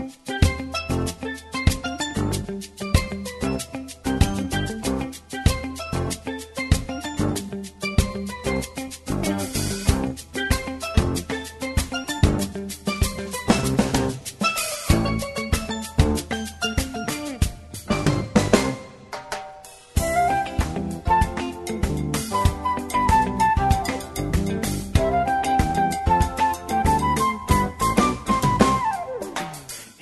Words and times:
Musik 0.00 0.39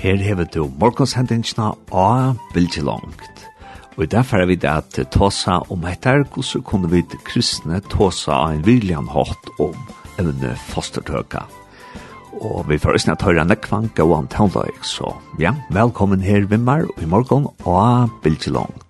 Her 0.08 0.22
hever 0.24 0.46
du 0.48 0.70
morgonshendingsna 0.80 1.66
og 1.92 2.38
Bilge 2.54 2.80
Langt. 2.80 3.42
Og 3.98 4.06
derfor 4.08 4.40
er 4.40 4.46
vi 4.48 4.54
det 4.56 4.70
at 4.70 4.96
tåsa 5.12 5.58
om 5.68 5.84
etter 5.84 6.22
hvordan 6.32 6.64
kunne 6.64 6.88
vi 6.88 7.02
kristne 7.26 7.82
tåsa 7.92 8.32
av 8.32 8.54
en 8.54 8.64
viljan 8.64 9.10
hatt 9.12 9.52
om 9.60 9.76
evne 10.16 10.54
fostertøka. 10.70 11.44
Og 12.40 12.64
vi 12.70 12.80
får 12.80 12.96
østene 12.96 13.18
at 13.18 13.26
høyre 13.28 13.44
nekvanka 13.50 14.08
og 14.08 14.22
antalløyk, 14.22 14.80
så 14.80 15.12
ja, 15.36 15.52
velkommen 15.76 16.24
her 16.24 16.48
vimmer 16.48 16.88
og 16.88 17.04
i 17.04 17.12
morgon 17.12 17.50
og 17.68 18.08
Bilge 18.24 18.56
Langt. 18.56 18.87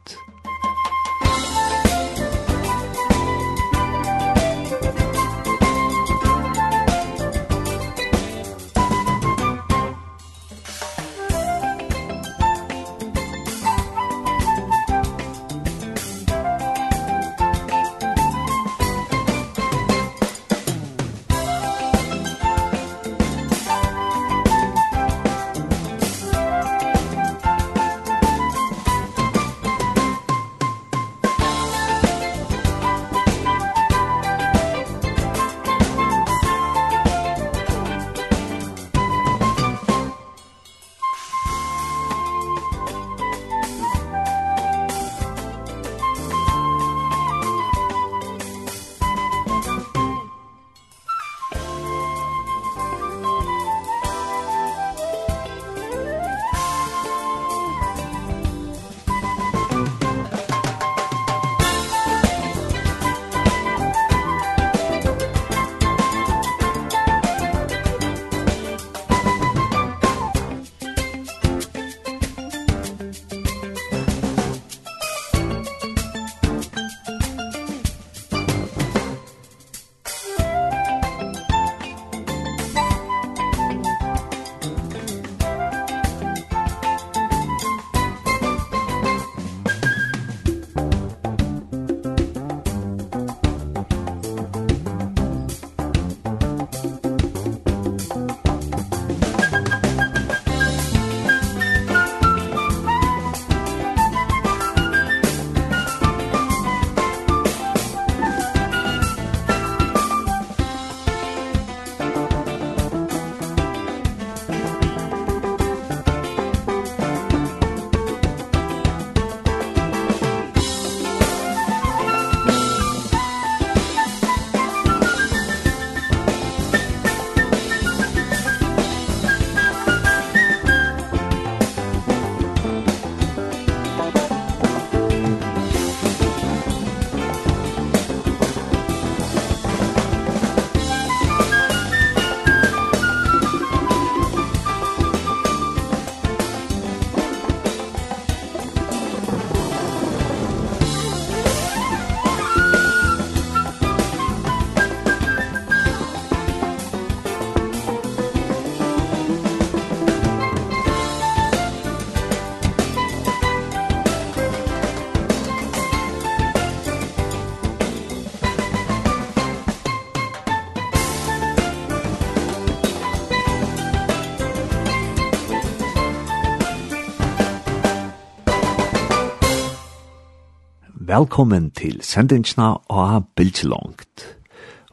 velkommen 181.18 181.72
til 181.74 181.96
sendingsna 182.04 182.66
av 182.94 183.24
Bildslångt. 183.34 184.22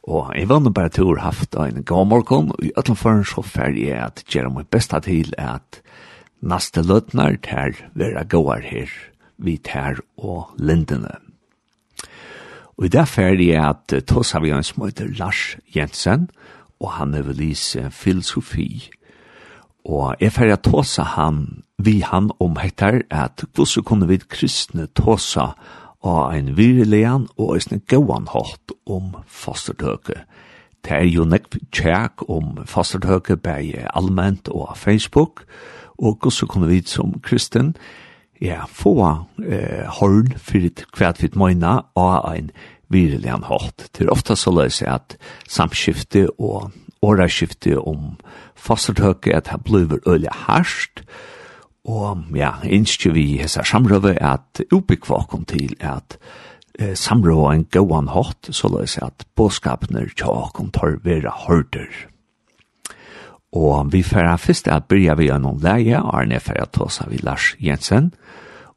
Og 0.10 0.32
jeg 0.34 0.48
var 0.50 0.64
bare 0.74 0.90
til 0.90 1.12
å 1.12 1.20
haft 1.22 1.54
en 1.60 1.84
god 1.86 2.10
morgen, 2.10 2.48
og 2.56 2.64
i 2.66 2.72
øtlandføren 2.74 3.22
så 3.30 3.44
ferdig 3.46 3.92
er 3.94 4.08
at 4.08 4.24
gjøre 4.34 4.50
meg 4.56 4.72
besta 4.74 5.04
til 5.06 5.36
at 5.38 5.84
neste 6.42 6.82
løtnar 6.82 7.38
til 7.46 7.78
vera 7.94 8.24
gåar 8.26 8.66
her, 8.66 8.90
vi 9.38 9.60
tær 9.62 10.02
og 10.18 10.56
lindene. 10.58 11.14
Og 12.80 12.88
i 12.88 12.94
det 12.96 13.06
ferdig 13.12 13.52
er 13.54 13.76
at 13.76 13.94
tås 14.10 14.34
har 14.34 14.42
vi 14.42 14.56
en 14.56 14.66
som 14.66 14.88
heter 14.88 15.14
Lars 15.20 15.60
Jensen, 15.76 16.32
og 16.82 16.96
han 16.98 17.14
er 17.14 17.30
vel 17.30 17.38
lise 17.44 17.92
filosofi. 17.92 18.90
Og 19.86 20.16
jeg 20.18 20.34
ferdig 20.34 20.58
at 20.58 20.66
tås 20.66 20.98
han, 20.98 21.66
vi 21.78 22.00
han 22.02 22.34
om 22.42 22.58
heter 22.58 23.04
at 23.14 23.46
hvordan 23.54 23.86
kunne 23.86 24.10
vi 24.10 24.24
kristne 24.26 24.90
tåsa 24.98 25.52
og 26.06 26.36
ein 26.36 26.54
virrelian 26.58 27.28
og 27.38 27.58
ein 27.58 27.82
gåan 27.90 28.28
hatt 28.30 28.74
om 28.86 29.16
fostertøke. 29.26 30.22
Det 30.86 30.94
er 30.94 31.08
jo 31.10 31.26
nekk 31.26 31.58
tjekk 31.74 32.28
om 32.30 32.60
fostertøke 32.70 33.38
bei 33.42 33.74
allment 33.98 34.50
og 34.54 34.78
Facebook, 34.78 35.46
og 35.98 36.20
hvordan 36.22 36.48
kunne 36.48 36.70
vi 36.70 36.84
som 36.86 37.20
kristen 37.24 37.76
ja, 38.42 38.66
få 38.68 39.00
eh, 39.42 39.88
horn 39.98 40.34
fyrir 40.38 40.86
hvert 40.98 41.22
vidt 41.24 41.36
møyna 41.36 41.80
og 41.96 42.30
ein 42.30 42.52
virrelian 42.90 43.48
hatt. 43.48 43.90
Det 43.98 44.06
er 44.06 44.14
ofta 44.14 44.36
så 44.36 44.54
løs 44.54 44.82
at 44.82 45.18
samskifte 45.48 46.28
og 46.38 46.72
åraskifte 47.02 47.80
om 47.80 48.18
fostertøke 48.56 49.34
at 49.36 49.50
det 49.52 49.64
blir 49.66 49.98
øyla 50.06 50.34
harsht, 50.46 51.02
Og 51.86 52.34
ja, 52.34 52.56
innskje 52.66 53.14
vi 53.14 53.26
hessa 53.38 53.64
samrøve 53.66 54.16
at 54.18 54.64
ubyggvakum 54.74 55.46
til 55.46 55.76
at 55.86 56.18
eh, 56.80 56.96
samrøve 56.98 57.54
en 57.54 57.66
gåan 57.70 58.10
hatt, 58.10 58.50
så 58.50 58.72
la 58.74 58.82
oss 58.88 58.98
at 58.98 59.28
båskapene 59.38 60.08
tjakum 60.18 60.72
tar 60.74 60.98
vera 61.06 61.34
hørter. 61.46 61.90
Og 63.56 63.94
vi 63.94 64.02
færa 64.04 64.36
fyrst 64.42 64.68
at 64.68 64.90
byrja 64.90 65.16
vi 65.16 65.30
noen 65.40 65.62
leie, 65.64 66.02
Arne 66.02 66.42
færa 66.44 66.66
tåsa 66.66 67.06
vi 67.10 67.22
Lars 67.24 67.54
Jensen, 67.62 68.12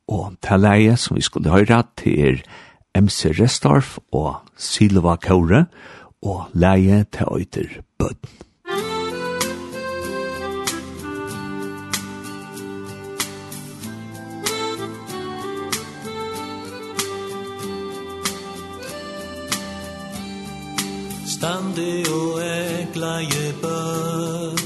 og 0.08 0.36
til 0.44 0.62
leie 0.62 0.96
som 0.96 1.16
vi 1.16 1.24
skulle 1.24 1.52
høyra 1.52 1.82
til 1.96 2.42
MC 2.96 3.32
Restorf 3.40 3.98
og 4.12 4.36
Silva 4.56 5.16
Kåre, 5.16 5.66
og 6.22 6.50
leie 6.54 7.04
til 7.12 7.32
øyter 7.32 7.80
Bødden. 7.98 8.37
Standi 21.38 22.02
og 22.10 22.40
egla 22.42 23.12
je 23.22 23.52
bøn 23.62 24.56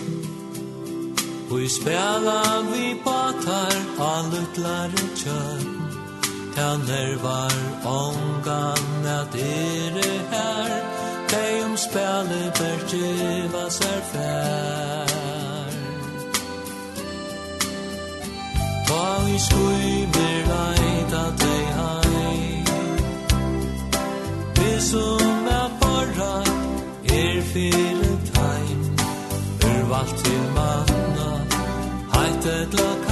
Hui 1.51 1.67
spela 1.69 2.39
vi 2.71 2.87
batar 3.05 3.75
a 4.01 4.13
lutlare 4.31 5.03
tjørn 5.21 5.67
Ta 6.55 6.71
nervar 6.89 7.59
ongan 7.85 9.07
at 9.19 9.35
ere 9.35 10.13
her. 10.33 10.71
Dei 11.33 11.53
um 11.65 11.77
spela 11.77 12.41
berti 12.59 13.09
vas 13.53 13.79
er 13.93 14.03
fær. 14.13 15.73
Ta 18.89 19.05
vi 19.25 19.37
skui 19.47 20.07
ber 20.15 20.41
leida 20.53 21.25
dei 21.43 21.65
hai 21.79 22.65
Visum 24.57 25.22
fyrir 27.53 28.17
tæm. 28.29 28.33
Time 28.35 28.85
Urvalt 29.65 30.15
til 30.25 30.43
manna 30.57 31.31
Heit 32.15 32.45
et 32.47 32.75
lakar 32.75 33.12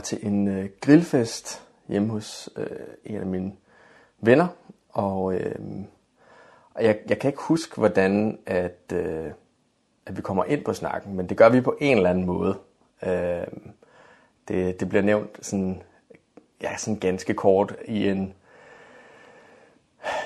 var 0.00 0.04
til 0.04 0.26
en 0.26 0.48
øh, 0.48 0.68
grillfest 0.80 1.62
hjemme 1.88 2.10
hos 2.10 2.50
øh, 2.56 2.66
en 3.04 3.20
af 3.20 3.26
mine 3.26 3.52
venner, 4.20 4.46
og 4.90 5.34
øh, 5.34 5.54
jeg, 6.80 6.98
jeg 7.08 7.18
kan 7.18 7.28
ikke 7.28 7.42
huske, 7.42 7.76
hvordan 7.76 8.38
at, 8.46 8.92
øh, 8.92 9.30
at 10.06 10.16
vi 10.16 10.22
kommer 10.22 10.44
ind 10.44 10.64
på 10.64 10.72
snakken, 10.72 11.16
men 11.16 11.28
det 11.28 11.36
gør 11.36 11.48
vi 11.48 11.60
på 11.60 11.76
en 11.80 11.96
eller 11.96 12.10
anden 12.10 12.26
måde. 12.26 12.58
Øh, 13.02 13.46
det, 14.48 14.80
det 14.80 14.88
bliver 14.88 15.02
nævnt 15.02 15.46
sådan, 15.46 15.82
ja, 16.62 16.76
sådan 16.76 17.00
ganske 17.00 17.34
kort 17.34 17.76
i 17.84 18.08
en... 18.08 18.34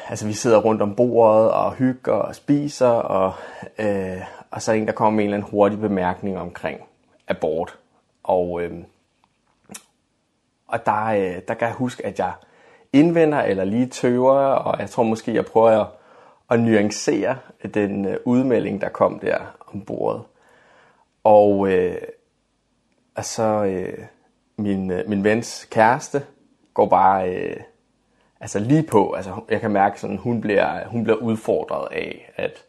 Altså, 0.08 0.26
vi 0.26 0.32
sidder 0.32 0.60
rundt 0.60 0.82
om 0.82 0.94
bordet 0.94 1.50
og 1.50 1.72
hygger 1.74 2.12
og 2.12 2.34
spiser, 2.34 2.88
og, 2.88 3.32
øh, 3.78 4.20
og 4.50 4.62
så 4.62 4.70
er 4.70 4.74
der 4.74 4.82
en, 4.82 4.86
der 4.86 4.94
kommer 4.94 5.16
med 5.16 5.24
en 5.24 5.30
eller 5.30 5.36
anden 5.36 5.50
hurtig 5.50 5.80
bemærkning 5.80 6.38
omkring 6.38 6.80
abort. 7.28 7.78
Og, 8.22 8.62
øh, 8.62 8.84
Og 10.74 10.86
der, 10.86 11.04
øh, 11.04 11.42
der 11.48 11.54
kan 11.54 11.68
jeg 11.68 11.74
huske, 11.74 12.06
at 12.06 12.18
jeg 12.18 12.32
indvender 12.92 13.42
eller 13.42 13.64
lige 13.64 13.86
tøver, 13.86 14.38
og 14.38 14.80
jeg 14.80 14.90
tror 14.90 15.02
måske, 15.02 15.34
jeg 15.34 15.46
prøver 15.46 15.80
at, 15.80 15.86
at 16.50 16.60
nuancere 16.60 17.38
den 17.74 18.04
øh, 18.04 18.16
udmelding, 18.24 18.80
der 18.80 18.88
kom 18.88 19.18
der 19.18 19.38
om 19.66 19.80
bordet. 19.80 20.22
Og 21.24 21.68
øh, 21.68 21.96
altså, 23.16 23.42
øh, 23.42 23.98
min, 24.56 24.90
øh, 24.90 25.08
min 25.08 25.24
vens 25.24 25.68
kæreste 25.70 26.22
går 26.74 26.86
bare 26.86 27.34
øh, 27.34 27.56
altså 28.40 28.58
lige 28.58 28.82
på. 28.82 29.12
Altså, 29.12 29.40
jeg 29.50 29.60
kan 29.60 29.70
mærke, 29.70 30.00
sådan, 30.00 30.16
hun 30.16 30.40
bliver, 30.40 30.88
hun 30.88 31.04
bliver 31.04 31.18
udfordret 31.18 31.88
af, 31.92 32.32
at, 32.36 32.64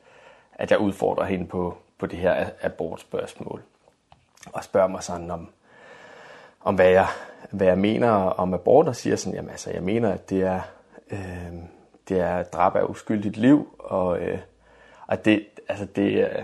at 0.54 0.72
jeg 0.72 0.80
udfordrer 0.80 1.26
hende 1.26 1.46
på, 1.46 1.78
på 1.98 2.06
det 2.06 2.20
her 2.20 2.46
abortspørgsmål. 2.62 3.62
Og 4.54 4.64
spørger 4.64 4.88
mig 4.88 5.04
sådan 5.04 5.32
om, 5.32 5.50
om 6.62 6.76
hvad 6.76 6.90
jeg 6.90 7.08
hvad 7.52 7.68
jeg 7.68 7.78
mener 7.78 8.10
om 8.12 8.54
abort 8.54 8.88
og 8.88 8.96
siger 8.96 9.16
sådan, 9.16 9.36
jamen 9.36 9.50
altså, 9.50 9.72
jeg 9.72 9.84
mener, 9.84 10.12
at 10.12 10.30
det 10.30 10.44
er, 10.44 10.62
øh, 11.12 11.54
det 12.10 12.20
er 12.20 12.44
drab 12.44 12.76
af 12.76 12.84
uskyldigt 12.84 13.38
liv, 13.38 13.76
og, 13.80 14.20
øh, 14.20 14.40
og 15.08 15.26
det, 15.26 15.46
altså 15.70 15.86
det, 15.86 16.12
øh, 16.12 16.44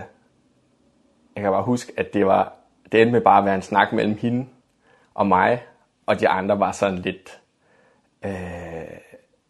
jeg 1.36 1.42
kan 1.42 1.52
bare 1.52 1.62
huske, 1.62 1.92
at 1.96 2.14
det 2.14 2.26
var, 2.26 2.52
det 2.92 3.02
endte 3.02 3.12
med 3.12 3.20
bare 3.20 3.38
at 3.38 3.44
være 3.44 3.54
en 3.54 3.62
snak 3.62 3.92
mellem 3.92 4.18
hende 4.18 4.46
og 5.14 5.26
mig, 5.26 5.62
og 6.06 6.20
de 6.20 6.28
andre 6.28 6.58
var 6.58 6.72
sådan 6.72 6.98
lidt, 6.98 7.40
øh, 8.24 8.32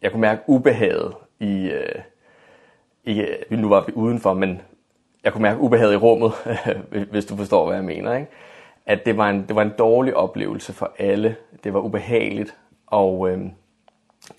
jeg 0.01 0.11
kunne 0.11 0.21
mærke 0.21 0.41
ubehaget 0.47 1.15
i, 1.39 1.69
øh, 1.69 2.01
ikke, 3.03 3.45
nu 3.49 3.69
var 3.69 3.85
vi 3.85 3.93
udenfor, 3.93 4.33
men 4.33 4.61
jeg 5.23 5.33
kunne 5.33 5.41
mærke 5.41 5.59
ubehaget 5.59 5.93
i 5.93 5.97
rummet, 5.97 6.31
hvis 7.11 7.25
du 7.25 7.35
forstår, 7.35 7.65
hvad 7.65 7.75
jeg 7.75 7.85
mener, 7.85 8.13
ikke? 8.13 8.31
at 8.85 9.05
det 9.05 9.17
var 9.17 9.29
en 9.29 9.47
det 9.47 9.55
var 9.55 9.61
en 9.61 9.73
dårlig 9.77 10.15
oplevelse 10.15 10.73
for 10.73 10.93
alle. 10.99 11.35
Det 11.63 11.73
var 11.73 11.79
ubehageligt 11.79 12.57
og 12.87 13.31
ehm 13.31 13.51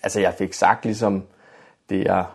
altså 0.03 0.19
jeg 0.19 0.33
fik 0.33 0.53
sagt 0.53 0.85
liksom 0.85 1.23
det 1.89 2.03
jeg 2.03 2.25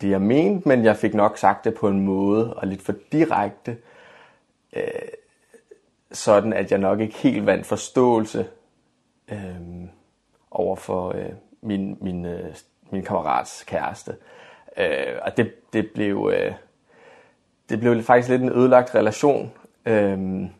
det 0.00 0.10
jeg 0.10 0.22
mente, 0.22 0.68
men 0.68 0.84
jeg 0.84 0.96
fik 0.96 1.14
nok 1.14 1.38
sagt 1.38 1.64
det 1.64 1.74
på 1.74 1.88
en 1.88 2.00
måde 2.00 2.54
og 2.54 2.66
lidt 2.66 2.82
for 2.82 2.94
direkte. 3.12 3.76
Eh 4.72 4.82
øh, 4.82 5.08
sådan 6.12 6.52
at 6.52 6.70
jeg 6.70 6.78
nok 6.78 7.00
ikke 7.00 7.16
helt 7.16 7.46
vandt 7.46 7.66
forståelse 7.66 8.46
ehm 9.28 9.82
øh, 9.82 9.88
over 10.50 10.76
for 10.76 11.08
øh, 11.12 11.32
min 11.62 11.98
min 12.00 12.26
øh, 12.26 12.54
min 12.90 13.02
kammerats 13.02 13.64
kæreste. 13.64 14.16
Eh 14.76 14.90
øh, 14.90 15.18
og 15.22 15.36
det 15.36 15.72
det 15.72 15.90
blev 15.94 16.32
øh, 16.34 16.52
det 17.68 17.80
blev 17.80 18.02
faktisk 18.02 18.28
lidt 18.28 18.42
en 18.42 18.52
ødelagt 18.52 18.94
relation. 18.94 19.52
Ehm 19.86 20.44
øh, 20.44 20.50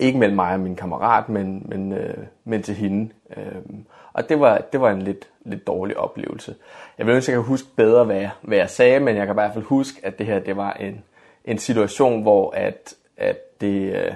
ikke 0.00 0.18
mellem 0.18 0.36
mig 0.36 0.52
og 0.52 0.60
min 0.60 0.76
kammerat, 0.76 1.28
men 1.28 1.66
men 1.68 1.92
øh, 1.92 2.26
men 2.44 2.62
til 2.62 2.74
hende. 2.74 3.12
Ehm 3.36 3.86
og 4.12 4.28
det 4.28 4.40
var 4.40 4.58
det 4.58 4.80
var 4.80 4.90
en 4.90 5.02
lidt 5.02 5.28
lidt 5.44 5.66
dårlig 5.66 5.96
oplevelse. 5.96 6.54
Jeg 6.98 7.06
vil 7.06 7.14
ønske 7.14 7.32
jeg 7.32 7.36
kan 7.38 7.48
huske 7.48 7.68
bedre 7.76 8.04
hvad 8.04 8.16
jeg, 8.16 8.30
hvad 8.42 8.58
jeg 8.58 8.70
sagde, 8.70 9.00
men 9.00 9.16
jeg 9.16 9.26
kan 9.26 9.34
i 9.34 9.40
hvert 9.40 9.52
fald 9.52 9.64
huske 9.64 10.00
at 10.06 10.18
det 10.18 10.26
her 10.26 10.38
det 10.38 10.56
var 10.56 10.72
en 10.72 11.04
en 11.44 11.58
situation 11.58 12.22
hvor 12.22 12.50
at 12.50 12.94
at 13.16 13.60
det 13.60 13.94
øh, 13.94 14.12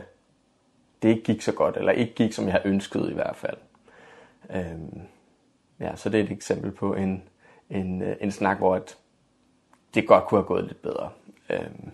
det 1.02 1.08
ikke 1.08 1.22
gik 1.22 1.42
så 1.42 1.52
godt 1.52 1.76
eller 1.76 1.92
ikke 1.92 2.14
gik 2.14 2.32
som 2.32 2.44
jeg 2.44 2.52
havde 2.52 2.68
ønsket 2.68 3.10
i 3.10 3.14
hvert 3.14 3.36
fald. 3.36 3.56
Ehm 4.54 5.00
ja, 5.80 5.96
så 5.96 6.08
det 6.08 6.20
er 6.20 6.24
et 6.24 6.32
eksempel 6.32 6.70
på 6.70 6.94
en 6.94 7.22
en 7.70 8.02
en 8.20 8.30
snak 8.30 8.58
hvor 8.58 8.74
at 8.74 8.96
det 9.94 10.06
godt 10.06 10.24
kunne 10.24 10.40
have 10.40 10.46
gået 10.46 10.64
lidt 10.64 10.82
bedre. 10.82 11.08
Ehm 11.50 11.90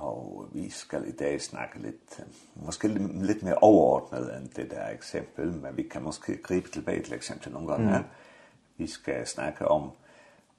Og 0.00 0.48
vi 0.52 0.70
skal 0.70 1.08
i 1.08 1.12
dag 1.12 1.40
snakke 1.42 1.78
litt, 1.78 2.20
måske 2.54 2.88
litt 2.88 3.42
mer 3.44 3.60
overordnet 3.60 4.30
enn 4.32 4.46
det 4.56 4.70
der 4.72 4.88
eksempel, 4.88 5.52
men 5.52 5.76
vi 5.76 5.84
kan 5.92 6.02
måske 6.02 6.38
gripe 6.42 6.70
tilbake 6.72 7.04
til 7.04 7.18
eksempel 7.18 7.52
noen 7.52 7.68
ganger. 7.68 7.98
Mm. 7.98 8.78
Vi 8.80 8.86
skal 8.88 9.26
snakke 9.28 9.68
om, 9.68 9.90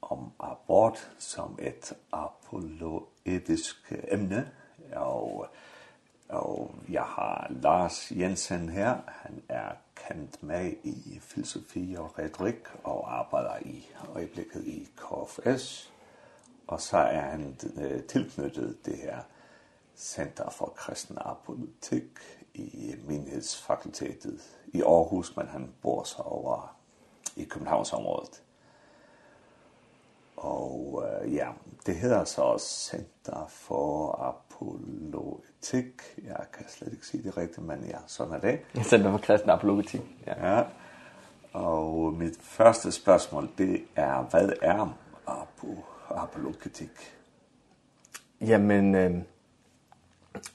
om 0.01 0.29
abort 0.39 1.01
som 1.17 1.57
et 1.59 1.93
apologetisk 2.13 3.93
emne, 4.11 4.45
og, 4.95 5.47
og 6.29 6.75
jeg 6.89 7.03
har 7.03 7.47
Lars 7.49 8.11
Jensen 8.11 8.69
her, 8.69 8.97
han 9.07 9.41
er 9.49 9.71
kendt 10.07 10.43
med 10.43 10.73
i 10.83 11.19
filosofi 11.21 11.95
og 11.97 12.19
retorik, 12.19 12.69
og 12.83 13.19
arbejder 13.19 13.57
i 13.65 13.89
øjeblikket 14.15 14.67
i 14.67 14.87
KFS, 14.97 15.91
Og 16.71 16.81
så 16.81 16.97
er 16.97 17.21
han 17.21 17.55
tilknyttet 18.07 18.85
det 18.85 18.97
her 18.97 19.17
Center 19.97 20.49
for 20.49 20.73
Kristen 20.75 21.17
Apolitik 21.21 22.19
i 22.53 22.95
menighedsfakultetet 23.07 24.41
i 24.67 24.81
Aarhus, 24.81 25.35
men 25.35 25.47
han 25.47 25.73
bor 25.81 26.03
så 26.03 26.21
over 26.21 26.75
i 27.35 27.43
Københavnsområdet. 27.43 28.43
Og 30.37 31.03
øh, 31.05 31.33
ja, 31.33 31.47
det 31.85 31.95
hedder 31.95 32.23
så 32.23 32.57
Center 32.59 33.45
for 33.47 34.11
Apologetik. 34.11 36.01
Jeg 36.23 36.45
kan 36.53 36.69
slet 36.69 36.91
ikke 36.93 37.07
sige 37.07 37.23
det 37.23 37.37
rigtigt, 37.37 37.65
men 37.67 37.83
ja, 37.83 37.97
sådan 38.07 38.33
er 38.33 38.39
det. 38.39 38.59
Center 38.89 39.11
for 39.11 39.17
Kristen 39.17 39.49
Apologetik, 39.49 40.01
ja. 40.27 40.55
ja. 40.55 40.63
Og 41.53 42.13
mit 42.13 42.37
første 42.41 42.91
spørgsmål, 42.91 43.49
det 43.57 43.83
er, 43.95 44.21
hvad 44.21 44.49
er 44.61 44.97
apologetik? 45.27 45.90
apologetik? 46.15 46.89
Jamen, 48.41 48.95
øh, 48.95 49.11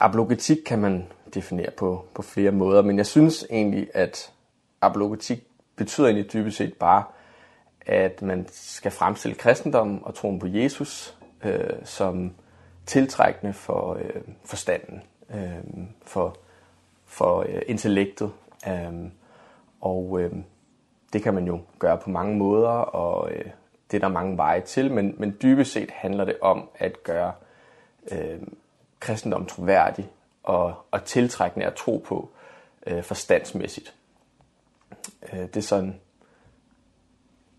apologetik 0.01 0.57
kan 0.67 0.79
man 0.79 1.07
definere 1.35 1.71
på, 1.71 2.05
på 2.15 2.23
flere 2.23 2.53
måder, 2.53 2.83
men 2.83 2.99
jeg 2.99 3.07
synes 3.07 3.47
egentlig, 3.51 3.91
at 3.95 4.33
apologetik 4.81 5.47
betyder 5.77 6.07
egentlig 6.07 6.33
dybest 6.33 6.57
set 6.57 6.75
bare, 6.75 7.05
at 7.87 8.23
man 8.23 8.47
skal 8.51 8.91
fremstille 8.91 9.35
kristendommen 9.35 10.01
og 10.03 10.15
troen 10.15 10.39
på 10.39 10.47
Jesus 10.47 11.19
øh, 11.45 11.85
som 11.85 12.35
tiltrækkende 12.87 13.53
for 13.53 13.95
øh, 13.95 14.23
forstanden, 14.45 15.03
øh, 15.31 15.87
for, 16.03 16.37
for 17.05 17.41
øh, 17.49 17.63
intellektet. 17.67 18.33
Øh, 18.69 19.11
og 19.81 20.21
øh, 20.21 20.33
det 21.13 21.23
kan 21.23 21.35
man 21.35 21.47
jo 21.47 21.61
gøre 21.79 21.99
på 21.99 22.11
mange 22.11 22.37
måder, 22.37 22.69
og 22.69 23.33
øh, 23.33 23.45
det 23.91 23.97
er 23.97 24.01
der 24.01 24.09
mange 24.09 24.37
veje 24.37 24.61
til, 24.61 24.93
men, 24.93 25.15
men 25.19 25.37
dybest 25.43 25.73
set 25.73 25.91
handler 25.91 26.25
det 26.25 26.37
om 26.41 26.69
at 26.75 27.03
gøre 27.03 27.33
øh, 28.11 28.41
kristendom 29.01 29.47
troværdig 29.47 30.11
og, 30.43 30.75
og 30.91 31.05
tiltrækkende 31.05 31.67
at 31.67 31.75
tro 31.75 32.05
på 32.07 32.31
øh, 32.87 33.03
forstandsmæssigt. 33.03 33.95
Øh, 35.33 35.39
det 35.39 35.57
er 35.57 35.61
sådan, 35.61 36.01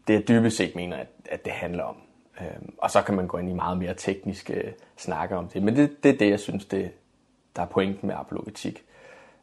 det 0.08 0.16
er 0.16 0.22
dybest 0.22 0.58
set 0.58 0.76
mener, 0.76 0.98
at, 0.98 1.08
at 1.30 1.46
det 1.46 1.54
handler 1.54 1.84
om. 1.84 1.98
Øh, 2.42 2.70
og 2.78 2.92
så 2.92 3.02
kan 3.02 3.16
man 3.16 3.28
gå 3.28 3.38
ind 3.38 3.50
i 3.50 3.54
meget 3.54 3.78
mere 3.78 3.94
tekniske 3.94 4.74
snakker 4.98 5.38
om 5.38 5.48
det, 5.48 5.64
men 5.64 5.76
det, 5.76 6.04
det 6.04 6.14
er 6.14 6.18
det, 6.18 6.30
jeg 6.30 6.40
synes, 6.40 6.66
det, 6.66 6.92
der 7.56 7.62
er 7.62 7.68
pointen 7.68 8.08
med 8.08 8.16
apologetik. 8.16 8.84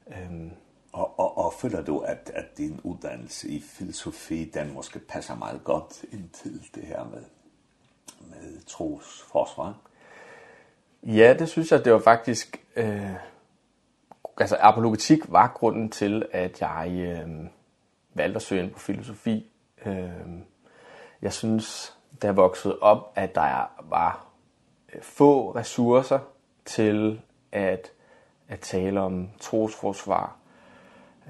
Øh, 0.09 0.51
Og, 0.95 1.19
og, 1.19 1.39
og 1.39 1.53
føler 1.53 1.83
du, 1.83 1.99
at, 1.99 2.31
at 2.35 2.59
din 2.59 2.81
uddannelse 2.85 3.49
i 3.49 3.61
filosofi, 3.61 4.45
den 4.45 4.75
måske 4.75 4.99
passer 4.99 5.35
meget 5.35 5.65
godt 5.65 6.05
ind 6.13 6.29
til 6.31 6.63
det 6.75 6.83
her 6.83 7.05
med, 7.05 7.23
med 8.21 8.65
trosforsvar? 8.67 9.75
Ja, 11.03 11.35
det 11.39 11.49
synes 11.49 11.73
jeg, 11.73 11.85
det 11.85 11.93
var 11.93 11.99
faktisk... 11.99 12.65
Øh, 12.77 13.11
altså, 14.37 14.57
apologetik 14.61 15.33
var 15.33 15.53
grunden 15.55 15.91
til, 15.91 16.27
at 16.33 16.61
jeg 16.61 16.93
øh, 16.97 17.47
valgte 18.15 18.37
at 18.37 18.43
søge 18.43 18.63
ind 18.63 18.73
på 18.73 18.79
filosofi. 18.79 19.51
Øh, 19.87 20.11
jeg 21.23 21.33
synes, 21.33 21.97
da 22.23 22.27
jeg 22.27 22.37
voksede 22.37 22.79
op, 22.79 23.13
at 23.15 23.35
der 23.35 23.71
var 23.83 24.27
få 25.03 25.51
ressourcer 25.51 26.19
til 26.65 27.21
at, 27.53 27.93
at 28.49 28.61
tale 28.61 29.01
om 29.01 29.31
trosforsvar 29.41 30.44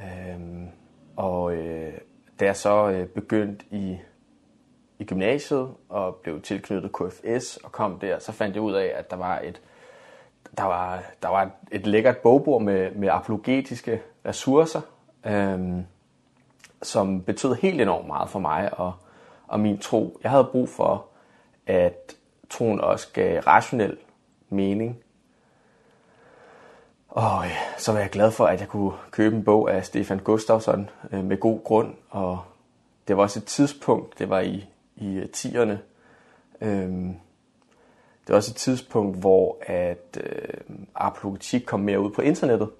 Ehm 0.02 0.68
og 1.16 1.54
øh, 1.54 1.92
da 2.40 2.44
jeg 2.44 2.56
så 2.56 2.90
øh, 2.90 3.06
begyndte 3.06 3.64
i 3.70 3.98
i 4.98 5.04
gymnasiet 5.04 5.74
og 5.88 6.16
blev 6.16 6.42
tilknyttet 6.42 6.92
KFS 6.92 7.56
og 7.56 7.72
kom 7.72 7.98
der, 7.98 8.18
så 8.18 8.32
fandt 8.32 8.54
jeg 8.54 8.62
ud 8.62 8.72
af 8.72 8.92
at 8.94 9.10
der 9.10 9.16
var 9.16 9.38
et 9.38 9.60
der 10.56 10.64
var 10.64 11.02
der 11.22 11.28
var 11.28 11.50
et 11.72 11.86
lækkert 11.86 12.18
bogbord 12.18 12.62
med 12.62 12.90
med 12.90 13.08
apologetiske 13.08 14.02
ressourcer. 14.26 14.80
Ehm 15.26 15.86
som 16.82 17.22
betød 17.22 17.54
helt 17.54 17.80
enormt 17.80 18.06
meget 18.06 18.30
for 18.30 18.38
mig 18.38 18.78
og 18.78 18.92
og 19.48 19.60
min 19.60 19.78
tro. 19.78 20.18
Jeg 20.22 20.30
havde 20.30 20.44
brug 20.44 20.68
for 20.68 21.06
at 21.66 22.16
troen 22.50 22.80
også 22.80 23.12
gav 23.12 23.40
rationel 23.40 23.96
mening. 24.48 25.03
Og 27.14 27.44
så 27.78 27.92
var 27.92 28.00
jeg 28.00 28.10
glad 28.10 28.30
for, 28.30 28.46
at 28.46 28.60
jeg 28.60 28.68
kunne 28.68 28.92
købe 29.10 29.36
en 29.36 29.44
bog 29.44 29.74
af 29.74 29.84
Stefan 29.84 30.18
Gustafsson 30.18 30.90
øh, 31.12 31.24
med 31.24 31.40
god 31.40 31.64
grund. 31.64 31.94
Og 32.10 32.40
det 33.08 33.16
var 33.16 33.22
også 33.22 33.38
et 33.38 33.44
tidspunkt, 33.44 34.18
det 34.18 34.30
var 34.30 34.40
i, 34.40 34.66
i 34.96 35.22
10'erne. 35.36 35.76
Øhm, 36.60 37.16
det 38.26 38.28
var 38.28 38.34
også 38.34 38.50
et 38.50 38.56
tidspunkt, 38.56 39.18
hvor 39.18 39.58
at, 39.66 40.20
øh, 40.24 40.76
apologetik 40.94 41.62
kom 41.66 41.80
mere 41.80 42.00
ud 42.00 42.10
på 42.10 42.22
internettet. 42.22 42.70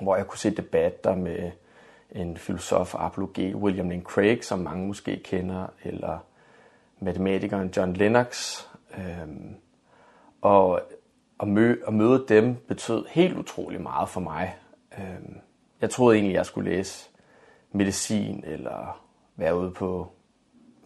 Hvor 0.00 0.16
jeg 0.16 0.26
kunne 0.26 0.38
se 0.38 0.50
debatter 0.50 1.14
med 1.14 1.50
en 2.10 2.36
filosof 2.36 2.94
og 2.94 3.18
William 3.38 3.90
Lane 3.90 4.02
Craig, 4.02 4.44
som 4.44 4.58
mange 4.58 4.86
måske 4.86 5.22
kender, 5.24 5.66
eller 5.84 6.18
matematikeren 7.00 7.72
John 7.76 7.92
Lennox. 7.92 8.62
Øhm, 8.98 9.54
og 10.40 10.80
at 11.42 11.48
møde, 11.48 11.78
at 11.86 11.94
møde 11.94 12.24
dem 12.28 12.54
betød 12.68 13.04
helt 13.08 13.38
utrolig 13.38 13.80
meget 13.80 14.08
for 14.08 14.20
mig. 14.20 14.56
Øhm, 14.98 15.36
jeg 15.80 15.90
troede 15.90 16.16
egentlig, 16.16 16.34
jeg 16.34 16.46
skulle 16.46 16.70
læse 16.70 17.08
medicin 17.72 18.44
eller 18.46 19.00
være 19.36 19.56
ude 19.56 19.70
på 19.70 20.12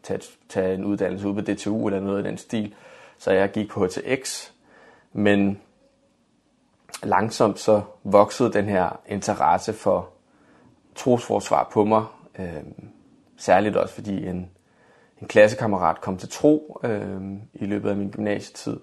tage, 0.03 0.21
tage 0.49 0.75
en 0.75 0.85
uddannelse 0.85 1.29
ude 1.29 1.35
på 1.35 1.41
DTU 1.41 1.87
eller 1.87 2.01
noget 2.01 2.25
i 2.25 2.29
den 2.29 2.39
stil. 2.39 2.75
Så 3.19 3.33
jeg 3.33 3.51
gik 3.51 3.71
på 3.71 3.87
HTX, 3.87 4.51
men 5.13 5.61
langsomt 7.03 7.59
så 7.59 7.83
voksede 8.05 8.53
den 8.53 8.65
her 8.65 9.01
interesse 9.07 9.73
for 9.73 10.09
trosforsvar 10.95 11.69
på 11.73 11.85
mig. 11.85 12.05
Øhm, 12.39 12.89
særligt 13.37 13.77
også 13.77 13.95
fordi 13.95 14.27
en, 14.27 14.51
en 15.21 15.29
klassekammerat 15.29 16.01
kom 16.01 16.17
til 16.17 16.29
tro 16.29 16.81
øhm, 16.85 17.41
i 17.53 17.67
løbet 17.67 17.91
af 17.91 17.97
min 17.97 18.11
gymnasietid. 18.11 18.81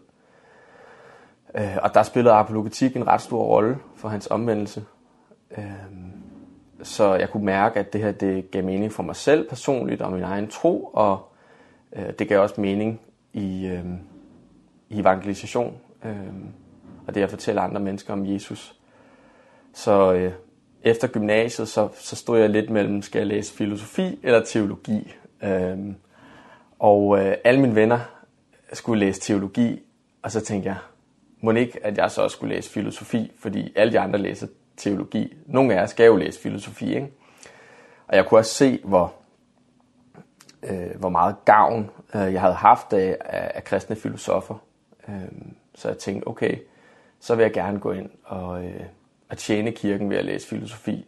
Eh 1.56 1.78
og 1.84 1.94
der 1.94 2.04
spillede 2.04 2.36
apologetik 2.36 2.96
en 2.96 3.08
ret 3.08 3.22
stor 3.22 3.44
rolle 3.44 3.78
for 3.96 4.10
hans 4.10 4.28
omvendelse. 4.28 4.84
Ehm 5.58 6.12
så 6.84 7.16
jeg 7.16 7.30
kunne 7.30 7.46
mærke 7.46 7.80
at 7.80 7.94
det 7.94 8.02
her 8.02 8.12
det 8.12 8.52
gav 8.52 8.64
mening 8.64 8.92
for 8.92 9.04
mig 9.04 9.16
selv 9.16 9.50
personligt 9.50 10.02
og 10.02 10.12
min 10.12 10.24
egen 10.24 10.48
tro 10.48 10.84
og 10.94 11.32
eh 11.92 12.14
det 12.20 12.28
gav 12.28 12.42
også 12.42 12.62
mening 12.62 13.02
i 13.34 13.66
ehm 13.66 14.00
i 14.90 15.00
evangelisation. 15.00 15.78
Ehm 16.06 16.48
og 17.08 17.16
det 17.16 17.22
jeg 17.22 17.30
fortælle 17.30 17.62
andre 17.62 17.82
mennesker 17.82 18.14
om 18.14 18.26
Jesus. 18.26 18.80
Så 19.74 20.14
øh, 20.14 20.32
efter 20.84 21.08
gymnasiet 21.08 21.68
så 21.68 21.90
så 21.96 22.16
stod 22.16 22.40
jeg 22.40 22.50
lidt 22.50 22.70
mellem 22.70 23.02
skal 23.02 23.20
jeg 23.20 23.28
læse 23.28 23.54
filosofi 23.54 24.20
eller 24.24 24.44
teologi. 24.44 25.14
Ehm 25.44 25.96
og 26.80 27.20
øh, 27.20 27.36
alle 27.44 27.62
mine 27.62 27.76
venner 27.76 28.00
skulle 28.74 29.06
læse 29.06 29.22
teologi 29.22 29.82
og 30.24 30.32
så 30.32 30.40
tænkte 30.40 30.70
jeg 30.70 30.78
må 31.42 31.52
ikke, 31.52 31.86
at 31.86 31.98
jeg 31.98 32.12
så 32.12 32.22
også 32.22 32.36
skulle 32.36 32.56
læse 32.56 32.70
filosofi, 32.70 33.32
fordi 33.40 33.74
alle 33.76 33.94
de 33.94 34.00
andre 34.00 34.20
læser 34.20 34.48
teologi. 34.78 35.34
Nogle 35.46 35.74
af 35.74 35.78
jer 35.78 35.86
skal 35.86 36.06
jo 36.06 36.16
læse 36.16 36.40
filosofi, 36.40 36.96
ikke? 36.96 37.12
Og 38.08 38.16
jeg 38.16 38.26
kunne 38.26 38.40
også 38.40 38.54
se, 38.54 38.80
hvor, 38.84 39.14
øh, 40.64 41.00
hvor 41.00 41.10
meget 41.10 41.36
gavn 41.46 41.90
øh, 42.16 42.34
jeg 42.34 42.42
havde 42.42 42.54
haft 42.54 42.94
af, 42.94 43.18
af, 43.20 43.52
af 43.56 43.64
kristne 43.64 43.96
filosofer. 43.96 44.56
Øh, 45.08 45.16
så 45.76 45.88
jeg 45.88 45.98
tænkte, 45.98 46.28
okay, 46.28 46.58
så 47.20 47.36
vil 47.36 47.44
jeg 47.44 47.54
gerne 47.54 47.80
gå 47.80 47.92
ind 47.92 48.10
og, 48.24 48.66
øh, 48.66 48.84
og 49.30 49.38
tjene 49.38 49.72
kirken 49.72 50.10
ved 50.10 50.18
at 50.18 50.26
læse 50.26 50.48
filosofi. 50.48 51.08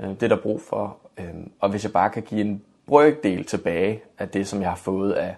Øh, 0.00 0.08
det 0.08 0.22
er 0.22 0.28
der 0.28 0.42
brug 0.42 0.60
for. 0.60 0.98
Øh, 1.18 1.34
og 1.60 1.70
hvis 1.70 1.84
jeg 1.84 1.92
bare 1.92 2.10
kan 2.10 2.22
give 2.22 2.40
en 2.40 2.64
brøkdel 2.86 3.44
tilbage 3.44 4.02
af 4.18 4.28
det, 4.28 4.48
som 4.48 4.60
jeg 4.60 4.68
har 4.68 4.76
fået 4.76 5.12
af 5.12 5.36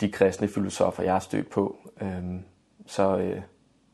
de 0.00 0.10
kristne 0.10 0.48
filosofer, 0.48 1.02
jeg 1.02 1.12
har 1.12 1.20
stødt 1.20 1.50
på, 1.50 1.76
øh, 2.00 2.24
så, 2.86 3.18
øh, 3.18 3.40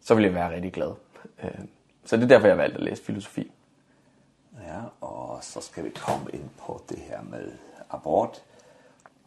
så 0.04 0.14
vil 0.14 0.24
jeg 0.24 0.34
være 0.34 0.54
rigtig 0.54 0.72
glad. 0.72 0.94
Øh, 1.42 1.58
så 2.04 2.16
det 2.16 2.22
er 2.22 2.28
derfor, 2.28 2.46
jeg 2.46 2.58
valgte 2.58 2.78
at 2.78 2.84
læse 2.84 3.04
filosofi. 3.04 3.52
Ja, 4.66 4.80
og 5.00 5.38
så 5.44 5.60
skal 5.60 5.84
vi 5.84 5.90
komme 5.90 6.30
ind 6.32 6.50
på 6.58 6.82
det 6.88 6.98
her 6.98 7.22
med 7.22 7.52
abort. 7.90 8.42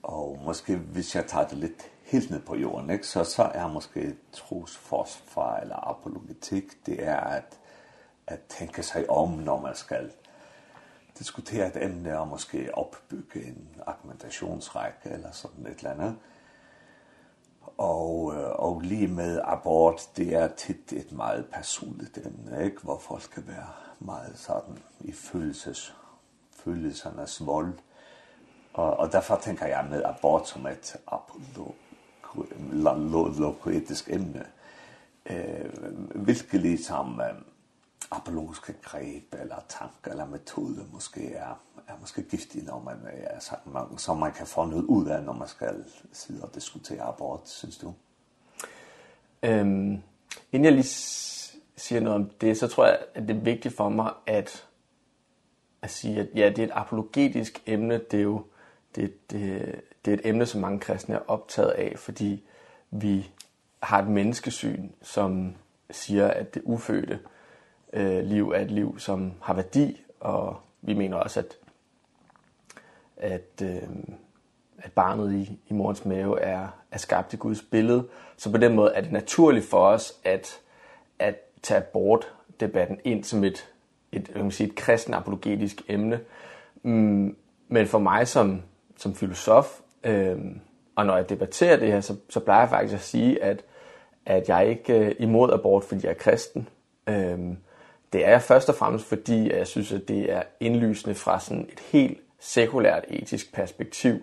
Og 0.04 0.40
måske, 0.46 0.76
hvis 0.76 1.16
jeg 1.16 1.26
tager 1.26 1.48
det 1.48 1.58
lidt 1.58 1.92
helt 2.04 2.30
ned 2.32 2.42
på 2.42 2.56
jorden, 2.56 2.90
ikke? 2.90 3.08
Så, 3.08 3.24
så 3.24 3.44
er 3.44 3.68
måske 3.68 4.16
trosforsvar 4.32 5.58
eller 5.58 5.90
apologetik, 5.90 6.86
det 6.86 7.04
er 7.08 7.20
at, 7.20 7.60
at 8.28 8.40
tænke 8.50 8.84
sig 8.84 9.10
om, 9.10 9.30
når 9.30 9.62
man 9.62 9.76
skal 9.76 10.12
diskutere 11.20 11.68
et 11.68 11.84
emne 11.84 12.20
og 12.20 12.28
måske 12.28 12.70
opbygge 12.74 13.44
en 13.44 13.68
argumentationsrække 13.88 15.10
eller 15.10 15.32
sådan 15.32 15.68
et 15.68 15.78
eller 15.78 15.92
andet 15.92 16.18
og, 17.78 18.26
og 18.60 18.82
lige 18.82 19.08
med 19.08 19.42
abort, 19.44 20.10
det 20.18 20.36
er 20.36 20.48
tit 20.48 20.94
et 20.94 21.12
meget 21.12 21.46
personligt 21.52 22.18
emne, 22.18 22.66
ikke? 22.66 22.82
hvor 22.82 22.98
folk 22.98 23.30
kan 23.34 23.44
være 23.48 23.68
meget 24.00 24.38
sådan 24.38 24.78
i 25.00 25.12
følelses, 25.12 25.96
følelsernes 26.56 27.46
vold. 27.46 27.74
Og, 28.74 28.98
og 28.98 29.12
derfor 29.12 29.36
tænker 29.36 29.66
jeg 29.66 29.88
med 29.90 30.04
abort 30.06 30.48
som 30.48 30.68
et 30.68 30.96
apologetisk 32.76 34.10
emne, 34.10 34.46
øh, 35.26 36.28
virkelig 36.28 36.86
som 36.86 37.22
apologisk 38.12 38.82
greb 38.82 39.34
eller 39.34 39.56
tanker 39.70 40.12
eller 40.12 40.26
metode 40.26 40.86
måske 40.92 41.34
er, 41.34 41.62
er 41.88 41.94
måske 42.02 42.22
giftig, 42.24 42.64
når 42.64 42.80
man, 42.80 42.98
er 43.06 43.40
sammen, 43.40 43.74
man, 43.74 43.98
som 43.98 44.18
man 44.18 44.34
kan 44.34 44.48
få 44.48 44.66
noget 44.66 44.84
ud 44.84 45.08
af, 45.08 45.24
når 45.24 45.34
man 45.34 45.48
skal 45.48 45.86
sidde 46.12 46.44
og 46.44 46.56
diskutere 46.56 47.02
abort, 47.02 47.50
synes 47.50 47.78
du? 47.78 47.94
Øhm, 49.44 50.02
inden 50.52 50.66
jeg 50.66 50.72
lige 50.72 50.84
siger 51.76 52.02
noget 52.02 52.16
om 52.16 52.30
det, 52.42 52.58
så 52.58 52.68
tror 52.68 52.86
jeg, 52.86 53.00
at 53.14 53.28
det 53.28 53.36
er 53.36 53.42
vigtigt 53.42 53.76
for 53.76 53.90
mig 53.90 54.14
at, 54.26 54.68
at 55.82 55.92
sige, 55.92 56.20
at 56.20 56.28
ja, 56.36 56.50
det 56.50 56.60
er 56.60 56.64
et 56.64 56.72
apologetisk 56.74 57.64
emne. 57.66 58.02
Det 58.12 58.20
er 58.20 58.24
jo 58.24 58.46
det, 58.96 59.32
det, 59.32 59.82
det 60.06 60.14
er 60.14 60.18
et 60.18 60.26
emne, 60.26 60.46
som 60.46 60.62
mange 60.62 60.80
kristne 60.80 61.16
er 61.16 61.20
optaget 61.28 61.70
af, 61.70 61.94
fordi 61.98 62.44
vi 62.92 63.32
har 63.84 64.02
et 64.02 64.08
menneskesyn, 64.08 64.90
som 65.02 65.56
siger, 65.92 66.28
at 66.28 66.54
det 66.54 66.62
ufødte, 66.66 67.20
øh, 67.94 68.24
liv 68.24 68.50
er 68.50 68.60
et 68.60 68.72
liv, 68.72 69.00
som 69.00 69.34
har 69.42 69.54
værdi, 69.54 70.02
og 70.20 70.56
vi 70.82 70.94
mener 70.94 71.18
også, 71.18 71.40
at, 71.40 71.58
at, 73.18 73.68
øh, 73.68 73.90
at 74.78 74.92
barnet 74.92 75.34
i, 75.34 75.60
i 75.68 75.74
morens 75.74 76.06
mave 76.06 76.42
er, 76.42 76.68
er 76.92 76.98
skabt 76.98 77.34
i 77.34 77.38
Guds 77.38 77.62
billede. 77.62 78.08
Så 78.38 78.52
på 78.52 78.58
den 78.58 78.76
måde 78.76 78.92
er 78.94 79.02
det 79.02 79.12
naturligt 79.12 79.66
for 79.66 79.88
os 79.88 80.14
at, 80.24 80.60
at 81.20 81.36
tage 81.64 81.78
abortdebatten 81.78 83.00
ind 83.04 83.24
som 83.24 83.44
et, 83.44 83.70
et, 84.12 84.28
jeg 84.28 84.42
kan 84.42 84.52
sige, 84.52 84.68
et 84.68 84.76
kristen 84.76 85.14
apologetisk 85.14 85.82
emne. 85.88 86.20
Mm, 86.84 87.36
men 87.68 87.88
for 87.88 88.00
mig 88.00 88.28
som, 88.28 88.62
som 88.98 89.16
filosof, 89.16 89.80
øh, 90.04 90.38
og 90.96 91.06
når 91.06 91.16
jeg 91.16 91.30
debatterer 91.30 91.78
det 91.78 91.92
her, 91.92 92.02
så, 92.02 92.16
så 92.30 92.40
plejer 92.40 92.60
jeg 92.60 92.70
faktisk 92.70 92.94
at 92.94 93.02
sige, 93.02 93.44
at, 93.44 93.64
at 94.26 94.50
jeg 94.50 94.68
ikke 94.68 94.96
er 94.96 95.14
imod 95.20 95.54
abort, 95.54 95.84
fordi 95.84 96.02
jeg 96.04 96.10
er 96.10 96.18
kristen. 96.18 96.70
Øh, 97.10 97.40
Det 98.14 98.28
er 98.28 98.40
først 98.40 98.70
og 98.70 98.76
fremmest 98.76 99.06
fordi 99.06 99.50
at 99.50 99.58
jeg 99.58 99.68
synes 99.68 99.92
at 99.92 100.08
det 100.08 100.32
er 100.34 100.44
indlysende 100.60 101.16
fra 101.16 101.40
sådan 101.40 101.70
et 101.72 101.80
helt 101.80 102.20
sekulært 102.40 103.06
etisk 103.08 103.54
perspektiv. 103.54 104.22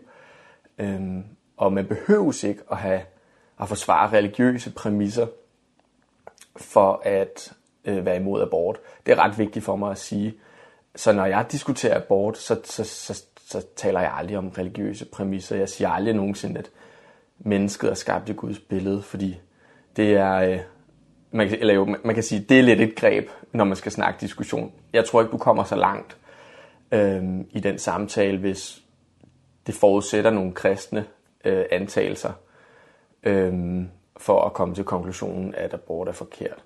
Ehm 0.79 1.25
og 1.57 1.73
man 1.73 1.87
behøver 1.87 2.45
ikke 2.45 2.63
at 2.71 2.77
have 2.77 3.03
at 3.61 3.69
forsvare 3.69 4.13
religiøse 4.13 4.71
præmisser 4.71 5.27
for 6.57 7.03
at 7.05 7.53
øh, 7.85 8.07
være 8.07 8.17
imod 8.17 8.43
abort. 8.43 8.79
Det 9.07 9.13
er 9.13 9.19
ret 9.19 9.39
vigtigt 9.39 9.65
for 9.65 9.77
mig 9.77 9.91
at 9.91 9.99
sige. 9.99 10.35
Så 10.97 11.13
når 11.13 11.27
jeg 11.27 11.47
diskuterer 11.53 11.97
abort, 11.97 12.39
så 12.39 12.61
så 12.65 12.85
så 12.85 13.25
så 13.47 13.67
taler 13.77 14.01
jeg 14.01 14.13
aldrig 14.15 14.39
om 14.39 14.49
religiøse 14.49 15.05
præmisser. 15.05 15.57
Jeg 15.57 15.69
siger 15.69 15.91
aldrig 15.91 16.15
nogensinde 16.15 16.59
at 16.59 16.71
mennesket 17.39 17.91
er 17.91 17.95
skabt 17.95 18.29
i 18.29 18.33
Guds 18.33 18.59
billede, 18.59 19.03
fordi 19.03 19.41
det 19.97 20.15
er 20.15 20.35
øh, 20.35 20.61
man 21.35 21.49
kan, 21.49 21.59
eller 21.61 21.75
jo, 21.75 21.97
man 22.05 22.15
kan 22.15 22.23
sige, 22.23 22.41
det 22.49 22.59
er 22.59 22.63
lidt 22.63 22.81
et 22.81 22.95
greb, 22.95 23.29
når 23.53 23.65
man 23.65 23.77
skal 23.77 23.93
snakke 23.93 24.21
diskussion. 24.21 24.73
Jeg 24.93 25.05
tror 25.05 25.21
ikke, 25.21 25.33
du 25.33 25.39
kommer 25.39 25.65
så 25.65 25.77
langt 25.77 26.17
øhm, 26.93 27.49
i 27.51 27.61
den 27.61 27.79
samtale, 27.79 28.39
hvis 28.39 28.83
det 29.67 29.75
forudsætter 29.75 30.31
nogle 30.31 30.53
kristne 30.53 31.07
øh, 31.45 31.65
antagelser 31.71 32.33
øhm, 33.23 33.89
for 34.17 34.45
at 34.45 34.53
komme 34.53 34.75
til 34.75 34.85
konklusionen, 34.85 35.55
at 35.55 35.75
abort 35.75 36.09
er 36.09 36.13
forkert. 36.13 36.65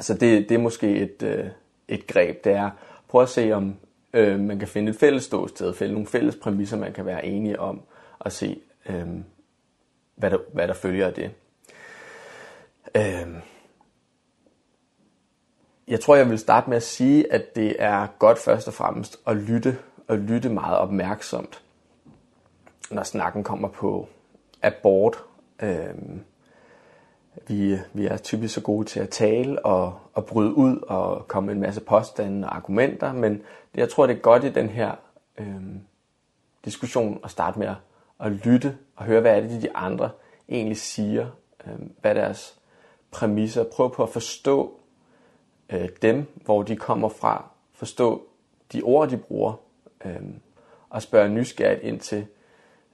Så 0.00 0.14
det, 0.14 0.48
det 0.48 0.54
er 0.54 0.58
måske 0.58 0.96
et, 0.96 1.22
øh, 1.22 1.46
et 1.88 2.06
greb, 2.06 2.44
det 2.44 2.52
er, 2.52 2.70
prøv 3.08 3.22
at 3.22 3.28
se 3.28 3.52
om 3.52 3.76
øh, 4.12 4.40
man 4.40 4.58
kan 4.58 4.68
finde 4.68 4.90
et 4.90 4.96
fælles 4.96 5.24
ståsted, 5.24 5.74
finde 5.74 5.92
nogle 5.92 6.08
fælles 6.08 6.36
præmisser, 6.36 6.76
man 6.76 6.92
kan 6.92 7.06
være 7.06 7.26
enige 7.26 7.60
om, 7.60 7.82
og 8.18 8.32
se, 8.32 8.60
øh, 8.88 9.08
hvad, 10.16 10.30
der, 10.30 10.38
hvad 10.52 10.68
der 10.68 10.74
følger 10.74 11.06
af 11.06 11.14
det. 11.14 11.30
Ehm 12.94 13.36
jeg 15.90 16.00
tror, 16.00 16.16
jeg 16.16 16.30
vil 16.30 16.38
starte 16.38 16.70
med 16.70 16.76
at 16.76 16.82
sige, 16.82 17.32
at 17.32 17.56
det 17.56 17.76
er 17.78 18.06
godt 18.18 18.38
først 18.38 18.68
og 18.68 18.74
fremmest 18.74 19.18
at 19.26 19.36
lytte, 19.36 19.78
og 20.08 20.18
lytte 20.18 20.48
meget 20.48 20.78
opmærksomt, 20.78 21.62
når 22.90 23.02
snakken 23.02 23.44
kommer 23.44 23.68
på 23.68 24.08
abort. 24.62 25.24
Øhm, 25.62 26.20
vi, 27.48 27.78
vi 27.92 28.06
er 28.06 28.16
typisk 28.16 28.54
så 28.54 28.60
gode 28.60 28.86
til 28.86 29.00
at 29.00 29.08
tale 29.08 29.64
og, 29.64 29.98
og 30.14 30.26
bryde 30.26 30.54
ud 30.54 30.76
og 30.76 31.28
komme 31.28 31.46
med 31.46 31.54
en 31.54 31.60
masse 31.60 31.80
påstande 31.80 32.48
og 32.48 32.56
argumenter, 32.56 33.12
men 33.12 33.32
det, 33.32 33.80
jeg 33.80 33.88
tror, 33.88 34.06
det 34.06 34.16
er 34.16 34.20
godt 34.20 34.44
i 34.44 34.50
den 34.50 34.68
her 34.68 34.92
øhm, 35.38 35.80
diskussion 36.64 37.20
at 37.24 37.30
starte 37.30 37.58
med 37.58 37.66
at, 37.66 37.76
at 38.20 38.32
lytte 38.32 38.76
og 38.96 39.04
høre, 39.04 39.20
hvad 39.20 39.36
er 39.36 39.40
det, 39.40 39.62
de 39.62 39.76
andre 39.76 40.10
egentlig 40.48 40.76
siger, 40.76 41.26
øhm, 41.66 41.92
hvad 42.00 42.14
deres 42.14 42.58
præmisser. 43.10 43.64
Prøv 43.64 43.94
på 43.94 44.02
at 44.02 44.08
forstå 44.08 44.79
øh, 45.72 45.88
dem, 46.02 46.26
hvor 46.44 46.62
de 46.62 46.76
kommer 46.76 47.08
fra, 47.08 47.50
forstå 47.72 48.26
de 48.72 48.82
ord, 48.82 49.08
de 49.08 49.16
bruger, 49.16 49.52
øh, 50.04 50.22
og 50.90 51.02
spørge 51.02 51.28
nysgerrigt 51.28 51.82
ind 51.82 52.00
til, 52.00 52.26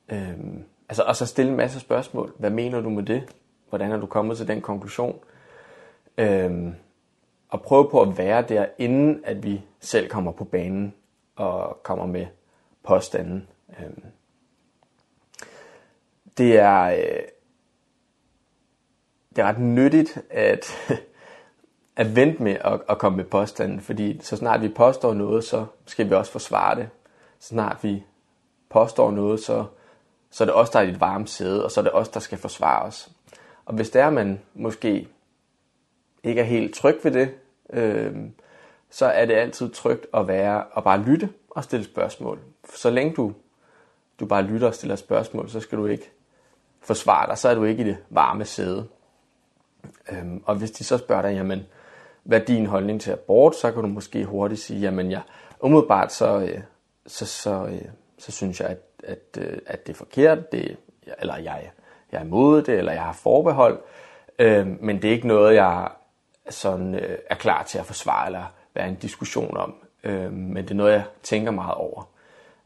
øh, 0.09 0.39
altså, 0.89 1.03
og 1.03 1.17
så 1.17 1.27
stille 1.27 1.51
en 1.51 1.57
masse 1.57 1.81
spørgsmål. 1.81 2.33
Hvad 2.39 2.51
mener 2.51 2.81
du 2.81 2.91
med 2.91 3.03
det? 3.03 3.37
Hvordan 3.69 3.93
er 3.93 3.97
du 3.97 4.07
kommet 4.07 4.37
til 4.37 4.49
den 4.49 4.61
konklusion? 4.61 5.19
Øh, 6.19 6.73
og 7.49 7.63
prøve 7.63 7.91
på 7.91 8.03
at 8.03 8.19
være 8.19 8.43
der, 8.43 8.67
inden 8.79 9.21
at 9.25 9.45
vi 9.45 9.63
selv 9.81 10.09
kommer 10.09 10.33
på 10.33 10.45
banen 10.45 10.95
og 11.37 11.83
kommer 11.83 12.07
med 12.07 12.27
påstanden. 12.83 13.49
Øh, 13.81 13.91
det 16.39 16.59
er... 16.59 16.83
Øh, 16.83 17.23
det 19.37 19.43
er 19.43 19.49
ret 19.49 19.59
nyttigt 19.59 20.19
at 20.31 20.67
at 21.97 22.17
vente 22.17 22.43
med 22.43 22.57
at, 22.61 22.81
at 22.89 22.99
komme 22.99 23.17
med 23.17 23.25
påstanden, 23.25 23.81
fordi 23.81 24.21
så 24.23 24.37
snart 24.37 24.63
vi 24.63 24.69
påstår 24.69 25.15
noget, 25.15 25.45
så 25.45 25.67
skal 25.87 26.11
vi 26.11 26.15
også 26.15 26.33
forsvare 26.33 26.77
det. 26.77 26.89
Så 27.39 27.49
snart 27.49 27.79
vi 27.83 28.05
påstår 28.69 29.11
noget, 29.11 29.41
så, 29.41 29.65
så 30.31 30.45
er 30.45 30.47
det 30.47 30.55
os, 30.55 30.71
der 30.71 30.79
er 30.79 30.85
i 30.85 30.89
et 30.89 31.01
varmt 31.01 31.31
sæde, 31.31 31.65
og 31.65 31.71
så 31.71 31.81
er 31.81 31.85
det 31.85 31.93
os, 31.93 32.09
der 32.09 32.21
skal 32.21 32.39
forsvare 32.39 32.83
os. 32.83 33.09
Og 33.65 33.75
hvis 33.75 33.91
det 33.91 34.03
er, 34.03 34.11
man 34.11 34.41
måske 34.55 35.09
ikke 36.25 36.41
er 36.41 36.45
helt 36.45 36.75
tryg 36.75 37.01
ved 37.03 37.11
det, 37.11 37.35
øh, 37.71 38.17
så 38.91 39.07
er 39.07 39.27
det 39.27 39.35
altid 39.35 39.71
trygt 39.71 40.07
at 40.15 40.29
være 40.29 40.65
og 40.65 40.85
bare 40.85 41.01
lytte 41.01 41.31
og 41.51 41.65
stille 41.65 41.85
spørgsmål. 41.85 42.39
Så 42.75 42.91
længe 42.91 43.15
du, 43.15 43.33
du 44.21 44.27
bare 44.27 44.43
lytter 44.43 44.67
og 44.67 44.75
stiller 44.75 44.97
spørgsmål, 44.97 45.49
så 45.49 45.61
skal 45.61 45.79
du 45.79 45.87
ikke 45.87 46.11
forsvare 46.81 47.27
dig, 47.27 47.39
så 47.39 47.49
er 47.49 47.55
du 47.55 47.65
ikke 47.65 47.83
i 47.83 47.87
det 47.87 47.97
varme 48.11 48.45
sæde. 48.45 48.89
Øhm, 50.13 50.43
og 50.47 50.55
hvis 50.55 50.71
de 50.71 50.85
så 50.85 50.99
spørger 50.99 51.23
dig, 51.23 51.35
jamen, 51.35 51.67
hvad 52.27 52.41
din 52.41 52.67
holdning 52.67 53.01
til 53.01 53.11
abort, 53.11 53.57
så 53.57 53.73
kan 53.73 53.83
du 53.83 53.89
måske 53.89 54.25
hurtigt 54.25 54.61
sige, 54.61 54.81
jamen 54.81 55.11
jeg 55.11 55.21
umiddelbart 55.61 56.13
så 56.13 56.49
så 57.07 57.27
så 57.27 57.79
så 58.19 58.33
synes 58.33 58.61
jeg 58.61 58.69
at 58.69 58.79
at 59.05 59.39
at 59.67 59.87
det 59.87 59.93
er 59.93 59.97
forkert, 59.97 60.53
det 60.53 60.77
eller 61.19 61.37
jeg 61.37 61.71
jeg 62.13 62.21
er 62.21 62.25
imod 62.25 62.63
det 62.63 62.75
eller 62.75 62.93
jeg 62.93 63.03
har 63.03 63.13
forbehold. 63.13 63.81
Ehm 64.39 64.79
men 64.81 65.03
det 65.03 65.09
er 65.09 65.13
ikke 65.13 65.29
noget 65.29 65.55
jeg 65.55 65.89
sådan 66.51 67.01
er 67.31 67.35
klar 67.35 67.63
til 67.63 67.79
at 67.79 67.87
forsvare 67.87 68.27
eller 68.27 68.53
være 68.75 68.89
en 68.89 68.95
diskussion 68.95 69.57
om. 69.57 69.75
Ehm 70.05 70.33
men 70.33 70.65
det 70.65 70.71
er 70.71 70.75
noget 70.75 70.93
jeg 70.93 71.05
tænker 71.23 71.51
meget 71.51 71.75
over. 71.75 72.09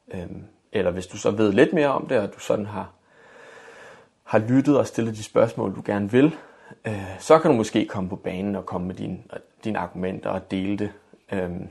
Ehm 0.08 0.44
eller 0.72 0.90
hvis 0.90 1.06
du 1.06 1.16
så 1.16 1.30
ved 1.30 1.52
lidt 1.52 1.72
mere 1.72 1.88
om 1.88 2.06
det, 2.06 2.18
og 2.18 2.34
du 2.34 2.38
sådan 2.38 2.66
har 2.66 2.90
har 4.24 4.38
lyttet 4.38 4.78
og 4.78 4.86
stillet 4.86 5.16
de 5.16 5.22
spørgsmål 5.22 5.76
du 5.76 5.82
gerne 5.84 6.10
vil, 6.10 6.36
øh, 6.84 7.18
så 7.18 7.38
kan 7.38 7.50
du 7.50 7.56
måske 7.56 7.86
komme 7.86 8.10
på 8.10 8.16
banen 8.16 8.56
og 8.56 8.66
komme 8.66 8.86
med 8.86 8.94
dine, 8.94 9.18
dine 9.64 9.78
argumenter 9.78 10.30
og 10.30 10.50
dele 10.50 10.78
det. 10.78 10.92
Øhm, 11.32 11.68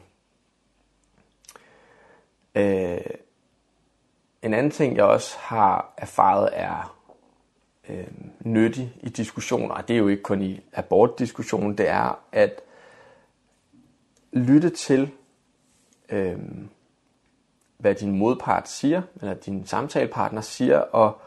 øh, 2.56 3.02
en 4.41 4.54
anden 4.54 4.72
ting, 4.72 4.95
jeg 4.95 5.06
også 5.06 5.38
har 5.39 5.93
erfaret, 5.98 6.50
er 6.54 6.95
øh, 7.89 8.08
nyttig 8.39 8.93
i 9.02 9.10
diskussioner, 9.10 9.76
og 9.76 9.88
det 9.88 9.93
er 9.93 9.98
jo 9.98 10.08
ikke 10.08 10.24
kun 10.24 10.41
i 10.41 10.62
abortdiskussionen, 10.74 11.78
det 11.78 11.88
er 11.88 12.19
at 12.32 12.62
lytte 14.32 14.69
til, 14.69 15.12
øh, 16.10 16.39
hvad 17.78 17.95
din 17.95 18.12
modpart 18.12 18.69
siger, 18.69 19.02
eller 19.22 19.34
din 19.34 19.65
samtalepartner 19.65 20.41
siger, 20.41 20.78
og, 20.80 21.22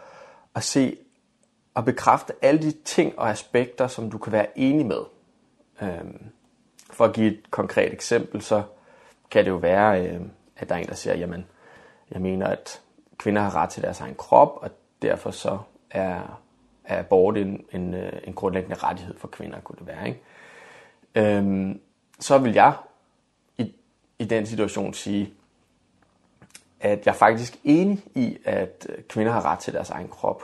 og 0.54 0.62
se, 0.62 0.96
at 1.76 1.84
bekræfte 1.84 2.32
alle 2.42 2.62
de 2.62 2.70
ting 2.70 3.18
og 3.18 3.30
aspekter, 3.30 3.86
som 3.86 4.10
du 4.10 4.18
kan 4.18 4.32
være 4.32 4.58
enig 4.58 4.86
med. 4.86 5.00
Øhm, 5.82 6.24
for 6.90 7.04
at 7.04 7.12
give 7.12 7.32
et 7.32 7.50
konkret 7.50 7.92
eksempel, 7.92 8.42
så 8.42 8.62
kan 9.30 9.44
det 9.44 9.50
jo 9.50 9.56
være, 9.56 10.06
øh, 10.06 10.20
at 10.56 10.68
der 10.68 10.74
er 10.74 10.78
en, 10.78 10.86
der 10.86 10.94
siger, 10.94 11.16
jamen, 11.16 11.46
jeg 12.10 12.20
mener, 12.20 12.46
at 12.46 12.80
kvinder 13.16 13.42
har 13.42 13.54
ret 13.56 13.70
til 13.70 13.82
deres 13.82 14.00
egen 14.00 14.14
krop, 14.14 14.58
og 14.60 14.70
derfor 15.02 15.30
så 15.30 15.58
er, 15.90 16.40
er 16.84 16.98
abort 16.98 17.36
en, 17.36 17.64
en, 17.72 17.94
en 18.24 18.34
grundlæggende 18.34 18.76
rettighed 18.76 19.18
for 19.18 19.28
kvinder, 19.28 19.60
kunne 19.60 19.78
det 19.78 19.86
være. 19.86 20.08
Ikke? 20.08 20.20
Øhm, 21.14 21.80
så 22.20 22.38
vil 22.38 22.52
jeg 22.52 22.72
i, 23.58 23.74
i 24.18 24.24
den 24.24 24.46
situation 24.46 24.94
sige, 24.94 25.34
at 26.80 27.06
jeg 27.06 27.12
er 27.12 27.16
faktisk 27.16 27.58
enig 27.64 28.04
i, 28.14 28.38
at 28.44 28.86
kvinder 29.08 29.32
har 29.32 29.44
ret 29.44 29.58
til 29.58 29.72
deres 29.72 29.90
egen 29.90 30.08
krop. 30.08 30.42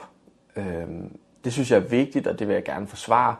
Ehm 0.59 1.19
det 1.43 1.53
synes 1.53 1.71
jeg 1.71 1.77
er 1.77 1.87
vigtigt, 1.87 2.27
og 2.27 2.39
det 2.39 2.47
vil 2.47 2.53
jeg 2.53 2.63
gerne 2.63 2.87
forsvare, 2.87 3.35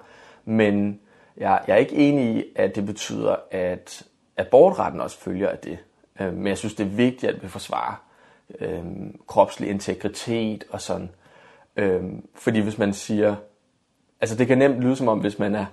men 0.45 0.99
jeg, 1.37 1.61
jeg 1.67 1.73
er 1.73 1.77
ikke 1.77 1.95
enig 1.95 2.35
i, 2.35 2.43
at 2.55 2.75
det 2.75 2.85
betyder, 2.85 3.35
at 3.51 4.03
abortretten 4.37 5.01
også 5.01 5.19
følger 5.19 5.49
af 5.49 5.57
det. 5.57 5.77
Ehm 6.19 6.33
men 6.33 6.47
jeg 6.47 6.57
synes, 6.57 6.75
det 6.75 6.85
er 6.85 6.89
vigtigt, 6.89 7.31
at 7.31 7.43
vi 7.43 7.47
forsvarer 7.47 8.03
ehm 8.59 9.19
kropslig 9.27 9.69
integritet 9.69 10.63
og 10.69 10.81
sådan. 10.81 11.09
Ehm 11.75 12.27
fordi 12.35 12.59
hvis 12.59 12.77
man 12.77 12.93
siger, 12.93 13.35
altså 14.21 14.35
det 14.35 14.47
kan 14.47 14.57
nemt 14.57 14.79
lyde 14.79 14.95
som 14.95 15.07
om, 15.07 15.19
hvis 15.19 15.39
man 15.39 15.55
er 15.55 15.65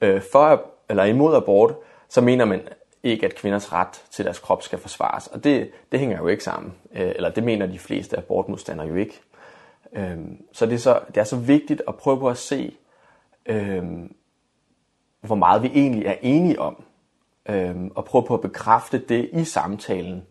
øh, 0.00 0.22
for 0.32 0.70
eller 0.88 1.04
imod 1.04 1.36
abort, 1.36 1.74
så 2.08 2.20
mener 2.20 2.44
man 2.44 2.60
ikke, 3.02 3.26
at 3.26 3.34
kvinders 3.34 3.72
ret 3.72 4.02
til 4.10 4.24
deres 4.24 4.38
krop 4.38 4.62
skal 4.62 4.78
forsvares. 4.78 5.26
Og 5.26 5.44
det, 5.44 5.70
det 5.92 6.00
hænger 6.00 6.18
jo 6.18 6.28
ikke 6.28 6.44
sammen. 6.44 6.74
Øh, 6.94 7.12
eller 7.16 7.30
det 7.30 7.44
mener 7.44 7.66
de 7.66 7.78
fleste 7.78 8.16
abortmodstandere 8.16 8.88
jo 8.88 8.94
ikke. 8.94 9.20
Ehm 9.94 10.44
så 10.52 10.66
det 10.66 10.74
er 10.74 10.78
så 10.78 11.00
det 11.08 11.16
er 11.16 11.24
så 11.24 11.36
vigtigt 11.36 11.82
at 11.88 11.94
prøve 11.94 12.18
på 12.18 12.28
at 12.28 12.38
se 12.38 12.76
ehm 13.46 14.14
hvor 15.20 15.34
meget 15.34 15.62
vi 15.62 15.70
egentlig 15.74 16.06
er 16.06 16.16
enige 16.22 16.60
om. 16.60 16.84
Ehm 17.48 17.90
og 17.94 18.04
prøve 18.04 18.24
på 18.24 18.34
at 18.34 18.40
bekræfte 18.40 18.98
det 18.98 19.30
i 19.32 19.44
samtalen. 19.44 20.22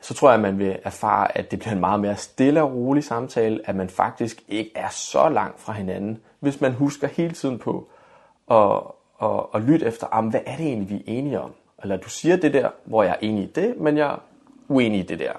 Så 0.00 0.14
tror 0.14 0.28
jeg 0.28 0.34
at 0.34 0.40
man 0.40 0.58
vil 0.58 0.78
erfare 0.84 1.38
at 1.38 1.50
det 1.50 1.58
bliver 1.58 1.72
en 1.72 1.80
meget 1.80 2.00
mere 2.00 2.16
stille 2.16 2.62
og 2.62 2.72
rolig 2.72 3.04
samtale, 3.04 3.60
at 3.64 3.76
man 3.76 3.88
faktisk 3.88 4.42
ikke 4.48 4.72
er 4.74 4.88
så 4.88 5.28
langt 5.28 5.60
fra 5.60 5.72
hinanden, 5.72 6.18
hvis 6.40 6.60
man 6.60 6.72
husker 6.72 7.08
hele 7.08 7.34
tiden 7.34 7.58
på 7.58 7.88
og 8.46 8.94
og 9.14 9.54
og 9.54 9.60
lytte 9.60 9.86
efter, 9.86 10.06
am 10.10 10.28
hvad 10.28 10.40
er 10.46 10.56
det 10.56 10.66
egentlig 10.66 10.90
vi 10.90 10.94
er 10.94 11.02
enige 11.18 11.40
om? 11.40 11.54
Eller 11.82 11.96
du 11.96 12.08
siger 12.08 12.36
det 12.36 12.54
der, 12.54 12.70
hvor 12.84 13.02
jeg 13.02 13.12
er 13.12 13.26
enig 13.26 13.44
i 13.44 13.52
det, 13.54 13.74
men 13.76 13.96
jeg 13.96 14.10
er 14.10 14.22
uenig 14.68 15.00
i 15.00 15.02
det 15.02 15.18
der. 15.18 15.32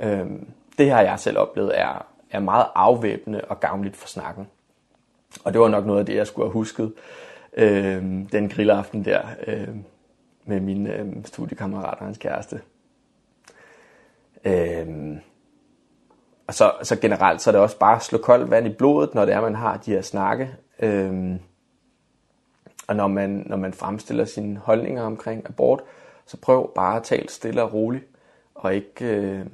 Ehm 0.00 0.52
det 0.78 0.90
har 0.90 1.00
jeg 1.00 1.18
selv 1.18 1.38
oplevet 1.38 1.80
er 1.80 2.06
er 2.32 2.40
meget 2.40 2.66
afvæbnende 2.74 3.40
og 3.40 3.60
gavnligt 3.60 3.96
for 3.96 4.08
snakken. 4.08 4.48
Og 5.44 5.52
det 5.52 5.60
var 5.60 5.68
nok 5.68 5.86
noget 5.86 6.00
af 6.00 6.06
det, 6.06 6.14
jeg 6.14 6.26
skulle 6.26 6.46
have 6.46 6.52
husket 6.52 6.92
øh, 7.56 8.02
den 8.32 8.48
grillaften 8.48 9.04
der 9.04 9.22
øh, 9.46 9.68
med 10.44 10.60
min 10.60 10.86
øh, 10.86 11.06
studiekammerat 11.24 11.98
og 11.98 12.04
hans 12.04 12.18
kæreste. 12.18 12.60
Øh, 14.44 15.16
og 16.46 16.54
så, 16.54 16.72
så 16.82 16.96
generelt 16.96 17.42
så 17.42 17.50
er 17.50 17.52
det 17.52 17.60
også 17.60 17.78
bare 17.78 17.96
at 17.96 18.02
slå 18.02 18.18
koldt 18.18 18.50
vand 18.50 18.66
i 18.66 18.74
blodet, 18.74 19.14
når 19.14 19.24
det 19.24 19.34
er, 19.34 19.40
man 19.40 19.54
har 19.54 19.76
de 19.76 19.90
her 19.90 20.02
snakke. 20.02 20.56
Øh, 20.78 21.36
og 22.88 22.96
når 22.96 23.06
man, 23.06 23.42
når 23.46 23.56
man 23.56 23.72
fremstiller 23.72 24.24
sine 24.24 24.56
holdninger 24.56 25.02
omkring 25.02 25.46
abort, 25.46 25.82
så 26.26 26.36
prøv 26.36 26.74
bare 26.74 26.96
at 26.96 27.02
tale 27.02 27.28
stille 27.28 27.62
og 27.62 27.72
roligt, 27.72 28.04
og 28.54 28.74
ikke... 28.74 29.04
Øh, 29.04 29.46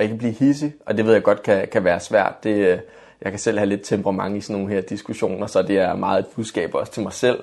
og 0.00 0.08
jeg 0.08 0.18
blive 0.18 0.32
hissig, 0.32 0.74
og 0.86 0.96
det 0.96 1.06
ved 1.06 1.12
jeg 1.12 1.22
godt 1.22 1.42
kan, 1.42 1.68
kan 1.68 1.84
være 1.84 2.00
svært. 2.00 2.44
Det, 2.44 2.82
jeg 3.22 3.32
kan 3.32 3.38
selv 3.38 3.58
have 3.58 3.68
lidt 3.68 3.84
temperament 3.84 4.36
i 4.36 4.40
sådan 4.40 4.60
nogle 4.60 4.74
her 4.74 4.80
diskussioner, 4.80 5.46
så 5.46 5.62
det 5.62 5.78
er 5.78 5.94
meget 5.96 6.18
et 6.18 6.26
budskab 6.34 6.74
også 6.74 6.92
til 6.92 7.02
mig 7.02 7.12
selv. 7.12 7.42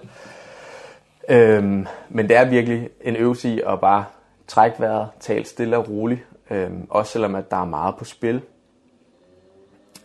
Øhm, 1.29 1.87
men 2.09 2.29
det 2.29 2.37
er 2.37 2.45
virkelig 2.45 2.89
en 3.01 3.15
øvelse 3.15 3.49
i 3.49 3.61
at 3.67 3.79
bare 3.81 4.05
trække 4.47 4.79
vejret, 4.79 5.09
tale 5.19 5.45
stille 5.45 5.77
og 5.77 5.89
roligt, 5.89 6.21
øhm, 6.51 6.87
også 6.89 7.11
selvom 7.11 7.35
at 7.35 7.51
der 7.51 7.57
er 7.57 7.65
meget 7.65 7.95
på 7.95 8.05
spil. 8.05 8.41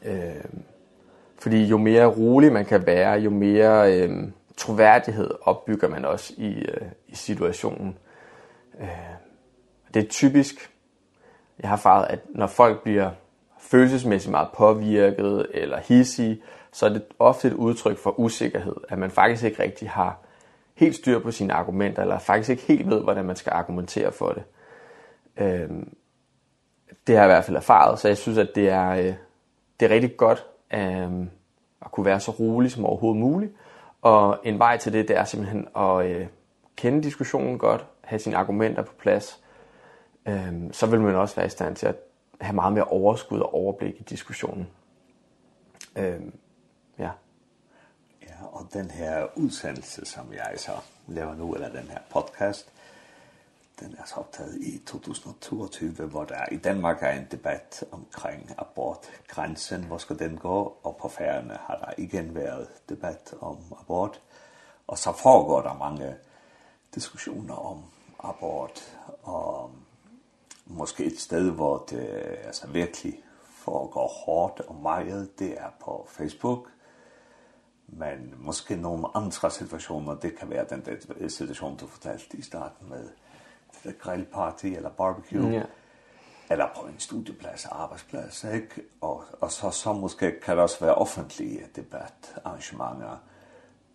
Øhm, 0.04 0.62
fordi 1.38 1.64
jo 1.64 1.78
mere 1.78 2.06
rolig 2.06 2.52
man 2.52 2.64
kan 2.64 2.86
være, 2.86 3.20
jo 3.20 3.30
mere 3.30 3.94
øhm, 3.94 4.32
troværdighed 4.56 5.30
opbygger 5.42 5.88
man 5.88 6.04
også 6.04 6.32
i, 6.36 6.52
øh, 6.52 6.86
i 7.08 7.14
situationen. 7.14 7.98
Øh, 8.80 8.88
det 9.94 10.04
er 10.04 10.08
typisk 10.08 10.71
jeg 11.62 11.70
har 11.70 11.76
erfaret, 11.76 12.06
at 12.10 12.20
når 12.28 12.46
folk 12.46 12.82
bliver 12.82 13.10
følelsesmæssigt 13.58 14.30
meget 14.30 14.48
påvirket 14.54 15.46
eller 15.54 15.78
hissige, 15.78 16.42
så 16.72 16.86
er 16.86 16.90
det 16.90 17.02
ofte 17.18 17.48
et 17.48 17.54
udtryk 17.54 17.98
for 17.98 18.20
usikkerhed, 18.20 18.76
at 18.88 18.98
man 18.98 19.10
faktisk 19.10 19.44
ikke 19.44 19.62
rigtig 19.62 19.90
har 19.90 20.18
helt 20.74 20.96
styr 20.96 21.18
på 21.18 21.30
sine 21.30 21.52
argumenter, 21.52 22.02
eller 22.02 22.18
faktisk 22.18 22.50
ikke 22.50 22.62
helt 22.62 22.90
ved, 22.90 23.02
hvordan 23.02 23.24
man 23.24 23.36
skal 23.36 23.52
argumentere 23.52 24.12
for 24.12 24.28
det. 24.28 24.42
Øhm, 25.36 25.94
det 27.06 27.16
har 27.16 27.22
jeg 27.22 27.30
i 27.30 27.34
hvert 27.34 27.44
fald 27.44 27.56
erfaret, 27.56 27.98
så 27.98 28.08
jeg 28.08 28.16
synes, 28.16 28.38
at 28.38 28.48
det 28.54 28.68
er, 28.68 28.90
øh, 28.90 29.14
det 29.80 29.86
er 29.86 29.94
rigtig 29.94 30.16
godt 30.16 30.46
øhm, 30.74 31.30
at 31.84 31.90
kunne 31.90 32.06
være 32.06 32.20
så 32.20 32.30
rolig 32.30 32.70
som 32.70 32.84
overhovedet 32.84 33.20
muligt. 33.20 33.52
Og 34.02 34.38
en 34.44 34.58
vej 34.58 34.76
til 34.76 34.92
det, 34.92 35.08
det 35.08 35.16
er 35.16 35.24
simpelthen 35.24 35.68
at 35.76 36.06
øh, 36.06 36.26
kende 36.76 37.02
diskussionen 37.02 37.58
godt, 37.58 37.86
have 38.00 38.18
sine 38.18 38.36
argumenter 38.36 38.82
på 38.82 38.92
plads, 38.98 39.41
Ehm 40.26 40.72
så 40.72 40.86
vil 40.86 41.00
man 41.00 41.14
også 41.14 41.36
være 41.36 41.46
i 41.46 41.50
stand 41.50 41.76
til 41.76 41.86
at 41.86 41.96
have 42.40 42.54
meget 42.54 42.72
mere 42.72 42.84
overskud 42.84 43.40
og 43.40 43.54
overblik 43.54 44.00
i 44.00 44.02
diskussionen. 44.02 44.68
Ehm 45.96 46.34
ja. 46.98 47.10
Ja, 48.22 48.46
og 48.52 48.66
den 48.72 48.90
her 48.90 49.26
udsendelse, 49.36 50.04
som 50.04 50.32
jeg 50.32 50.54
så 50.56 50.72
laver 51.06 51.34
nu, 51.34 51.54
eller 51.54 51.68
den 51.68 51.88
her 51.88 51.98
podcast, 52.10 52.72
den 53.80 53.96
er 53.98 54.04
så 54.04 54.14
optaget 54.14 54.56
i 54.60 54.78
2022, 54.78 56.06
hvor 56.06 56.24
der 56.24 56.44
i 56.52 56.56
Danmark 56.56 57.02
er 57.02 57.10
en 57.10 57.26
debat 57.30 57.84
omkring 57.90 58.50
abortgrænsen, 58.58 59.84
hvor 59.84 59.98
skal 59.98 60.18
den 60.18 60.38
gå, 60.38 60.76
og 60.82 60.96
på 60.96 61.08
færgerne 61.08 61.58
har 61.66 61.76
der 61.76 61.92
igen 61.98 62.34
været 62.34 62.68
debat 62.88 63.34
om 63.40 63.58
abort, 63.80 64.20
og 64.86 64.98
så 64.98 65.12
foregår 65.12 65.62
der 65.62 65.74
mange 65.74 66.14
diskussioner 66.94 67.54
om 67.54 67.84
abort, 68.20 68.98
og 69.22 69.70
måske 70.66 71.04
et 71.04 71.18
sted, 71.18 71.50
hvor 71.50 71.84
det 71.90 72.08
altså 72.44 72.66
virkelig 72.66 73.24
foregår 73.44 74.08
hårdt 74.08 74.60
og 74.60 74.74
meget, 74.74 75.38
det 75.38 75.60
er 75.60 75.70
på 75.80 76.06
Facebook. 76.10 76.68
Men 77.86 78.34
måske 78.36 78.76
nogle 78.76 79.06
andre 79.14 79.50
situationer, 79.50 80.14
det 80.14 80.38
kan 80.38 80.50
være 80.50 80.66
den 80.70 80.84
der 80.84 81.28
situation, 81.28 81.76
du 81.76 81.86
fortalte 81.86 82.36
i 82.36 82.42
starten 82.42 82.88
med 82.88 83.08
det 83.72 83.84
der 83.84 83.92
grillparty 83.92 84.66
eller 84.66 84.90
barbecue. 84.90 85.50
Ja. 85.50 85.62
Eller 86.50 86.68
på 86.76 86.86
en 86.86 86.98
studieplads, 86.98 87.64
arbejdsplads, 87.66 88.44
ikke? 88.44 88.82
Og, 89.00 89.24
og 89.40 89.52
så, 89.52 89.70
så 89.70 89.92
måske 89.92 90.40
kan 90.40 90.56
det 90.56 90.62
også 90.62 90.80
være 90.80 90.94
offentlige 90.94 91.66
debatarrangementer, 91.76 93.16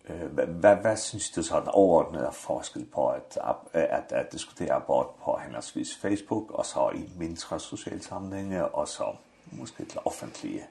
eh 0.08 0.48
vad 0.48 0.82
vad 0.82 0.98
syns 0.98 1.30
du 1.30 1.42
så 1.42 1.56
att 1.56 1.68
ordna 1.68 2.32
forskel 2.32 2.84
på 2.84 3.08
att 3.10 3.36
att 3.74 4.12
att 4.12 4.30
diskutera 4.30 4.76
abort 4.76 5.18
på 5.24 5.38
hennes 5.38 5.96
Facebook 6.02 6.50
och 6.50 6.66
så 6.66 6.92
i 6.92 7.08
mindre 7.18 7.58
sociala 7.58 8.00
sammanhang 8.00 8.60
och 8.60 8.88
så 8.88 9.16
måske 9.44 9.84
till 9.84 9.98
offentliga 10.04 10.64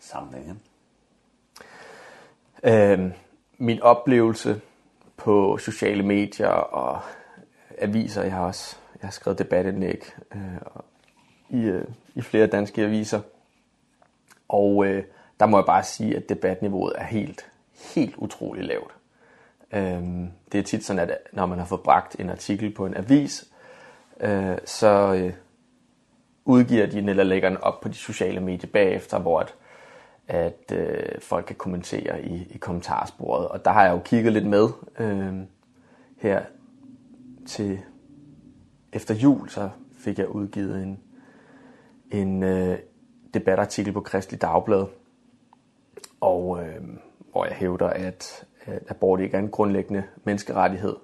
sammanhang. 0.00 0.60
Ehm 2.62 3.12
min 3.58 3.82
oplevelse 3.82 4.60
på 5.16 5.58
sociale 5.58 6.02
medier 6.02 6.48
og 6.48 7.00
aviser 7.78 8.22
jeg 8.22 8.32
har 8.32 8.46
også 8.46 8.76
jeg 9.02 9.06
har 9.06 9.12
skrevet 9.12 9.38
debatindlæg 9.38 10.02
øh, 10.34 10.40
i 11.48 11.62
øh, 11.62 11.88
i 12.14 12.22
flere 12.22 12.46
danske 12.46 12.82
aviser. 12.82 13.20
Og 14.48 14.86
øh, 14.86 15.04
der 15.40 15.46
må 15.46 15.58
jeg 15.58 15.66
bare 15.66 15.84
sige 15.84 16.16
at 16.16 16.28
debatniveauet 16.28 16.92
er 16.96 17.04
helt 17.04 17.50
helt 17.94 18.14
utrolig 18.16 18.64
lavt. 18.64 18.94
Ehm 19.72 20.30
det 20.54 20.60
er 20.60 20.64
tit 20.64 20.84
sådan 20.84 21.10
at 21.10 21.18
når 21.32 21.46
man 21.46 21.58
har 21.58 21.66
fået 21.66 21.80
bragt 21.80 22.16
en 22.18 22.30
artikel 22.30 22.74
på 22.74 22.86
en 22.86 22.96
avis, 22.96 23.48
øh, 24.20 24.58
så 24.64 25.14
øh, 25.14 25.32
udgiver 26.44 26.86
de 26.86 26.96
den 26.96 27.08
eller 27.08 27.24
lægger 27.24 27.48
den 27.48 27.58
op 27.58 27.80
på 27.80 27.88
de 27.88 27.94
sociale 27.94 28.40
medier 28.40 28.70
bagefter, 28.72 29.18
hvor 29.18 29.40
at, 29.40 29.54
at 30.28 30.72
øh, 30.72 31.20
folk 31.20 31.46
kan 31.46 31.56
kommentere 31.56 32.24
i, 32.24 32.46
i 32.50 32.58
kommentarsporet. 32.58 33.48
Og 33.48 33.64
der 33.64 33.70
har 33.70 33.84
jeg 33.84 33.92
jo 33.92 34.00
kigget 34.04 34.32
lidt 34.32 34.46
med 34.46 34.68
øh, 34.98 35.34
her 36.18 36.42
til 37.46 37.80
efter 38.92 39.14
jul, 39.14 39.48
så 39.48 39.70
fik 39.98 40.18
jeg 40.18 40.28
udgivet 40.28 40.82
en, 40.82 41.00
en 42.10 42.42
øh, 42.42 42.78
debatartikel 43.34 43.92
på 43.92 44.00
Kristelig 44.00 44.42
Dagblad. 44.42 44.86
Og 46.20 46.64
øh, 46.64 46.82
hvor 47.34 47.44
jeg 47.44 47.54
hævder, 47.54 47.86
at 47.86 48.44
øh, 48.68 48.74
abort 48.88 49.20
ikke 49.20 49.36
er 49.36 49.40
en 49.40 49.48
grundlæggende 49.48 50.04
menneskerettighed. 50.24 50.96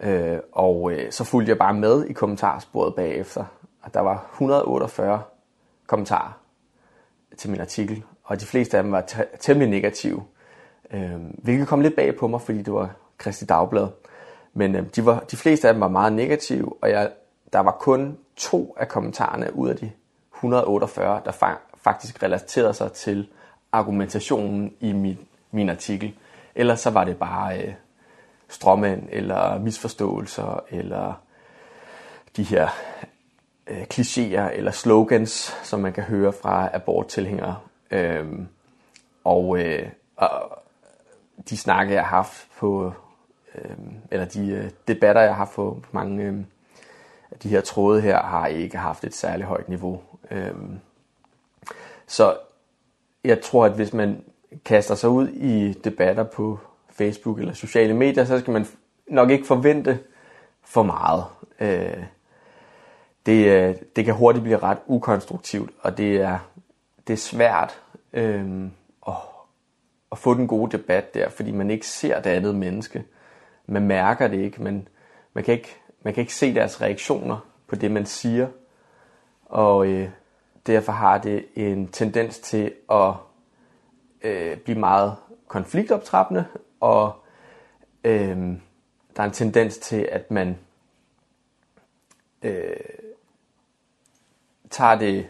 Øh, 0.00 0.38
og 0.52 0.92
øh, 0.92 1.12
så 1.12 1.24
fulgte 1.24 1.50
jeg 1.50 1.58
bare 1.58 1.74
med 1.74 2.04
i 2.04 2.12
kommentarsporet 2.12 2.94
bagefter, 2.94 3.44
og 3.82 3.94
der 3.94 4.00
var 4.00 4.30
148 4.32 5.22
kommentarer 5.86 6.40
til 7.36 7.50
min 7.50 7.60
artikel, 7.60 8.04
og 8.24 8.40
de 8.40 8.46
fleste 8.46 8.76
af 8.76 8.82
dem 8.82 8.92
var 8.92 9.04
temmelig 9.40 9.70
negative, 9.70 10.22
øh, 10.90 11.20
hvilket 11.38 11.68
kom 11.68 11.80
lidt 11.80 11.96
bag 11.96 12.16
på 12.16 12.28
mig, 12.28 12.40
fordi 12.40 12.62
det 12.62 12.72
var 12.72 12.90
Kristi 13.18 13.44
Dagblad. 13.44 13.88
Men 14.54 14.76
øh, 14.76 14.86
de, 14.96 15.06
var, 15.06 15.20
de 15.20 15.36
fleste 15.36 15.68
af 15.68 15.74
dem 15.74 15.80
var 15.80 15.88
meget 15.88 16.12
negative, 16.12 16.72
og 16.82 16.90
jeg, 16.90 17.10
der 17.52 17.60
var 17.60 17.72
kun 17.80 18.18
to 18.36 18.76
af 18.78 18.88
kommentarerne 18.88 19.56
ud 19.56 19.68
af 19.68 19.76
de 19.76 19.90
148, 20.34 21.20
der 21.24 21.32
fa 21.32 21.46
faktisk 21.76 22.22
relaterede 22.22 22.74
sig 22.74 22.92
til 22.92 23.28
argumentationen 23.72 24.74
i 24.80 24.92
min, 24.92 25.18
min 25.50 25.68
artikel. 25.68 26.14
Ellers 26.54 26.80
så 26.80 26.90
var 26.90 27.04
det 27.04 27.18
bare 27.18 27.62
øh, 27.62 27.74
stråmænd 28.48 29.08
eller 29.10 29.58
misforståelser, 29.58 30.64
eller 30.70 31.22
de 32.36 32.42
her 32.42 32.68
øh, 33.66 33.82
klichéer 33.94 34.50
eller 34.52 34.70
slogans, 34.70 35.56
som 35.62 35.80
man 35.80 35.92
kan 35.92 36.04
høre 36.04 36.32
fra 36.32 36.68
aborttilhængere. 36.72 37.56
Ehm 37.90 38.48
og, 39.24 39.58
øh, 39.58 39.88
og 40.16 40.62
de 41.50 41.56
snakke, 41.56 41.94
jeg 41.94 42.02
har 42.02 42.16
haft 42.16 42.48
på, 42.58 42.92
øh, 43.54 43.76
eller 44.10 44.26
de 44.26 44.48
øh, 44.48 44.70
debatter, 44.88 45.22
jeg 45.22 45.30
har 45.30 45.36
haft 45.36 45.54
på, 45.54 45.80
på 45.82 45.88
mange 45.92 46.24
øh, 46.24 46.34
de 47.42 47.48
her 47.48 47.60
tråde 47.60 48.00
her, 48.00 48.22
har 48.22 48.46
ikke 48.46 48.78
haft 48.78 49.04
et 49.04 49.14
særligt 49.14 49.48
højt 49.48 49.68
niveau. 49.68 50.02
Ehm 50.30 50.80
så 52.06 52.36
jeg 53.24 53.40
tror, 53.40 53.64
at 53.64 53.72
hvis 53.72 53.92
man 53.92 54.24
kaster 54.64 54.94
sig 54.94 55.10
ud 55.10 55.28
i 55.28 55.72
debatter 55.72 56.24
på 56.24 56.58
Facebook 56.90 57.38
eller 57.38 57.52
sociale 57.52 57.94
medier, 57.94 58.24
så 58.24 58.38
skal 58.38 58.52
man 58.52 58.66
nok 59.08 59.30
ikke 59.30 59.46
forvente 59.46 59.98
for 60.62 60.82
meget. 60.82 61.24
Eh 61.60 62.04
det, 63.26 63.96
det 63.96 64.04
kan 64.04 64.14
hurtigt 64.14 64.42
blive 64.42 64.58
ret 64.58 64.78
ukonstruktivt, 64.86 65.70
og 65.80 65.98
det 65.98 66.16
er, 66.16 66.38
det 67.06 67.12
er 67.12 67.16
svært 67.16 67.80
øh, 68.12 68.64
at, 69.06 69.14
at 70.12 70.18
få 70.18 70.34
den 70.34 70.46
gode 70.46 70.78
debat 70.78 71.14
der, 71.14 71.28
fordi 71.28 71.50
man 71.50 71.70
ikke 71.70 71.86
ser 71.86 72.20
det 72.20 72.30
andet 72.30 72.54
menneske. 72.54 73.04
Man 73.66 73.82
mærker 73.82 74.28
det 74.28 74.40
ikke, 74.40 74.62
men 74.62 74.88
man 75.32 75.44
kan 75.44 75.54
ikke, 75.54 75.76
man 76.02 76.14
kan 76.14 76.20
ikke 76.20 76.34
se 76.34 76.54
deres 76.54 76.80
reaktioner 76.80 77.46
på 77.66 77.76
det, 77.76 77.90
man 77.90 78.06
siger. 78.06 78.48
Og, 79.46 79.86
øh, 79.86 80.08
derfor 80.70 80.92
har 80.92 81.18
det 81.18 81.46
en 81.54 81.88
tendens 81.88 82.38
til 82.38 82.72
at 82.90 83.12
øh, 84.22 84.56
blive 84.56 84.78
meget 84.78 85.16
konfliktoptrappende, 85.48 86.44
og 86.80 87.14
øh, 88.04 88.36
der 89.16 89.22
er 89.22 89.24
en 89.24 89.30
tendens 89.30 89.78
til, 89.78 90.08
at 90.12 90.30
man 90.30 90.58
øh, 92.42 92.76
tager 94.70 94.98
det, 94.98 95.26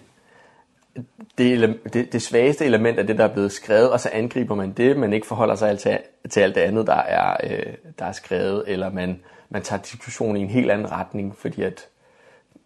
det, 1.38 1.80
det, 1.92 2.12
det 2.12 2.22
svageste 2.22 2.64
element 2.64 2.98
af 2.98 3.06
det, 3.06 3.18
der 3.18 3.24
er 3.24 3.32
blevet 3.32 3.52
skrevet, 3.52 3.90
og 3.90 4.00
så 4.00 4.10
angriber 4.12 4.54
man 4.54 4.72
det, 4.72 4.96
men 4.96 5.12
ikke 5.12 5.26
forholder 5.26 5.54
sig 5.54 5.78
til, 5.78 5.98
til 6.30 6.40
alt 6.40 6.54
det 6.54 6.60
andet, 6.60 6.86
der 6.86 6.94
er, 6.94 7.36
øh, 7.44 7.74
der 7.98 8.04
er 8.04 8.12
skrevet, 8.12 8.64
eller 8.66 8.90
man, 8.90 9.22
man 9.48 9.62
tager 9.62 9.82
diskussionen 9.82 10.36
i 10.36 10.40
en 10.40 10.48
helt 10.50 10.70
anden 10.70 10.90
retning, 10.90 11.36
fordi 11.36 11.62
at, 11.62 11.88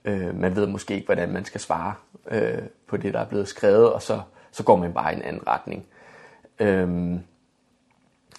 øh, 0.04 0.40
man 0.40 0.56
ved 0.56 0.66
måske 0.66 0.94
ikke, 0.94 1.06
hvordan 1.06 1.32
man 1.32 1.44
skal 1.44 1.60
svare 1.60 1.94
øh, 2.30 2.62
på 2.88 2.96
det, 2.96 3.14
der 3.14 3.20
er 3.20 3.28
blevet 3.28 3.48
skrevet, 3.48 3.92
og 3.92 4.02
så, 4.02 4.20
så 4.50 4.62
går 4.62 4.76
man 4.76 4.92
bare 4.92 5.12
i 5.12 5.16
en 5.16 5.22
anden 5.22 5.46
retning. 5.46 5.86
Ehm 6.58 7.22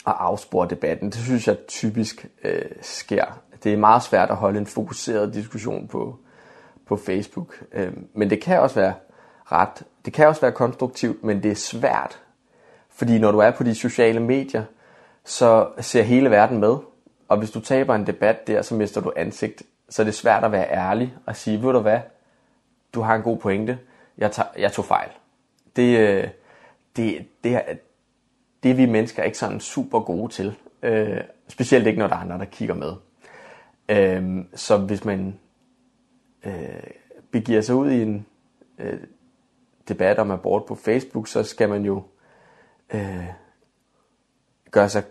og 0.06 0.26
afspore 0.26 0.68
debatten. 0.70 1.10
Det 1.10 1.20
synes 1.20 1.48
jeg 1.48 1.58
typisk 1.68 2.26
øh, 2.44 2.62
sker. 2.82 3.26
Det 3.64 3.74
er 3.74 3.78
meget 3.78 4.04
svært 4.04 4.30
at 4.30 4.36
holde 4.36 4.60
en 4.60 4.66
fokuseret 4.66 5.34
diskussion 5.34 5.88
på, 5.88 6.20
på 6.88 6.98
Facebook. 6.98 7.64
Ehm 7.74 8.08
men 8.14 8.30
det 8.30 8.42
kan 8.42 8.60
også 8.60 8.76
være 8.76 8.94
ret. 9.52 9.84
Det 10.06 10.14
kan 10.14 10.28
også 10.28 10.42
være 10.42 10.52
konstruktivt, 10.52 11.24
men 11.24 11.44
det 11.44 11.52
er 11.52 11.56
svært. 11.56 12.20
Fordi 12.90 13.20
når 13.20 13.32
du 13.32 13.40
er 13.40 13.52
på 13.52 13.64
de 13.64 13.76
sociale 13.76 14.20
medier, 14.20 14.64
så 15.24 15.68
ser 15.80 16.02
hele 16.02 16.32
verden 16.32 16.58
med. 16.58 16.78
Og 17.28 17.38
hvis 17.38 17.52
du 17.52 17.60
taber 17.60 17.96
en 17.96 18.08
debat 18.08 18.48
der, 18.48 18.62
så 18.62 18.76
mister 18.76 19.02
du 19.02 19.14
ansigt. 19.16 19.64
Så 19.90 20.02
er 20.02 20.04
det 20.04 20.14
svært 20.14 20.44
at 20.44 20.52
være 20.52 20.72
ærlig 20.72 21.16
og 21.26 21.36
sige, 21.36 21.62
ved 21.62 21.74
du 21.74 21.80
hvad, 21.80 22.00
du 22.96 23.02
har 23.02 23.16
en 23.16 23.22
god 23.22 23.38
pointe. 23.38 23.80
Jeg 24.18 24.32
tager, 24.32 24.50
jeg 24.58 24.72
tog 24.72 24.86
fejl. 24.86 25.10
Det 25.76 26.32
det 26.96 27.28
det 27.44 27.62
det 28.64 28.72
er 28.72 28.76
vi 28.76 28.86
mennesker 28.86 29.22
er 29.22 29.26
ikke 29.26 29.38
sådan 29.38 29.60
super 29.60 30.00
gode 30.00 30.34
til. 30.34 30.56
Øh, 30.84 31.22
specielt 31.48 31.88
ikke 31.88 32.00
når 32.00 32.08
der 32.08 32.16
er 32.16 32.20
andre 32.20 32.38
der 32.38 32.46
kigger 32.46 32.76
med. 32.76 32.94
Ehm 33.90 34.48
så 34.56 34.78
hvis 34.78 35.06
man 35.06 35.40
øh 36.46 36.84
begiver 37.32 37.62
sig 37.62 37.76
ud 37.76 37.92
i 37.92 38.02
en 38.02 38.26
øh, 38.78 39.00
debat 39.88 40.20
om 40.20 40.32
abort 40.32 40.66
på 40.66 40.76
Facebook, 40.76 41.28
så 41.28 41.44
skal 41.44 41.70
man 41.70 41.86
jo 41.86 42.04
øh 42.94 43.26
gøre 44.72 44.90
sig 44.90 45.04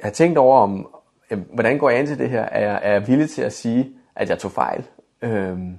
har 0.00 0.10
tænkt 0.10 0.38
over 0.38 0.58
om 0.58 0.94
øh, 1.30 1.38
hvordan 1.52 1.78
går 1.78 1.90
jeg 1.90 1.98
an 1.98 2.06
til 2.06 2.18
det 2.18 2.30
her? 2.30 2.42
Er 2.42 2.60
jeg, 2.60 2.80
er 2.82 2.92
jeg 2.92 3.08
villig 3.08 3.30
til 3.30 3.42
at 3.42 3.52
sige 3.52 3.92
at 4.14 4.28
jeg 4.30 4.38
tog 4.38 4.52
fejl? 4.52 4.86
Ehm 5.22 5.78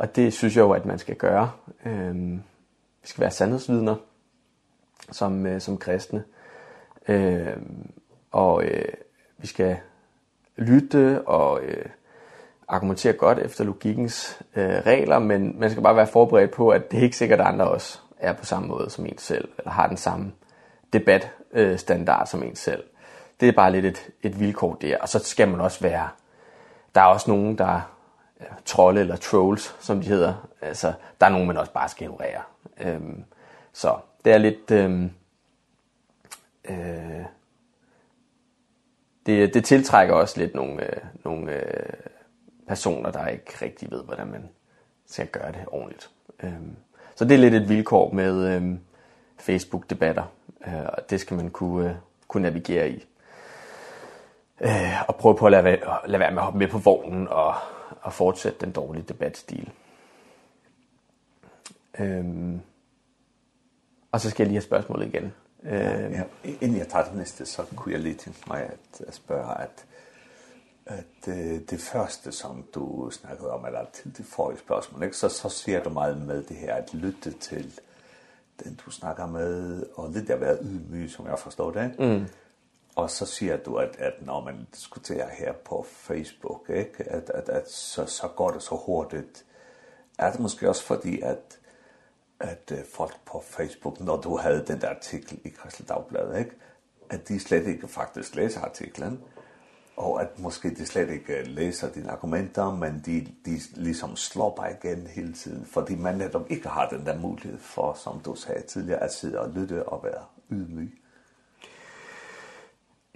Og 0.00 0.16
det 0.16 0.32
synes 0.32 0.56
jeg 0.56 0.62
jo, 0.62 0.70
at 0.70 0.86
man 0.86 0.98
skal 0.98 1.16
gøre. 1.16 1.50
Ehm 1.86 2.42
vi 3.02 3.08
skal 3.08 3.20
være 3.20 3.30
sandhedsvidner 3.30 3.96
som, 5.10 5.46
øh, 5.46 5.60
som 5.60 5.78
kristne. 5.78 6.24
Ehm 7.08 7.90
og 8.30 8.64
øh, 8.64 8.92
vi 9.38 9.46
skal 9.46 9.76
lytte 10.56 11.28
og 11.28 11.62
øh, 11.62 11.86
argumentere 12.68 13.12
godt 13.12 13.38
efter 13.38 13.64
logikkens 13.64 14.42
øh, 14.56 14.68
regler, 14.68 15.18
men 15.18 15.60
man 15.60 15.70
skal 15.70 15.82
bare 15.82 15.96
være 15.96 16.06
forberedt 16.06 16.50
på, 16.50 16.68
at 16.68 16.90
det 16.90 16.98
er 16.98 17.02
ikke 17.02 17.16
sikkert, 17.16 17.40
at 17.40 17.46
andre 17.46 17.68
også 17.68 17.98
er 18.18 18.32
på 18.32 18.44
samme 18.44 18.68
måde 18.68 18.90
som 18.90 19.06
en 19.06 19.18
selv, 19.18 19.48
eller 19.58 19.70
har 19.70 19.86
den 19.86 19.96
samme 19.96 20.32
debat 20.92 21.30
øh, 21.52 21.78
standard 21.78 22.26
som 22.26 22.42
en 22.42 22.56
selv. 22.56 22.84
Det 23.40 23.48
er 23.48 23.52
bare 23.52 23.72
lidt 23.72 23.84
et, 23.84 24.10
et 24.22 24.40
vilkår 24.40 24.74
der, 24.74 24.98
og 24.98 25.08
så 25.08 25.18
skal 25.18 25.48
man 25.48 25.60
også 25.60 25.80
være, 25.80 26.08
der 26.94 27.00
er 27.00 27.06
også 27.06 27.30
nogen, 27.30 27.58
der 27.58 27.80
trolde 28.64 29.00
eller 29.00 29.16
trolls, 29.16 29.76
som 29.80 30.00
de 30.00 30.08
hedder. 30.08 30.48
Altså, 30.60 30.92
der 31.20 31.26
er 31.26 31.30
nogen, 31.30 31.46
man 31.46 31.56
også 31.56 31.72
bare 31.72 31.88
skal 31.88 32.04
ignorere. 32.04 32.42
Øhm, 32.80 33.24
så 33.72 33.96
det 34.24 34.32
er 34.32 34.38
lidt... 34.38 34.70
ehm 34.70 35.10
øh, 36.64 37.24
det, 39.26 39.54
det 39.54 39.64
tiltrækker 39.64 40.14
også 40.14 40.40
lidt 40.40 40.54
nogle, 40.54 40.84
øh, 40.84 41.02
nogle 41.24 41.52
øh, 41.52 41.92
personer, 42.68 43.10
der 43.10 43.26
ikke 43.26 43.52
rigtig 43.62 43.90
ved, 43.90 44.04
hvordan 44.04 44.26
man 44.26 44.48
skal 45.06 45.26
gøre 45.26 45.52
det 45.52 45.64
ordentligt. 45.66 46.10
Ehm 46.42 46.76
så 47.20 47.24
det 47.24 47.34
er 47.34 47.38
lidt 47.38 47.54
et 47.54 47.68
vilkår 47.68 48.12
med 48.12 48.56
ehm 48.56 48.80
Facebook-debatter, 49.38 50.22
øh, 50.66 50.84
og 50.84 51.10
det 51.10 51.20
skal 51.20 51.36
man 51.36 51.50
kunne, 51.50 51.88
øh, 51.88 51.94
kunne 52.28 52.42
navigere 52.42 52.90
i. 52.90 53.06
Øh, 54.60 55.08
og 55.08 55.16
prøve 55.16 55.36
på 55.36 55.46
at 55.46 55.52
lade, 55.52 55.78
lade 56.06 56.20
være 56.20 56.30
med 56.30 56.38
at 56.38 56.44
hoppe 56.44 56.58
med 56.58 56.68
på 56.68 56.78
vognen 56.78 57.28
og 57.28 57.54
at 58.06 58.12
fortsætte 58.12 58.60
den 58.60 58.72
dårlige 58.72 59.04
debatstil. 59.08 59.70
Øhm, 61.98 62.60
og 64.12 64.20
så 64.20 64.30
skal 64.30 64.42
jeg 64.42 64.48
lige 64.48 64.56
have 64.56 64.66
spørgsmålet 64.66 65.06
igen. 65.06 65.32
Øhm, 65.62 66.12
ja, 66.12 66.22
inden 66.44 66.76
jeg 66.76 66.88
tager 66.88 67.04
det 67.04 67.14
næste, 67.14 67.46
så 67.46 67.64
kunne 67.76 67.92
jeg 67.92 68.00
lige 68.00 68.14
tænke 68.14 68.40
mig 68.46 68.62
at, 68.62 69.06
at 69.06 69.14
spørge, 69.14 69.60
at, 69.60 69.86
at 70.86 71.28
øh, 71.28 71.60
det 71.70 71.80
første, 71.80 72.32
som 72.32 72.64
du 72.74 73.10
snakkede 73.10 73.50
om, 73.50 73.66
eller 73.66 73.84
til 73.92 74.16
det 74.16 74.26
forrige 74.26 74.58
spørgsmål, 74.58 75.02
ikke? 75.02 75.16
så, 75.16 75.28
så 75.28 75.48
ser 75.48 75.82
du 75.82 75.90
meget 75.90 76.22
med 76.22 76.42
det 76.42 76.56
her, 76.56 76.74
at 76.74 76.94
lytte 76.94 77.30
til 77.30 77.80
den, 78.64 78.80
du 78.86 78.90
snakker 78.90 79.26
med, 79.26 79.82
og 79.94 80.10
lidt 80.10 80.30
at 80.30 80.40
være 80.40 80.58
ydmyg, 80.62 81.10
som 81.10 81.26
jeg 81.26 81.38
forstår 81.38 81.70
det. 81.70 81.98
Mm 81.98 82.26
og 82.96 83.10
så 83.10 83.26
siger 83.26 83.56
du, 83.56 83.76
at, 83.76 83.96
at 83.98 84.26
når 84.26 84.44
man 84.44 84.66
diskuterer 84.74 85.28
her 85.30 85.52
på 85.52 85.86
Facebook, 85.88 86.70
ikke, 86.74 87.04
at, 87.04 87.30
at, 87.30 87.48
at 87.48 87.70
så, 87.70 88.06
så 88.06 88.28
går 88.28 88.50
det 88.50 88.62
så 88.62 88.74
hurtigt. 88.86 89.44
Er 90.18 90.30
det 90.30 90.40
måske 90.40 90.68
også 90.68 90.84
fordi, 90.84 91.20
at, 91.20 91.58
at 92.40 92.72
folk 92.94 93.16
på 93.26 93.42
Facebook, 93.46 94.00
når 94.00 94.20
du 94.20 94.36
havde 94.36 94.64
den 94.66 94.80
der 94.80 94.88
artikel 94.88 95.40
i 95.44 95.48
Kristelig 95.48 95.88
Dagblad, 95.88 96.38
ikke, 96.38 96.52
at 97.10 97.28
de 97.28 97.40
slet 97.40 97.66
ikke 97.66 97.88
faktisk 97.88 98.34
læser 98.34 98.60
artiklen, 98.60 99.20
og 99.96 100.22
at 100.22 100.38
måske 100.38 100.70
de 100.70 100.86
slet 100.86 101.10
ikke 101.10 101.42
læser 101.42 101.92
dine 101.92 102.10
argumenter, 102.10 102.74
men 102.74 103.02
de, 103.06 103.28
de 103.44 103.60
ligesom 103.74 104.16
slår 104.16 104.54
bare 104.54 104.72
igen 104.72 105.06
hele 105.06 105.32
tiden, 105.32 105.66
fordi 105.66 105.94
man 105.94 106.14
netop 106.14 106.50
ikke 106.50 106.68
har 106.68 106.88
den 106.88 107.06
der 107.06 107.18
mulighed 107.18 107.58
for, 107.58 107.94
som 107.94 108.20
du 108.20 108.34
sagde 108.34 108.62
tidligere, 108.62 109.02
at 109.02 109.12
sidde 109.12 109.40
og 109.40 109.50
lytte 109.50 109.88
og 109.88 110.04
være 110.04 110.24
ydmyg 110.50 110.99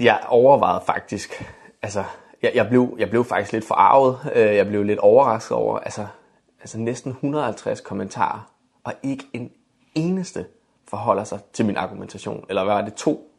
jeg 0.05 0.21
overvejede 0.29 0.83
faktisk, 0.87 1.45
altså 1.83 2.05
jeg 2.43 2.53
jeg 2.55 2.69
blev 2.69 2.97
jeg 2.99 3.11
blev 3.11 3.25
faktisk 3.25 3.53
lidt 3.53 3.65
forarvet. 3.65 4.19
Øh, 4.35 4.57
jeg 4.57 4.67
blev 4.67 4.83
lidt 4.83 4.99
overrasket 4.99 5.57
over 5.57 5.79
altså 5.79 6.07
altså 6.61 6.79
næsten 6.79 7.11
150 7.11 7.81
kommentarer 7.81 8.51
og 8.85 8.93
ikke 9.03 9.25
en 9.33 9.51
eneste 9.95 10.47
forholder 10.89 11.25
sig 11.25 11.39
til 11.53 11.67
min 11.67 11.77
argumentation 11.77 12.45
eller 12.49 12.65
hvad 12.65 12.75
var 12.75 12.83
det 12.83 12.95
to? 12.95 13.31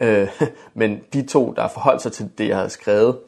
Øh, 0.00 0.28
men 0.74 1.00
de 1.12 1.26
to 1.26 1.52
der 1.56 1.68
forholdt 1.68 2.02
sig 2.02 2.12
til 2.12 2.30
det 2.38 2.48
jeg 2.48 2.56
havde 2.56 2.70
skrevet, 2.70 3.18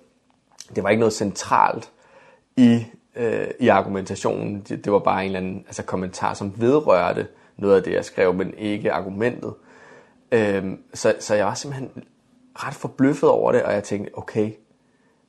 det 0.74 0.82
var 0.82 0.90
ikke 0.90 1.00
noget 1.00 1.12
centralt 1.12 1.90
i 2.56 2.84
øh, 3.16 3.46
i 3.60 3.68
argumentationen. 3.68 4.60
Det, 4.60 4.84
det 4.84 4.92
var 4.92 4.98
bare 4.98 5.20
en 5.20 5.26
eller 5.26 5.38
anden 5.38 5.64
altså 5.66 5.82
kommentar 5.82 6.34
som 6.34 6.54
vedrørte 6.56 7.26
noget 7.56 7.76
af 7.76 7.82
det 7.82 7.92
jeg 7.92 8.04
skrev, 8.04 8.34
men 8.34 8.54
ikke 8.58 8.92
argumentet. 8.92 9.54
Ehm 10.32 10.82
så 10.94 11.14
så 11.20 11.34
jeg 11.34 11.46
var 11.46 11.54
simpelthen 11.54 12.04
ret 12.54 12.74
forbløffet 12.74 13.28
over 13.28 13.52
det, 13.52 13.62
og 13.62 13.72
jeg 13.72 13.84
tænkte, 13.84 14.18
okay, 14.18 14.52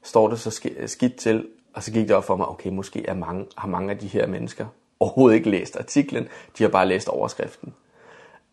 står 0.03 0.29
det 0.29 0.39
så 0.39 0.61
skidt 0.85 1.15
til, 1.15 1.47
og 1.73 1.83
så 1.83 1.91
gik 1.91 2.07
det 2.07 2.15
op 2.15 2.23
for 2.23 2.35
mig, 2.35 2.47
okay, 2.47 2.69
måske 2.69 3.05
er 3.05 3.13
mange, 3.13 3.45
har 3.57 3.67
mange 3.67 3.91
af 3.91 3.97
de 3.97 4.07
her 4.07 4.27
mennesker 4.27 4.65
overhovedet 5.03 5.35
ikke 5.35 5.49
læst 5.49 5.77
artiklen, 5.77 6.27
de 6.57 6.63
har 6.63 6.69
bare 6.69 6.87
læst 6.87 7.07
overskriften. 7.07 7.73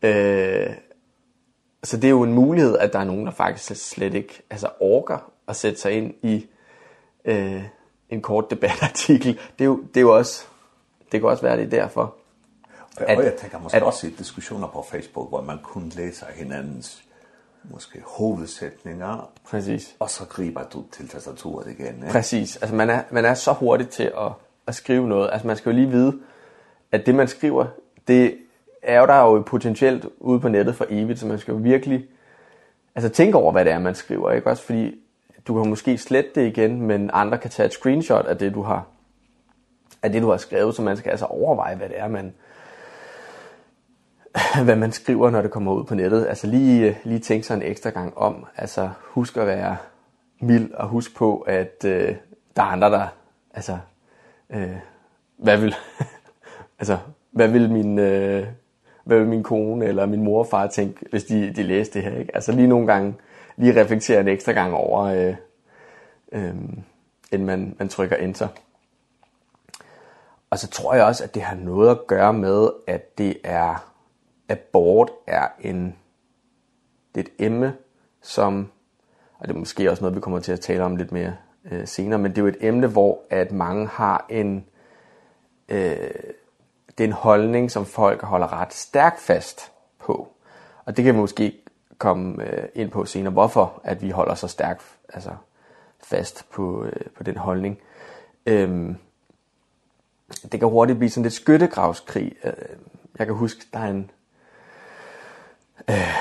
Øh, 0.02 0.70
så 1.84 1.96
det 1.96 2.04
er 2.04 2.10
jo 2.10 2.22
en 2.22 2.32
mulighed, 2.32 2.78
at 2.78 2.92
der 2.92 2.98
er 2.98 3.04
nogen, 3.04 3.26
der 3.26 3.32
faktisk 3.32 3.90
slet 3.90 4.14
ikke 4.14 4.42
altså 4.50 4.68
orker 4.80 5.32
at 5.48 5.56
sætte 5.56 5.80
sig 5.80 5.92
ind 5.92 6.14
i 6.22 6.46
øh, 7.24 7.62
en 8.10 8.22
kort 8.22 8.50
debatartikel. 8.50 9.32
Det 9.58 9.64
er 9.64 9.64
jo, 9.64 9.80
det 9.94 9.96
er 9.96 10.00
jo 10.00 10.16
også, 10.16 10.44
det 11.12 11.20
kan 11.20 11.28
også 11.28 11.42
være 11.42 11.56
det 11.56 11.70
derfor. 11.70 12.14
At, 12.96 13.18
og 13.18 13.24
jeg 13.24 13.34
tænker 13.34 13.58
måske 13.58 13.76
at, 13.76 13.82
også 13.82 14.06
i 14.06 14.10
diskussioner 14.10 14.68
på 14.68 14.86
Facebook, 14.90 15.28
hvor 15.28 15.42
man 15.42 15.58
kun 15.62 15.88
læser 15.88 16.26
hinandens 16.34 17.04
måske 17.64 18.02
hovedsætninger. 18.06 19.30
Præcis. 19.50 19.96
Og 19.98 20.10
så 20.10 20.24
griber 20.24 20.62
du 20.62 20.84
til 20.92 21.08
tastaturet 21.08 21.70
igen, 21.70 21.94
ikke? 21.94 22.10
Præcis. 22.10 22.56
Altså 22.56 22.74
man 22.74 22.90
er 22.90 23.02
man 23.10 23.24
er 23.24 23.34
så 23.34 23.52
hurtig 23.52 23.88
til 23.88 24.12
at 24.18 24.32
at 24.66 24.74
skrive 24.74 25.08
noget. 25.08 25.30
Altså 25.32 25.46
man 25.46 25.56
skal 25.56 25.70
jo 25.70 25.76
lige 25.76 25.90
vide 25.90 26.18
at 26.92 27.06
det 27.06 27.14
man 27.14 27.28
skriver, 27.28 27.66
det 28.08 28.36
er 28.82 29.00
jo 29.00 29.06
der 29.06 29.20
jo 29.20 29.42
potentielt 29.46 30.06
ude 30.18 30.40
på 30.40 30.48
nettet 30.48 30.76
for 30.76 30.86
evigt, 30.88 31.18
så 31.18 31.26
man 31.26 31.38
skal 31.38 31.52
jo 31.52 31.58
virkelig 31.58 32.04
altså 32.94 33.08
tænke 33.08 33.38
over 33.38 33.52
hvad 33.52 33.64
det 33.64 33.72
er 33.72 33.78
man 33.78 33.94
skriver, 33.94 34.32
ikke 34.32 34.50
også 34.50 34.62
fordi 34.62 35.00
du 35.48 35.62
kan 35.62 35.70
måske 35.70 35.98
slette 35.98 36.30
det 36.34 36.46
igen, 36.46 36.80
men 36.80 37.10
andre 37.12 37.38
kan 37.38 37.50
tage 37.50 37.66
et 37.66 37.72
screenshot 37.72 38.26
af 38.26 38.38
det 38.38 38.54
du 38.54 38.62
har 38.62 38.86
af 40.02 40.12
det 40.12 40.22
du 40.22 40.30
har 40.30 40.36
skrevet, 40.36 40.74
så 40.74 40.82
man 40.82 40.96
skal 40.96 41.10
altså 41.10 41.26
overveje 41.26 41.76
hvad 41.76 41.88
det 41.88 42.00
er 42.00 42.08
man 42.08 42.34
hvad 44.64 44.76
man 44.76 44.92
skriver, 44.92 45.30
når 45.30 45.42
det 45.42 45.50
kommer 45.50 45.72
ud 45.72 45.84
på 45.84 45.94
nettet. 45.94 46.26
Altså 46.26 46.46
lige, 46.46 46.98
lige 47.04 47.20
tænke 47.20 47.46
sig 47.46 47.54
en 47.54 47.62
ekstra 47.62 47.90
gang 47.90 48.18
om. 48.18 48.46
Altså 48.56 48.90
husk 49.02 49.36
at 49.36 49.46
være 49.46 49.76
mild, 50.40 50.72
og 50.72 50.88
husk 50.88 51.16
på, 51.16 51.38
at 51.38 51.84
øh, 51.84 52.14
der 52.56 52.62
er 52.62 52.66
andre, 52.66 52.90
der... 52.90 53.06
Altså, 53.54 53.78
øh, 54.50 54.76
hvad 55.36 55.56
vil... 55.56 55.74
altså, 56.80 56.98
hvad 57.30 57.48
vil 57.48 57.70
min... 57.70 57.98
Øh, 57.98 58.46
hvad 59.04 59.18
vil 59.18 59.28
min 59.28 59.42
kone 59.42 59.86
eller 59.86 60.06
min 60.06 60.24
mor 60.24 60.38
og 60.38 60.46
far 60.46 60.66
tænke, 60.66 61.06
hvis 61.10 61.24
de, 61.24 61.52
de 61.56 61.62
læste 61.62 61.94
det 61.94 62.10
her, 62.10 62.18
ikke? 62.18 62.34
Altså 62.34 62.52
lige 62.52 62.68
nogle 62.68 62.86
gange, 62.86 63.14
lige 63.56 63.80
reflektere 63.80 64.20
en 64.20 64.28
ekstra 64.28 64.52
gang 64.52 64.74
over, 64.74 65.02
øh, 65.02 65.34
øh, 66.32 66.54
inden 67.32 67.46
man, 67.46 67.76
man 67.78 67.88
trykker 67.88 68.16
enter. 68.16 68.48
Og 70.50 70.58
så 70.58 70.68
tror 70.68 70.94
jeg 70.94 71.04
også, 71.04 71.24
at 71.24 71.34
det 71.34 71.42
har 71.42 71.56
noget 71.56 71.90
at 71.90 72.06
gøre 72.06 72.32
med, 72.32 72.68
at 72.86 73.18
det 73.18 73.36
er 73.44 73.89
abort 74.50 75.10
er 75.26 75.48
en 75.60 75.96
det 77.14 77.20
er 77.20 77.24
et 77.24 77.46
emne, 77.46 77.76
som, 78.22 78.70
og 79.38 79.48
det 79.48 79.54
er 79.54 79.58
måske 79.58 79.90
også 79.90 80.02
noget, 80.02 80.16
vi 80.16 80.20
kommer 80.20 80.40
til 80.40 80.52
at 80.52 80.60
tale 80.60 80.84
om 80.84 80.96
lidt 80.96 81.12
mere 81.12 81.36
øh, 81.70 81.86
senere, 81.86 82.18
men 82.18 82.30
det 82.30 82.38
er 82.38 82.42
jo 82.42 82.48
et 82.48 82.56
emne, 82.60 82.86
hvor 82.86 83.22
at 83.30 83.52
mange 83.52 83.86
har 83.86 84.26
en, 84.28 84.66
øh, 85.68 86.10
det 86.98 87.04
er 87.04 87.08
en 87.08 87.12
holdning, 87.12 87.70
som 87.70 87.86
folk 87.86 88.22
holder 88.22 88.52
ret 88.52 88.72
stærkt 88.72 89.20
fast 89.20 89.72
på. 89.98 90.28
Og 90.84 90.96
det 90.96 91.04
kan 91.04 91.14
vi 91.14 91.20
måske 91.20 91.56
komme 91.98 92.44
øh, 92.44 92.68
ind 92.74 92.90
på 92.90 93.04
senere, 93.04 93.32
hvorfor 93.32 93.80
at 93.84 94.02
vi 94.02 94.10
holder 94.10 94.34
så 94.34 94.48
stærkt 94.48 94.82
altså, 95.08 95.30
fast 96.02 96.50
på, 96.50 96.84
øh, 96.84 97.06
på 97.16 97.22
den 97.22 97.36
holdning. 97.36 97.78
Ehm 98.46 98.96
det 100.52 100.60
kan 100.60 100.68
hurtigt 100.68 100.98
blive 100.98 101.10
sådan 101.10 101.22
lidt 101.22 101.34
skyttegravskrig. 101.34 102.32
Øh, 102.44 102.52
jeg 103.18 103.26
kan 103.26 103.36
huske, 103.36 103.66
der 103.72 103.78
er 103.78 103.90
en 103.90 104.10
Øh, 105.90 106.14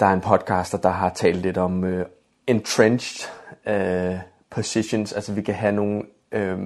der 0.00 0.06
er 0.06 0.12
en 0.12 0.20
podcaster, 0.20 0.78
der 0.78 0.88
har 0.88 1.10
talt 1.10 1.36
lidt 1.36 1.58
om 1.58 1.84
øh, 1.84 2.06
entrenched 2.46 3.30
øh, 3.66 4.18
positions. 4.50 5.12
Altså 5.12 5.32
vi 5.32 5.42
kan 5.42 5.54
have 5.54 5.72
nogle 5.72 6.02
øh, 6.32 6.58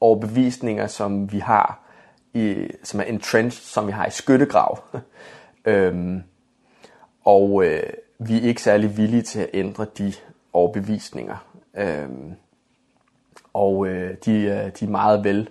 overbevisninger, 0.00 0.86
som 0.86 1.32
vi 1.32 1.38
har, 1.38 1.80
i, 2.34 2.70
som 2.82 3.00
er 3.00 3.04
entrenched, 3.04 3.62
som 3.62 3.86
vi 3.86 3.92
har 3.92 4.06
i 4.06 4.10
skyttegrav. 4.10 4.84
øhm, 5.64 6.22
og 7.24 7.64
øh, 7.64 7.82
vi 8.18 8.36
er 8.36 8.42
ikke 8.42 8.62
særlig 8.62 8.96
villige 8.96 9.22
til 9.22 9.40
at 9.40 9.50
ændre 9.54 9.86
de 9.98 10.12
overbevisninger. 10.52 11.46
Øhm, 11.76 12.34
og 13.52 13.86
øh, 13.86 14.16
de, 14.24 14.70
de 14.80 14.84
er 14.84 14.90
meget 14.90 15.24
vel 15.24 15.48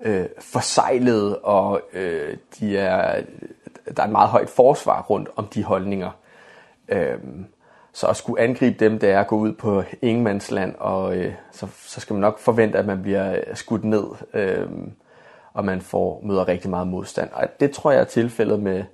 øh, 0.00 0.26
forsejlede, 0.38 1.38
og 1.38 1.80
øh, 1.92 2.36
de 2.60 2.78
er 2.78 3.22
der 3.96 4.02
er 4.02 4.06
et 4.06 4.12
meget 4.12 4.28
højt 4.28 4.50
forsvar 4.50 5.02
rundt 5.02 5.28
om 5.36 5.46
de 5.46 5.64
holdninger. 5.64 6.10
Ehm 6.88 7.46
så 7.92 8.06
at 8.06 8.16
skulle 8.16 8.42
angribe 8.42 8.84
dem, 8.84 8.98
det 8.98 9.10
er 9.10 9.20
at 9.20 9.26
gå 9.26 9.36
ud 9.36 9.52
på 9.52 9.82
ingenmandsland 10.02 10.74
og 10.78 11.16
øh, 11.16 11.34
så 11.52 11.66
så 11.86 12.00
skal 12.00 12.14
man 12.14 12.20
nok 12.20 12.38
forvente 12.38 12.78
at 12.78 12.86
man 12.86 13.02
bliver 13.02 13.40
skudt 13.54 13.84
ned. 13.84 14.04
Ehm 14.34 14.92
og 15.52 15.64
man 15.64 15.80
får 15.80 16.20
møder 16.24 16.48
rigtig 16.48 16.70
meget 16.70 16.86
modstand. 16.86 17.30
Og 17.32 17.60
det 17.60 17.70
tror 17.70 17.90
jeg 17.90 18.00
er 18.00 18.04
tilfældet 18.04 18.60
med 18.62 18.84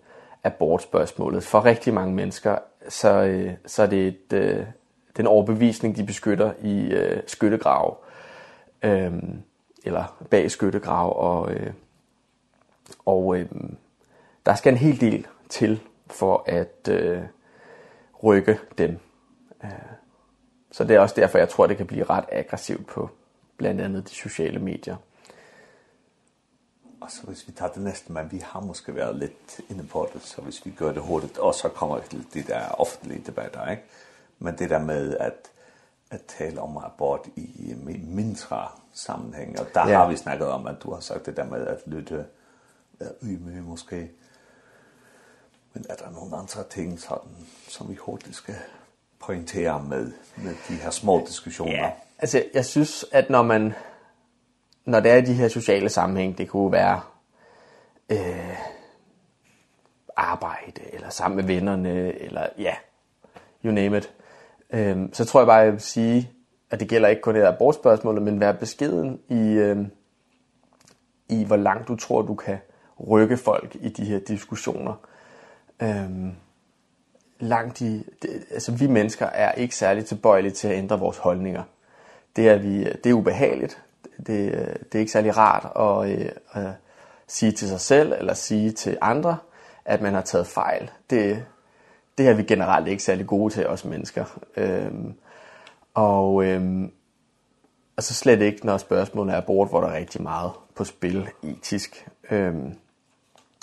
abortspørgsmålet. 0.44 1.44
For 1.44 1.64
rigtig 1.64 1.94
mange 1.94 2.14
mennesker 2.14 2.58
så 2.88 3.22
øh, 3.22 3.52
så 3.66 3.82
er 3.82 3.86
det 3.86 4.06
et 4.06 4.32
øh, 4.32 4.64
den 5.16 5.26
overbevisning 5.26 5.96
de 5.96 6.04
beskytter 6.04 6.52
i 6.62 6.92
øh, 6.92 7.22
skyttegrave. 7.26 7.94
Ehm 8.82 9.42
eller 9.84 10.26
bag 10.30 10.50
skyttegrav 10.50 11.18
og 11.18 11.52
øh, 11.52 11.72
og 13.06 13.36
øh, 13.38 13.46
der 14.50 14.56
skal 14.56 14.72
en 14.72 14.78
hel 14.78 15.00
del 15.00 15.26
til 15.48 15.80
for 16.06 16.44
at 16.46 16.88
øh, 16.88 17.22
rykke 18.22 18.58
dem. 18.78 18.98
Øh, 19.64 19.70
så 20.72 20.84
det 20.84 20.96
er 20.96 21.00
også 21.00 21.14
derfor, 21.14 21.38
jeg 21.38 21.48
tror, 21.48 21.66
det 21.66 21.76
kan 21.76 21.86
blive 21.86 22.04
ret 22.04 22.24
aggressivt 22.32 22.86
på 22.86 23.10
blandt 23.56 23.80
andet 23.80 24.08
de 24.08 24.14
sociale 24.14 24.58
medier. 24.58 24.96
Og 27.00 27.10
så 27.10 27.22
hvis 27.22 27.48
vi 27.48 27.52
tager 27.52 27.72
det 27.72 27.82
næste, 27.82 28.12
men 28.12 28.32
vi 28.32 28.38
har 28.38 28.60
måske 28.60 28.94
været 28.94 29.16
lidt 29.16 29.60
inde 29.68 29.84
på 29.86 30.08
det, 30.14 30.22
så 30.22 30.40
hvis 30.40 30.66
vi 30.66 30.70
gør 30.70 30.92
det 30.92 31.02
hurtigt, 31.02 31.38
og 31.38 31.54
så 31.54 31.68
kommer 31.68 31.98
vi 31.98 32.08
til 32.10 32.26
de 32.34 32.52
der 32.52 32.68
offentlige 32.68 33.22
debatter, 33.26 33.70
ikke? 33.70 33.82
Men 34.38 34.58
det 34.58 34.70
der 34.70 34.78
med 34.78 35.16
at, 35.16 35.50
at 36.10 36.20
tale 36.38 36.60
om 36.60 36.76
abort 36.76 37.26
i 37.36 37.74
mindre 38.04 38.68
sammenhæng, 38.92 39.60
og 39.60 39.66
der 39.74 39.88
ja. 39.88 39.96
har 39.96 40.08
vi 40.08 40.16
snakket 40.16 40.48
om, 40.48 40.66
at 40.66 40.76
du 40.82 40.92
har 40.92 41.00
sagt 41.00 41.26
det 41.26 41.36
der 41.36 41.44
med 41.44 41.66
at 41.66 41.78
lytte, 41.86 42.26
være 42.98 43.12
ydmyg 43.22 43.62
måske, 43.62 44.10
Men 45.74 45.84
er 45.88 45.94
der 45.94 46.10
nogle 46.10 46.36
andre 46.36 46.64
ting, 46.70 47.00
sådan, 47.00 47.46
som 47.68 47.88
vi 47.88 47.94
hurtigt 47.94 48.36
skal 48.36 48.56
pointere 49.20 49.82
med, 49.82 50.12
med 50.36 50.54
de 50.68 50.74
her 50.74 50.90
små 50.90 51.24
diskussioner? 51.26 51.72
Ja, 51.72 51.90
altså 52.18 52.44
jeg 52.54 52.64
synes, 52.64 53.04
at 53.12 53.30
når 53.30 53.42
man, 53.42 53.74
når 54.84 55.00
det 55.00 55.10
er 55.10 55.16
i 55.16 55.20
de 55.20 55.34
her 55.34 55.48
sociale 55.48 55.88
sammenhæng, 55.88 56.38
det 56.38 56.48
kunne 56.48 56.72
være 56.72 57.00
øh, 58.08 58.56
arbejde, 60.16 60.94
eller 60.94 61.10
sammen 61.10 61.36
med 61.36 61.44
vennerne, 61.44 62.12
eller 62.12 62.46
ja, 62.58 62.74
you 63.64 63.72
name 63.72 63.96
it. 63.96 64.12
Øhm, 64.70 65.12
så 65.12 65.24
tror 65.24 65.40
jeg 65.40 65.46
bare, 65.46 65.56
jeg 65.56 65.72
vil 65.72 65.80
sige, 65.80 66.30
at 66.70 66.80
det 66.80 66.88
gælder 66.88 67.08
ikke 67.08 67.22
kun 67.22 67.34
det 67.34 67.42
der 67.42 67.52
abortspørgsmålet, 67.52 68.22
men 68.22 68.40
være 68.40 68.54
beskeden 68.54 69.20
i, 69.28 69.52
øhm, 69.52 69.90
i 71.28 71.44
hvor 71.44 71.56
langt 71.56 71.88
du 71.88 71.96
tror, 71.96 72.22
du 72.22 72.34
kan 72.34 72.58
rykke 73.10 73.36
folk 73.36 73.76
i 73.80 73.88
de 73.88 74.04
her 74.04 74.18
diskussioner. 74.18 74.94
Øhm, 75.82 76.32
langt 77.40 77.80
i, 77.80 78.06
det, 78.22 78.44
altså 78.50 78.72
vi 78.72 78.86
mennesker 78.86 79.26
er 79.26 79.52
ikke 79.52 79.76
særlig 79.76 80.06
tilbøjelige 80.06 80.52
til 80.52 80.68
at 80.68 80.78
ændre 80.78 80.98
vores 80.98 81.16
holdninger. 81.16 81.62
Det 82.36 82.48
er, 82.48 82.56
vi, 82.56 82.84
det 82.84 83.06
er 83.06 83.14
ubehageligt. 83.14 83.82
Det, 84.16 84.52
det 84.92 84.94
er 84.94 84.98
ikke 84.98 85.12
særlig 85.12 85.36
rart 85.36 85.72
at, 85.76 86.18
øh, 86.18 86.30
at 86.52 86.72
sige 87.26 87.52
til 87.52 87.68
sig 87.68 87.80
selv 87.80 88.12
eller 88.18 88.34
sige 88.34 88.70
til 88.70 88.98
andre, 89.00 89.38
at 89.84 90.00
man 90.00 90.14
har 90.14 90.20
taget 90.22 90.46
fejl. 90.46 90.90
Det, 91.10 91.44
det 92.18 92.28
er 92.28 92.34
vi 92.34 92.42
generelt 92.42 92.88
ikke 92.88 93.02
særlig 93.02 93.26
gode 93.26 93.54
til, 93.54 93.66
os 93.66 93.84
mennesker. 93.84 94.24
Øhm, 94.56 95.14
og, 95.94 96.44
øhm, 96.44 96.92
altså 97.96 98.14
slet 98.14 98.42
ikke, 98.42 98.66
når 98.66 98.78
spørgsmålet 98.78 99.34
er 99.34 99.40
brugt, 99.40 99.70
hvor 99.70 99.80
der 99.80 99.88
er 99.88 99.96
rigtig 99.96 100.22
meget 100.22 100.52
på 100.74 100.84
spil 100.84 101.28
etisk. 101.42 102.08
Øhm, 102.30 102.74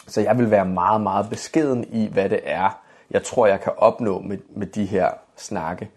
Så 0.08 0.22
jeg 0.22 0.38
vil 0.38 0.52
være 0.52 0.66
meget, 0.66 1.02
meget 1.02 1.30
beskeden 1.30 1.86
i, 1.92 2.08
hvad 2.14 2.30
det 2.30 2.40
er, 2.44 2.82
jeg 3.12 3.24
tror, 3.24 3.48
jeg 3.48 3.62
kan 3.62 3.74
opnå 3.78 4.20
med, 4.20 4.38
med 4.50 4.68
de 4.68 4.86
her 4.86 5.12
snakke. 5.36 5.90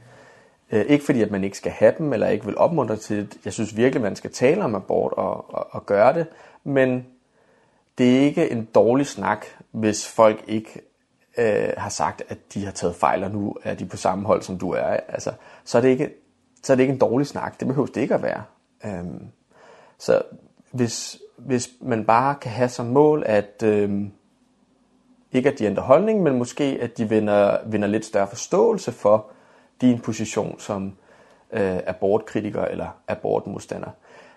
Ikke 0.73 1.05
fordi, 1.05 1.23
at 1.23 1.31
man 1.31 1.45
ikke 1.45 1.57
skal 1.57 1.73
have 1.73 1.95
dem, 1.99 2.13
eller 2.13 2.29
ikke 2.29 2.47
vil 2.47 2.59
opmuntre 2.59 2.97
til 2.97 3.17
det. 3.17 3.39
Jeg 3.45 3.53
synes 3.53 3.77
virkelig, 3.77 4.03
man 4.03 4.17
skal 4.17 4.33
tale 4.33 4.65
om 4.65 4.75
abort 4.75 5.13
og, 5.13 5.55
og, 5.55 5.67
og 5.71 5.87
gøre 5.87 6.15
det. 6.15 6.27
Men 6.65 7.07
det 7.99 8.17
er 8.17 8.21
ikke 8.21 8.51
en 8.51 8.69
dårlig 8.75 9.07
snak, 9.07 9.47
hvis 9.71 10.09
folk 10.09 10.45
ikke 10.47 10.81
øh, 11.39 11.69
har 11.77 11.89
sagt, 11.89 12.23
at 12.29 12.39
de 12.55 12.65
har 12.65 12.73
taget 12.73 12.97
fejl, 12.97 13.25
og 13.25 13.31
nu 13.31 13.57
er 13.63 13.75
de 13.75 13.87
på 13.87 13.97
samme 13.97 14.27
hold, 14.27 14.43
som 14.43 14.59
du 14.59 14.71
er. 14.71 14.85
Altså, 15.09 15.33
så, 15.65 15.79
er 15.79 15.83
det 15.83 15.89
ikke, 15.89 16.11
så 16.63 16.73
er 16.73 16.75
det 16.75 16.83
ikke 16.83 16.93
en 16.93 17.01
dårlig 17.01 17.27
snak. 17.27 17.61
Det 17.61 17.69
behøver 17.69 17.87
det 17.87 18.01
ikke 18.01 18.15
at 18.15 18.23
være. 18.23 18.43
Øhm, 18.85 19.27
så 19.99 20.23
hvis, 20.71 21.19
hvis 21.47 21.71
man 21.81 22.05
bare 22.05 22.35
kan 22.35 22.51
have 22.51 22.69
som 22.69 22.87
mål, 22.87 23.23
at 23.27 23.63
øh, 23.65 24.03
ikke 25.33 25.51
at 25.51 25.59
de 25.59 25.65
ændrer 25.65 25.83
holdning, 25.83 26.23
men 26.23 26.39
måske 26.39 26.79
at 26.81 26.99
de 26.99 27.09
vinder, 27.09 27.59
vinder 27.67 27.89
lidt 27.89 28.05
større 28.05 28.29
forståelse 28.29 28.93
for 28.93 29.27
din 29.81 29.99
position 29.99 30.61
som 30.61 30.93
øh, 31.53 31.79
abortkritiker 31.87 32.65
eller 32.65 32.89
abortmodstander, 33.09 33.91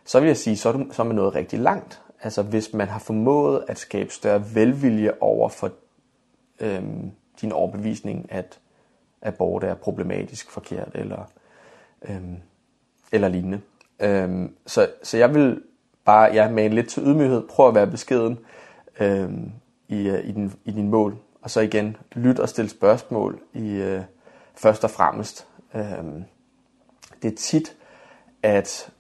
så 0.06 0.20
vil 0.20 0.28
jeg 0.28 0.38
sige, 0.38 0.58
så 0.58 0.70
er, 0.70 0.74
du, 0.74 0.86
så 0.92 1.02
er 1.02 1.06
man 1.06 1.16
noget 1.16 1.36
rigtig 1.36 1.60
langt. 1.60 2.02
Altså 2.24 2.42
hvis 2.42 2.74
man 2.74 2.88
har 2.88 3.00
formået 3.00 3.66
at 3.68 3.80
skabe 3.80 4.14
større 4.14 4.56
velvilje 4.56 5.12
over 5.20 5.50
for 5.50 5.72
øh, 6.60 6.84
din 7.42 7.52
overbevisning, 7.52 8.26
at 8.30 8.60
abort 9.22 9.64
er 9.64 9.74
problematisk, 9.74 10.52
forkert 10.52 10.92
eller, 10.96 11.32
øh, 12.02 12.22
eller 13.12 13.28
lignende. 13.28 13.62
Øh, 14.00 14.50
så, 14.66 14.90
så 15.04 15.18
jeg 15.18 15.36
vil 15.36 15.62
bare 16.06 16.34
ja, 16.34 16.50
mane 16.50 16.76
lidt 16.76 16.90
til 16.90 17.04
ydmyghed, 17.04 17.48
prøv 17.48 17.68
at 17.68 17.76
være 17.76 17.88
beskeden 17.88 18.40
øh, 19.00 19.30
i, 19.88 20.10
i, 20.10 20.32
din, 20.32 20.54
i 20.66 20.72
din 20.72 20.90
mål. 20.90 21.18
Og 21.42 21.50
så 21.50 21.62
igen, 21.62 21.98
lyt 22.12 22.40
og 22.40 22.50
stil 22.50 22.70
spørgsmål 22.70 23.40
i 23.54 23.70
øh, 23.70 24.02
først 24.56 24.84
og 24.84 24.90
fremmest. 24.90 25.48
Øh, 25.76 26.04
det 27.22 27.32
er 27.32 27.36
tit, 27.36 27.76
at 28.44 28.92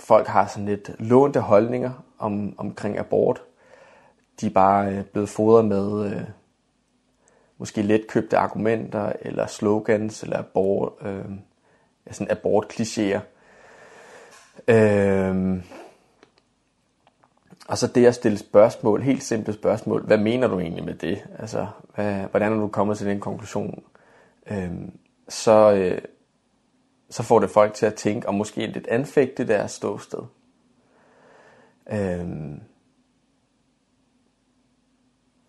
folk 0.00 0.26
har 0.26 0.46
sådan 0.46 0.66
lidt 0.66 0.90
lånte 0.98 1.40
holdninger 1.40 2.04
om, 2.18 2.54
omkring 2.58 2.98
abort. 2.98 3.42
De 4.40 4.46
er 4.46 4.50
bare 4.50 4.92
øh, 4.92 5.04
blevet 5.04 5.28
fodret 5.28 5.64
med 5.64 6.10
øh, 6.12 6.22
måske 7.58 7.82
letkøbte 7.82 8.38
argumenter, 8.38 9.12
eller 9.20 9.46
slogans, 9.46 10.22
eller 10.22 10.38
abort, 10.38 10.92
øh, 11.02 11.24
sådan 12.10 12.30
abort-klichéer. 12.30 13.20
Øh, 14.68 15.62
Og 17.68 17.78
så 17.78 17.86
det 17.86 18.06
at 18.06 18.14
stille 18.14 18.38
spørgsmål, 18.38 19.02
helt 19.02 19.22
simple 19.22 19.52
spørgsmål. 19.52 20.02
Hvad 20.06 20.18
mener 20.18 20.48
du 20.48 20.60
egentlig 20.60 20.84
med 20.84 20.94
det? 20.94 21.24
Altså, 21.38 21.66
hvad, 21.94 22.14
hvordan 22.14 22.52
er 22.52 22.56
du 22.56 22.68
kommet 22.68 22.98
til 22.98 23.06
den 23.06 23.20
konklusion? 23.20 23.82
Øhm, 24.50 24.98
så, 25.28 25.72
øh, 25.72 26.00
så 27.10 27.22
får 27.22 27.38
det 27.38 27.50
folk 27.50 27.74
til 27.74 27.86
at 27.86 27.94
tænke, 27.94 28.28
og 28.28 28.34
måske 28.34 28.66
lidt 28.66 28.86
anfægte 28.86 29.46
deres 29.46 29.70
ståsted. 29.70 30.18
Øhm, 31.92 32.60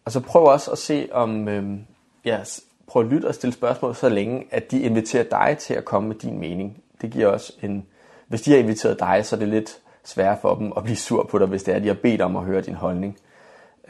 og 0.06 0.12
så 0.12 0.20
prøv 0.20 0.44
også 0.44 0.72
at 0.72 0.78
se 0.78 1.10
om, 1.12 1.48
øhm, 1.48 1.86
ja, 2.26 2.44
prøv 2.88 3.04
at 3.04 3.10
lytte 3.10 3.26
og 3.26 3.36
stille 3.36 3.54
spørgsmål 3.54 3.96
så 3.96 4.10
længe, 4.10 4.48
at 4.52 4.72
de 4.72 4.80
inviterer 4.80 5.24
dig 5.24 5.58
til 5.60 5.74
at 5.74 5.86
komme 5.86 6.08
med 6.08 6.16
din 6.16 6.40
mening. 6.40 6.84
Det 7.02 7.12
giver 7.12 7.28
også 7.28 7.54
en, 7.62 7.88
hvis 8.28 8.42
de 8.42 8.52
har 8.52 8.58
inviteret 8.58 9.00
dig, 9.00 9.26
så 9.26 9.36
er 9.36 9.40
det 9.40 9.48
lidt 9.48 9.82
svære 10.08 10.38
for 10.42 10.56
dem 10.56 10.74
at 10.78 10.84
blive 10.84 10.96
sur 10.98 11.24
på 11.24 11.40
dig, 11.40 11.48
hvis 11.48 11.64
det 11.64 11.76
er, 11.76 11.80
de 11.80 11.88
har 11.88 11.98
bedt 12.02 12.22
om 12.22 12.36
at 12.36 12.44
høre 12.44 12.62
din 12.62 12.74
holdning. 12.74 13.18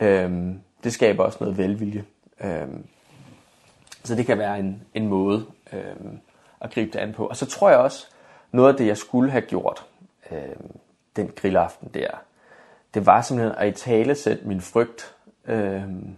Øhm, 0.02 0.62
det 0.84 0.94
skaber 0.94 1.24
også 1.24 1.38
noget 1.42 1.58
velvilje. 1.58 2.04
Øhm, 2.42 2.86
så 4.04 4.16
det 4.16 4.26
kan 4.26 4.38
være 4.38 4.60
en, 4.60 4.84
en 4.94 5.08
måde 5.08 5.46
øhm, 5.74 6.20
at 6.62 6.72
gribe 6.72 6.92
det 6.92 7.00
an 7.00 7.14
på. 7.14 7.26
Og 7.28 7.38
så 7.38 7.46
tror 7.46 7.70
jeg 7.70 7.80
også, 7.80 8.08
noget 8.52 8.72
af 8.72 8.78
det, 8.78 8.88
jeg 8.88 8.98
skulle 8.98 9.32
have 9.32 9.42
gjort 9.42 9.86
øhm, 10.32 10.78
den 11.16 11.32
grillaften 11.36 11.90
der, 11.94 12.10
det 12.94 13.06
var 13.06 13.22
simpelthen 13.22 13.56
at 13.58 13.68
i 13.68 13.72
tale 13.72 14.16
sætte 14.16 14.48
min 14.48 14.62
frygt 14.62 15.16
øhm, 15.46 16.16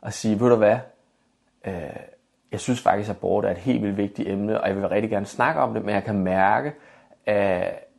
og 0.00 0.12
sige, 0.12 0.40
ved 0.40 0.48
du 0.48 0.56
hvad, 0.56 0.78
øh, 1.64 1.96
jeg 2.52 2.60
synes 2.60 2.80
faktisk, 2.80 3.10
at 3.10 3.16
abort 3.16 3.44
er 3.44 3.50
et 3.50 3.58
helt 3.58 3.82
vildt 3.82 3.96
vigtigt 3.96 4.28
emne, 4.28 4.60
og 4.60 4.68
jeg 4.68 4.76
vil 4.76 4.88
rigtig 4.88 5.10
gerne 5.10 5.26
snakke 5.26 5.60
om 5.60 5.74
det, 5.74 5.84
men 5.84 5.94
jeg 5.94 6.04
kan 6.04 6.18
mærke, 6.18 6.72
at 7.26 7.89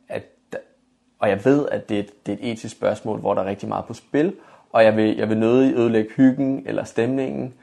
og 1.22 1.28
jeg 1.28 1.44
ved, 1.44 1.68
at 1.68 1.88
det 1.88 1.96
er, 1.96 2.00
et, 2.00 2.26
det 2.26 2.32
er 2.32 2.36
et 2.40 2.52
etisk 2.52 2.76
spørgsmål, 2.76 3.18
hvor 3.18 3.34
der 3.34 3.42
er 3.42 3.46
rigtig 3.46 3.68
meget 3.68 3.84
på 3.84 3.94
spil, 3.94 4.34
og 4.72 4.84
jeg 4.84 4.96
vil, 4.96 5.16
jeg 5.16 5.28
vil 5.28 5.38
nødig 5.38 5.74
ødelægge 5.74 6.10
hyggen 6.16 6.62
eller 6.66 6.84
stemningen, 6.84 7.54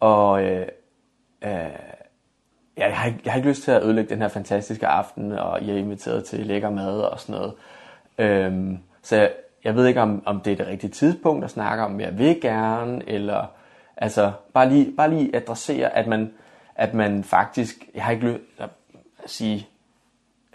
og 0.00 0.44
øh, 0.44 0.66
øh, 1.44 1.50
jeg, 2.76 2.96
har 2.96 3.06
ikke, 3.06 3.20
jeg 3.24 3.32
har 3.32 3.36
ikke 3.36 3.48
lyst 3.48 3.62
til 3.62 3.70
at 3.70 3.82
ødelægge 3.82 4.10
den 4.10 4.22
her 4.22 4.28
fantastiske 4.28 4.86
aften, 4.86 5.32
og 5.32 5.66
jeg 5.66 5.74
er 5.74 5.78
inviteret 5.78 6.24
til 6.24 6.46
lækker 6.46 6.70
mad 6.70 7.00
og 7.00 7.20
sådan 7.20 7.40
noget. 7.40 7.54
Øhm, 8.18 8.78
så 9.02 9.16
jeg, 9.16 9.32
jeg 9.64 9.76
ved 9.76 9.86
ikke, 9.86 10.00
om, 10.00 10.22
om 10.26 10.40
det 10.40 10.52
er 10.52 10.56
det 10.56 10.66
rigtige 10.66 10.90
tidspunkt 10.90 11.44
at 11.44 11.50
snakke 11.50 11.84
om, 11.84 12.00
jeg 12.00 12.18
vil 12.18 12.40
gerne, 12.40 13.02
eller 13.06 13.46
altså 13.96 14.32
bare 14.54 14.68
lige, 14.68 14.92
bare 14.96 15.10
lige 15.10 15.36
adressere, 15.36 15.96
at 15.96 16.06
man, 16.06 16.32
at 16.74 16.94
man 16.94 17.24
faktisk, 17.24 17.88
jeg 17.94 18.04
har 18.04 18.12
ikke 18.12 18.26
lyst 18.26 18.40
til 18.56 18.62
at 18.62 18.70
sige, 19.26 19.68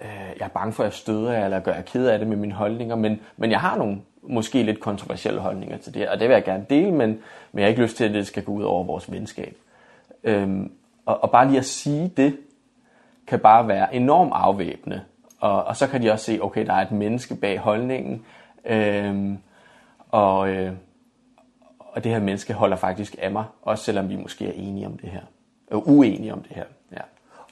øh, 0.02 0.36
jeg 0.40 0.46
er 0.46 0.50
bange 0.50 0.74
for 0.74 0.84
at 0.84 0.94
støde 0.94 1.38
eller 1.38 1.60
gør 1.60 1.74
jeg 1.74 1.86
ked 1.86 2.08
af 2.08 2.20
det 2.20 2.28
med 2.28 2.38
mine 2.38 2.54
holdninger, 2.54 2.96
men 2.96 3.20
men 3.38 3.52
jeg 3.52 3.60
har 3.60 3.78
nogle 3.78 3.98
måske 4.24 4.64
lidt 4.64 4.80
kontroversielle 4.80 5.40
holdninger 5.40 5.78
til 5.78 5.94
det 5.94 6.10
og 6.10 6.20
det 6.20 6.28
vil 6.28 6.34
jeg 6.34 6.44
gerne 6.44 6.66
dele, 6.70 6.92
men 6.92 7.10
men 7.52 7.60
jeg 7.60 7.64
har 7.64 7.70
ikke 7.70 7.82
lyst 7.82 7.98
til 7.98 8.04
at 8.04 8.14
det 8.14 8.28
skal 8.28 8.44
gå 8.44 8.52
ud 8.52 8.64
over 8.64 8.84
vores 8.84 9.12
venskab. 9.12 9.58
Ehm 10.24 10.72
og 11.06 11.24
og 11.24 11.32
bare 11.32 11.48
lige 11.48 11.60
at 11.60 11.66
sige 11.66 12.12
det 12.18 12.38
kan 13.28 13.40
bare 13.40 13.68
være 13.68 13.96
enormt 13.96 14.32
afvæbnende. 14.36 15.02
Og 15.40 15.64
og 15.64 15.76
så 15.76 15.88
kan 15.88 16.02
de 16.02 16.12
også 16.12 16.26
se, 16.26 16.40
okay, 16.42 16.66
der 16.66 16.74
er 16.74 16.82
et 16.82 16.92
menneske 16.92 17.36
bag 17.36 17.60
holdningen. 17.60 18.26
Ehm 18.66 19.38
og 20.12 20.50
øh, 20.50 20.74
og 21.80 22.04
det 22.04 22.12
her 22.12 22.20
menneske 22.20 22.54
holder 22.54 22.78
faktisk 22.78 23.16
af 23.22 23.32
mig, 23.32 23.46
også 23.62 23.84
selvom 23.84 24.10
vi 24.10 24.16
måske 24.16 24.48
er 24.48 24.54
enige 24.56 24.88
om 24.88 24.98
det 24.98 25.10
her. 25.10 25.22
Og 25.72 25.90
uenige 25.90 26.34
om 26.34 26.42
det 26.42 26.52
her. 26.52 26.64
Ja. 26.92 27.02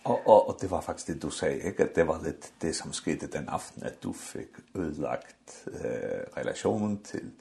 Og, 0.03 0.27
og, 0.27 0.49
og 0.49 0.57
det 0.61 0.71
var 0.71 0.81
faktisk 0.81 1.07
det 1.07 1.21
du 1.21 1.29
sagde, 1.29 1.59
ikke? 1.59 1.83
att 1.83 1.95
det 1.95 2.07
var 2.07 2.19
lite 2.23 2.47
det 2.61 2.75
som 2.75 2.93
skete 2.93 3.27
den 3.27 3.49
aften 3.49 3.83
at 3.83 4.03
du 4.03 4.13
fick 4.13 4.49
ødelagt 4.75 5.67
eh 5.67 6.37
relationen 6.37 7.03
til... 7.03 7.31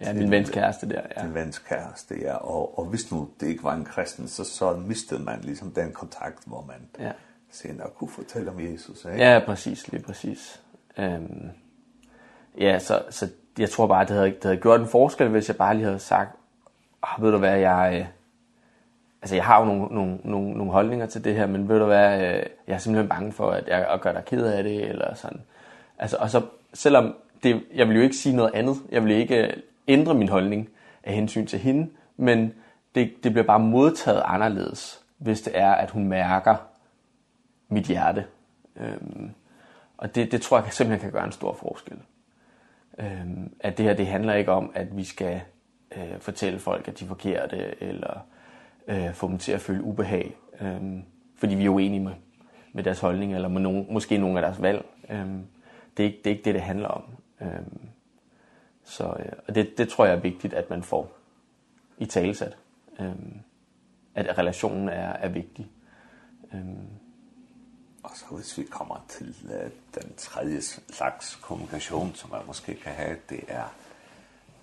Ja, 0.00 0.12
min 0.12 0.30
vens 0.30 0.50
kæreste 0.50 0.88
der, 0.88 1.02
ja. 1.16 1.22
Din 1.22 1.34
vens 1.34 1.58
kæreste, 1.58 2.14
ja. 2.20 2.34
Og, 2.34 2.78
og 2.78 2.84
hvis 2.84 3.12
nu 3.12 3.28
det 3.40 3.46
ikke 3.46 3.64
var 3.64 3.74
en 3.74 3.84
kristen, 3.84 4.28
så, 4.28 4.44
så 4.44 4.76
mistede 4.76 5.22
man 5.22 5.40
ligesom 5.40 5.70
den 5.70 5.92
kontakt, 5.92 6.44
hvor 6.46 6.64
man 6.68 7.06
ja. 7.06 7.12
senere 7.50 7.90
kunne 7.90 8.10
fortælle 8.10 8.50
om 8.50 8.60
Jesus, 8.60 9.04
ikke? 9.04 9.16
Ja, 9.16 9.40
præcis, 9.46 9.92
lige 9.92 10.02
præcis. 10.02 10.62
Øhm, 10.98 11.50
ja, 12.58 12.78
så, 12.78 13.02
så 13.10 13.28
jeg 13.58 13.70
tror 13.70 13.86
bare, 13.86 14.04
det 14.04 14.10
havde, 14.10 14.30
det 14.30 14.44
havde 14.44 14.56
gjort 14.56 14.80
en 14.80 14.88
forskel, 14.88 15.28
hvis 15.28 15.48
jeg 15.48 15.56
bare 15.56 15.74
lige 15.74 15.84
havde 15.84 15.98
sagt, 15.98 16.36
ah, 17.02 17.22
ved 17.22 17.32
du 17.32 17.38
hvad, 17.38 17.58
jeg, 17.58 18.08
altså 19.22 19.34
jeg 19.34 19.44
har 19.44 19.60
jo 19.60 19.64
nogle 19.64 19.94
nogle 19.94 20.18
nogle 20.24 20.52
nogle 20.52 20.72
holdninger 20.72 21.06
til 21.06 21.24
det 21.24 21.34
her, 21.34 21.46
men 21.46 21.68
ved 21.68 21.78
du 21.78 21.84
hvad, 21.84 22.20
jeg 22.66 22.74
er 22.74 22.78
simpelthen 22.78 23.08
bange 23.08 23.32
for 23.32 23.50
at 23.50 23.68
jeg 23.68 23.98
gør 24.02 24.12
dig 24.12 24.24
ked 24.24 24.46
af 24.46 24.62
det 24.62 24.88
eller 24.88 25.14
sådan. 25.14 25.40
Altså 25.98 26.16
og 26.20 26.30
så 26.30 26.42
selvom 26.74 27.14
det 27.42 27.62
jeg 27.74 27.88
vil 27.88 27.96
jo 27.96 28.02
ikke 28.02 28.16
sige 28.16 28.36
noget 28.36 28.50
andet. 28.54 28.76
Jeg 28.90 29.04
vil 29.04 29.12
ikke 29.12 29.62
ændre 29.88 30.14
min 30.14 30.28
holdning 30.28 30.68
af 31.04 31.14
hensyn 31.14 31.46
til 31.46 31.58
hende, 31.58 31.90
men 32.16 32.54
det 32.94 33.12
det 33.24 33.32
bliver 33.32 33.46
bare 33.46 33.60
modtaget 33.60 34.22
anderledes, 34.24 35.00
hvis 35.18 35.40
det 35.40 35.52
er 35.58 35.72
at 35.72 35.90
hun 35.90 36.04
mærker 36.06 36.56
mit 37.68 37.84
hjerte. 37.84 38.24
Ehm 38.76 39.30
og 39.96 40.14
det 40.14 40.32
det 40.32 40.42
tror 40.42 40.58
jeg 40.58 40.72
simpelthen 40.72 41.00
kan 41.00 41.12
gøre 41.12 41.26
en 41.26 41.32
stor 41.32 41.54
forskel. 41.54 41.98
Ehm 42.98 43.54
at 43.60 43.78
det 43.78 43.86
her 43.86 43.94
det 43.94 44.06
handler 44.06 44.34
ikke 44.34 44.52
om 44.52 44.72
at 44.74 44.96
vi 44.96 45.04
skal 45.04 45.40
øh, 45.96 46.20
fortælle 46.20 46.58
folk 46.58 46.88
at 46.88 46.98
de 46.98 47.04
er 47.04 47.08
forkerte 47.08 47.82
eller 47.82 48.26
øh, 48.88 49.14
få 49.14 49.28
dem 49.28 49.38
til 49.38 49.52
at 49.52 49.60
føle 49.60 49.82
ubehag, 49.82 50.36
øhm, 50.60 51.04
fordi 51.36 51.54
vi 51.54 51.64
er 51.64 51.70
uenige 51.70 52.00
med, 52.00 52.14
med 52.72 52.84
deres 52.84 53.00
holdning, 53.00 53.34
eller 53.34 53.48
med 53.48 53.60
nogen, 53.60 53.86
måske 53.90 54.18
nogle 54.18 54.38
af 54.38 54.42
deres 54.42 54.62
valg. 54.62 54.84
Øhm, 55.10 55.46
det, 55.96 56.02
er 56.02 56.06
ikke, 56.06 56.18
det 56.18 56.26
er 56.26 56.34
ikke 56.34 56.44
det, 56.44 56.54
det 56.54 56.62
handler 56.62 56.88
om. 56.88 57.04
Øhm, 57.40 57.80
så 58.84 59.04
øh, 59.04 59.32
og 59.48 59.54
det, 59.54 59.78
det 59.78 59.88
tror 59.88 60.04
jeg 60.04 60.14
er 60.14 60.20
vigtigt, 60.20 60.54
at 60.54 60.70
man 60.70 60.82
får 60.82 61.12
i 61.98 62.06
talesat. 62.06 62.56
øhm, 63.00 63.40
at 64.14 64.38
relationen 64.38 64.88
er, 64.88 65.12
er 65.12 65.28
vigtig. 65.28 65.70
Øhm. 66.54 66.88
Og 68.02 68.10
så 68.14 68.24
hvis 68.34 68.58
vi 68.58 68.62
kommer 68.62 69.04
til 69.08 69.36
øh, 69.44 69.70
den 69.94 70.14
tredje 70.16 70.60
slags 70.90 71.36
kommunikation, 71.36 72.14
som 72.14 72.30
man 72.30 72.40
måske 72.46 72.74
kan 72.74 72.92
have, 72.92 73.16
det 73.28 73.44
er 73.48 73.74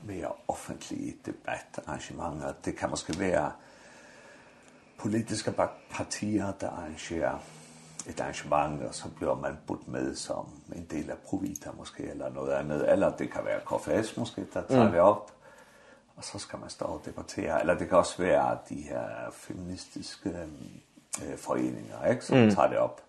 mere 0.04 0.32
offentlige 0.48 1.16
debatarrangementer. 1.26 2.54
Det 2.66 2.76
kan 2.76 2.90
måske 2.90 3.20
være 3.20 3.52
politiska 5.00 5.52
partier, 5.92 6.52
der 6.52 6.70
arrangerer 6.70 7.40
et 8.08 8.20
arrangement, 8.22 8.84
og 8.84 8.96
så 8.96 9.10
bliver 9.16 9.36
man 9.36 9.58
budt 9.68 9.88
med 9.88 10.16
som 10.16 10.50
en 10.76 10.88
del 10.92 11.10
af 11.10 11.18
Provita 11.18 11.70
måske, 11.78 12.04
eller 12.04 12.30
noget 12.30 12.52
andet. 12.52 12.92
Eller 12.92 13.18
det 13.18 13.32
kan 13.32 13.46
være 13.46 13.60
KFS 13.60 14.18
måske, 14.18 14.48
der 14.54 14.64
tager 14.70 14.86
mm. 14.86 14.92
det 14.92 15.00
op. 15.00 15.32
Og 16.16 16.24
så 16.24 16.40
skal 16.40 16.60
man 16.60 16.70
stå 16.70 16.86
og 16.86 17.02
debattere. 17.06 17.60
Eller 17.60 17.78
det 17.78 17.90
kan 17.90 17.98
også 17.98 18.18
være 18.18 18.58
de 18.70 18.76
her 18.76 19.08
feministiske 19.32 20.48
øh, 21.26 21.38
foreninger, 21.38 22.06
ikke? 22.06 22.26
som 22.26 22.38
mm. 22.38 22.56
tager 22.56 22.68
det 22.68 22.78
op. 22.78 23.02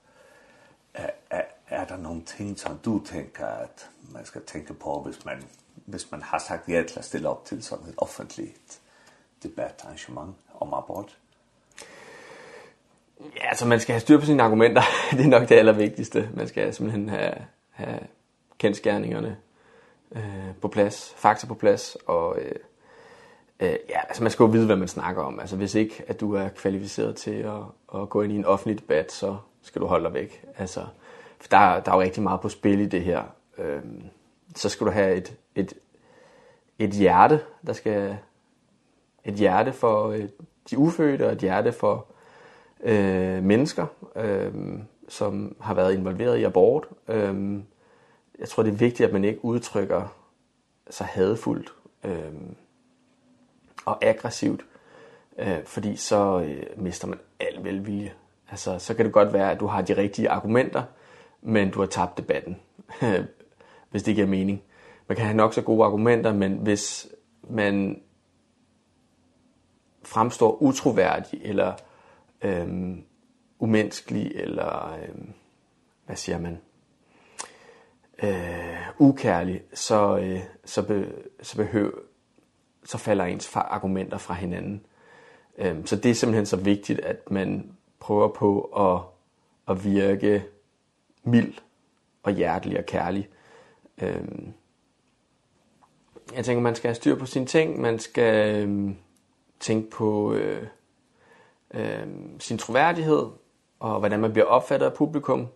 Er, 0.94 1.10
er, 1.30 1.42
er 1.68 1.84
der 1.84 1.96
nogle 1.96 2.22
ting, 2.22 2.58
som 2.58 2.78
du 2.84 3.04
tænker, 3.04 3.46
at 3.46 3.90
man 4.12 4.24
skal 4.24 4.44
tænke 4.44 4.74
på, 4.74 5.02
hvis 5.02 5.24
man, 5.24 5.42
hvis 5.74 6.10
man 6.10 6.22
har 6.22 6.38
sagt 6.38 6.68
ja 6.68 6.82
til 6.88 6.98
at 6.98 7.04
stille 7.04 7.28
op 7.28 7.44
til 7.44 7.62
sådan 7.62 7.86
et 7.86 7.94
offentligt 7.96 8.80
debatarrangement 9.42 10.36
om 10.54 10.74
abort? 10.74 11.19
Ja, 13.20 13.48
altså 13.48 13.66
man 13.66 13.80
skal 13.80 13.92
have 13.92 14.00
styr 14.00 14.18
på 14.18 14.26
sine 14.26 14.42
argumenter. 14.42 14.82
det 15.10 15.20
er 15.20 15.28
nok 15.28 15.48
det 15.48 15.54
allervigtigste. 15.54 16.28
Man 16.34 16.48
skal 16.48 16.74
simpelthen 16.74 17.08
have, 17.08 17.34
have 17.70 17.98
kendskærningerne 18.58 19.36
øh, 20.12 20.54
på 20.60 20.68
plads, 20.68 21.14
fakta 21.16 21.46
på 21.46 21.54
plads, 21.54 21.96
og 22.06 22.38
øh, 22.38 22.54
øh, 23.60 23.76
ja, 23.88 24.00
altså 24.08 24.22
man 24.22 24.32
skal 24.32 24.44
jo 24.44 24.50
vide, 24.50 24.66
hvad 24.66 24.76
man 24.76 24.88
snakker 24.88 25.22
om. 25.22 25.40
Altså 25.40 25.56
hvis 25.56 25.74
ikke, 25.74 26.04
at 26.06 26.20
du 26.20 26.34
er 26.34 26.48
kvalificeret 26.48 27.16
til 27.16 27.34
at, 27.34 28.00
at 28.00 28.08
gå 28.08 28.22
ind 28.22 28.32
i 28.32 28.36
en 28.36 28.44
offentlig 28.44 28.78
debat, 28.78 29.12
så 29.12 29.36
skal 29.62 29.82
du 29.82 29.86
holde 29.86 30.04
dig 30.04 30.14
væk. 30.14 30.44
Altså, 30.58 30.86
for 31.40 31.48
der, 31.48 31.80
der 31.80 31.92
er 31.92 31.96
jo 31.96 32.02
rigtig 32.02 32.22
meget 32.22 32.40
på 32.40 32.48
spil 32.48 32.80
i 32.80 32.86
det 32.86 33.02
her. 33.02 33.22
Øh, 33.58 33.82
så 34.56 34.68
skal 34.68 34.86
du 34.86 34.92
have 34.92 35.14
et, 35.14 35.36
et, 35.54 35.72
et 36.78 36.90
hjerte, 36.90 37.40
der 37.66 37.72
skal 37.72 38.16
et 39.24 39.34
hjerte 39.34 39.72
for 39.72 40.08
øh, 40.08 40.28
de 40.70 40.78
ufødte, 40.78 41.26
og 41.26 41.32
et 41.32 41.38
hjerte 41.38 41.72
for 41.72 42.06
øh, 42.82 43.42
mennesker, 43.42 43.86
øh, 44.16 44.52
som 45.08 45.56
har 45.60 45.74
været 45.74 45.94
involveret 45.94 46.38
i 46.38 46.44
abort. 46.44 46.88
Øh, 47.08 47.60
jeg 48.38 48.48
tror, 48.48 48.62
det 48.62 48.72
er 48.72 48.76
vigtigt, 48.76 49.06
at 49.06 49.12
man 49.12 49.24
ikke 49.24 49.44
udtrykker 49.44 50.16
sig 50.90 51.06
hadfuldt 51.06 51.72
øh, 52.04 52.32
og 53.84 54.04
aggressivt, 54.04 54.64
øh, 55.38 55.64
fordi 55.64 55.96
så 55.96 56.40
øh, 56.40 56.82
mister 56.82 57.08
man 57.08 57.18
al 57.40 57.64
velvilje. 57.64 58.12
Altså, 58.50 58.78
så 58.78 58.94
kan 58.94 59.04
det 59.04 59.14
godt 59.14 59.32
være, 59.32 59.50
at 59.50 59.60
du 59.60 59.66
har 59.66 59.82
de 59.82 59.96
rigtige 59.96 60.30
argumenter, 60.30 60.82
men 61.42 61.70
du 61.70 61.80
har 61.80 61.86
tabt 61.86 62.18
debatten, 62.18 62.56
hvis 63.90 64.02
det 64.02 64.14
giver 64.14 64.26
mening. 64.26 64.62
Man 65.08 65.16
kan 65.16 65.24
have 65.24 65.36
nok 65.36 65.54
så 65.54 65.62
gode 65.62 65.84
argumenter, 65.84 66.32
men 66.32 66.52
hvis 66.52 67.08
man 67.42 68.02
fremstår 70.02 70.62
utroværdig 70.62 71.40
eller 71.44 71.72
øhm, 72.42 73.04
umenneskelig 73.58 74.32
eller 74.34 74.94
ehm 74.94 75.32
hvad 76.06 76.16
siger 76.16 76.38
man 76.38 76.58
Eh 78.22 78.88
ukærlig, 78.98 79.62
så 79.74 80.18
øh, 80.18 80.40
så 80.64 80.86
be, 80.86 81.12
så 81.42 81.56
behøver 81.56 81.90
så 82.84 82.98
falder 82.98 83.24
ens 83.24 83.56
argumenter 83.56 84.18
fra 84.18 84.34
hinanden. 84.34 84.86
Ehm 85.58 85.86
så 85.86 85.96
det 85.96 86.10
er 86.10 86.14
simpelthen 86.14 86.46
så 86.46 86.56
vigtigt 86.56 87.00
at 87.00 87.30
man 87.30 87.72
prøver 88.00 88.28
på 88.28 88.60
at 88.60 89.00
at 89.68 89.84
virke 89.84 90.44
mild 91.22 91.54
og 92.22 92.32
hjertelig 92.32 92.78
og 92.78 92.86
kærlig. 92.86 93.28
Ehm 93.98 94.52
jeg 96.34 96.44
tænker 96.44 96.62
man 96.62 96.74
skal 96.74 96.88
have 96.88 96.94
styr 96.94 97.14
på 97.18 97.26
sine 97.26 97.46
ting, 97.46 97.80
man 97.80 97.98
skal 97.98 98.56
øhm, 98.62 98.96
tænke 99.60 99.90
på 99.90 100.34
øh, 100.34 100.66
øh, 101.74 102.06
sin 102.38 102.58
troværdighed 102.58 103.26
og 103.80 103.98
hvordan 103.98 104.20
man 104.20 104.32
bliver 104.32 104.46
opfattet 104.46 104.86
af 104.86 104.94
publikum. 104.94 105.48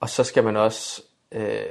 Og 0.00 0.08
så 0.08 0.24
skal 0.24 0.44
man 0.44 0.56
også 0.56 1.02
øh, 1.32 1.64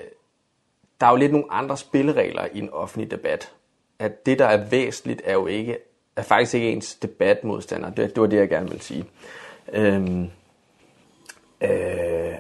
der 1.02 1.08
er 1.08 1.12
jo 1.12 1.16
lidt 1.16 1.32
nogle 1.32 1.52
andre 1.52 1.78
spilleregler 1.78 2.48
i 2.54 2.60
en 2.60 2.70
offentlig 2.70 3.12
debat. 3.12 3.54
At 4.00 4.26
det 4.26 4.40
der 4.40 4.46
er 4.46 4.70
væsentligt 4.70 5.22
er 5.26 5.34
jo 5.34 5.48
ikke 5.48 5.78
er 6.16 6.22
faktisk 6.22 6.54
ikke 6.54 6.72
ens 6.72 6.96
debatmodstander. 6.96 7.90
Det, 7.90 8.16
det 8.16 8.22
var 8.22 8.28
det 8.28 8.38
jeg 8.38 8.50
gerne 8.50 8.70
ville 8.70 8.84
sige. 8.84 9.06
Ehm 9.74 10.30
øh, 11.62 12.36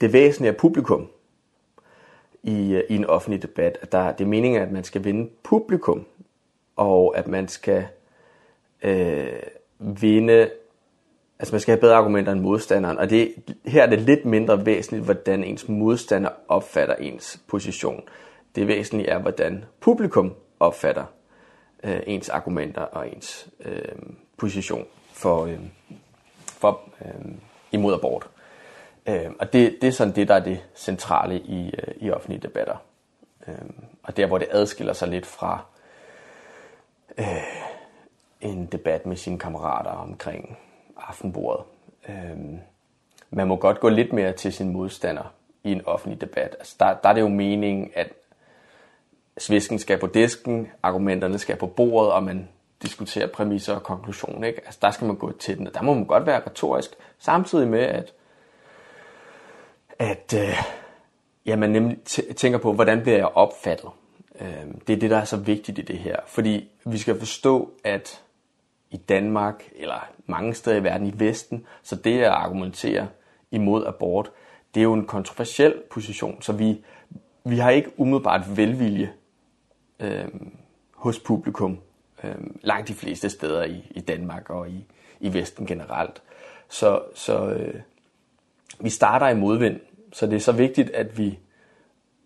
det 0.00 0.12
væsentlige 0.12 0.52
er 0.52 0.58
publikum 0.58 1.08
i 2.42 2.82
i 2.88 2.94
en 2.94 3.04
offentlig 3.04 3.42
debat. 3.42 3.78
At 3.82 3.92
der 3.92 4.12
det 4.12 4.24
er 4.24 4.28
meningen 4.28 4.62
at 4.62 4.72
man 4.72 4.84
skal 4.84 5.04
vinde 5.04 5.30
publikum 5.42 6.06
og 6.76 7.18
at 7.18 7.28
man 7.28 7.48
skal 7.48 7.86
eh 8.82 9.26
øh, 9.26 9.42
vinde 9.78 10.50
altså 11.38 11.54
man 11.54 11.60
skal 11.60 11.72
have 11.72 11.80
bedre 11.80 11.96
argumenter 11.96 12.32
end 12.32 12.40
modstanderen, 12.40 12.98
og 12.98 13.10
det, 13.10 13.34
her 13.66 13.82
er 13.82 13.86
det 13.86 14.00
lidt 14.00 14.24
mindre 14.24 14.66
væsentligt, 14.66 15.04
hvordan 15.04 15.44
ens 15.44 15.68
modstander 15.68 16.30
opfatter 16.48 16.94
ens 16.94 17.40
position. 17.46 18.02
Det 18.54 18.68
væsentlige 18.68 19.08
er, 19.08 19.18
hvordan 19.18 19.64
publikum 19.80 20.34
opfatter 20.60 21.04
øh, 21.84 22.00
ens 22.06 22.28
argumenter 22.28 22.82
og 22.82 23.08
ens 23.08 23.48
øh, 23.64 23.82
position 24.36 24.86
for, 25.12 25.46
øh, 25.46 25.58
for 26.46 26.80
øh, 27.04 27.32
imod 27.72 27.94
abort. 27.94 28.28
Øh, 29.08 29.30
og 29.38 29.52
det, 29.52 29.78
det 29.80 29.86
er 29.86 29.92
sådan 29.92 30.14
det, 30.14 30.28
der 30.28 30.34
er 30.34 30.44
det 30.44 30.60
centrale 30.74 31.40
i, 31.40 31.74
øh, 31.78 31.94
i 31.96 32.10
offentlige 32.10 32.40
debatter. 32.40 32.76
Øh, 33.48 33.54
og 34.02 34.16
der, 34.16 34.26
hvor 34.26 34.38
det 34.38 34.48
adskiller 34.50 34.92
sig 34.92 35.08
lidt 35.08 35.26
fra... 35.26 35.64
Øh, 37.18 37.67
en 38.40 38.66
debat 38.66 39.06
med 39.06 39.16
sine 39.16 39.38
kammerater 39.38 39.90
omkring 39.90 40.58
aftenbordet. 40.96 41.64
Ehm 42.08 42.58
man 43.30 43.48
må 43.48 43.56
godt 43.56 43.80
gå 43.80 43.88
lidt 43.88 44.12
mere 44.12 44.32
til 44.32 44.52
sin 44.52 44.72
modstander 44.72 45.34
i 45.64 45.72
en 45.72 45.86
offentlig 45.86 46.20
debat. 46.20 46.56
Altså 46.58 46.76
der 46.80 46.94
der 46.94 47.08
er 47.08 47.12
det 47.12 47.20
jo 47.20 47.28
meningen 47.28 47.90
at 47.94 48.12
svisken 49.38 49.78
skal 49.78 49.98
på 49.98 50.06
disken, 50.06 50.68
argumenterne 50.82 51.38
skal 51.38 51.56
på 51.56 51.66
bordet 51.66 52.12
og 52.12 52.22
man 52.22 52.48
diskuterer 52.82 53.26
præmisser 53.26 53.74
og 53.74 53.82
konklusion, 53.82 54.44
ikke? 54.44 54.60
Altså 54.64 54.78
der 54.82 54.90
skal 54.90 55.06
man 55.06 55.16
gå 55.16 55.32
til 55.32 55.58
den, 55.58 55.66
og 55.66 55.74
der 55.74 55.82
må 55.82 55.94
man 55.94 56.04
godt 56.04 56.26
være 56.26 56.42
retorisk 56.46 56.90
samtidig 57.18 57.68
med 57.68 57.82
at 57.82 58.12
at 59.98 60.34
øh, 60.36 60.58
ja, 61.46 61.56
man 61.56 61.70
nemlig 61.70 61.98
tænker 62.36 62.58
på 62.58 62.72
hvordan 62.72 63.02
bliver 63.02 63.16
jeg 63.16 63.26
opfattet. 63.26 63.90
Ehm 64.40 64.80
det 64.80 64.92
er 64.92 64.98
det 65.00 65.10
der 65.10 65.18
er 65.18 65.24
så 65.24 65.36
vigtigt 65.36 65.78
i 65.78 65.82
det 65.82 65.98
her, 65.98 66.16
fordi 66.26 66.68
vi 66.84 66.98
skal 66.98 67.18
forstå 67.18 67.72
at 67.84 68.22
i 68.90 68.96
Danmark 68.96 69.68
eller 69.76 70.08
mange 70.26 70.54
steder 70.54 70.76
i 70.76 70.84
verden 70.84 71.06
i 71.06 71.12
Vesten, 71.14 71.66
så 71.82 71.96
det 71.96 72.20
at 72.20 72.30
argumentere 72.30 73.08
imod 73.50 73.86
abort, 73.86 74.30
det 74.74 74.80
er 74.80 74.84
jo 74.84 74.92
en 74.92 75.06
kontroversiel 75.06 75.74
position, 75.90 76.42
så 76.42 76.52
vi 76.52 76.84
vi 77.44 77.58
har 77.58 77.70
ikke 77.70 78.00
umiddelbart 78.00 78.56
velvilje 78.56 79.12
øh, 80.00 80.28
hos 80.94 81.18
publikum 81.18 81.78
øh, 82.24 82.34
langt 82.60 82.88
de 82.88 82.94
fleste 82.94 83.30
steder 83.30 83.64
i 83.64 83.82
i 83.90 84.00
Danmark 84.00 84.50
og 84.50 84.70
i 84.70 84.84
i 85.20 85.32
Vesten 85.32 85.66
generelt. 85.66 86.22
Så 86.68 87.02
så 87.14 87.50
øh, 87.50 87.80
vi 88.80 88.90
starter 88.90 89.28
i 89.28 89.34
modvind, 89.34 89.80
så 90.12 90.26
det 90.26 90.36
er 90.36 90.40
så 90.40 90.52
vigtigt 90.52 90.90
at 90.90 91.18
vi 91.18 91.38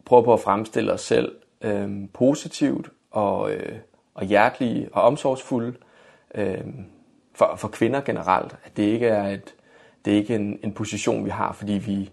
prøver 0.05 0.23
på 0.23 0.33
at 0.33 0.41
fremstille 0.41 0.93
os 0.93 1.01
selv 1.01 1.37
øh, 1.61 2.09
positivt 2.13 2.91
og 3.11 3.53
øh, 3.53 3.79
og 4.15 4.25
hjertelige 4.25 4.89
og 4.93 5.03
omsorgsfulde 5.03 5.75
øh, 6.35 6.65
for, 7.35 7.55
for 7.57 7.69
kvinder 7.69 8.01
generelt, 8.01 8.57
at 8.65 8.77
det 8.77 8.83
ikke 8.83 9.07
er 9.07 9.29
et, 9.29 9.55
det 10.05 10.13
er 10.13 10.17
ikke 10.17 10.35
en, 10.35 10.59
en 10.63 10.73
position, 10.73 11.25
vi 11.25 11.31
har, 11.31 11.53
fordi 11.53 11.73
vi 11.73 12.11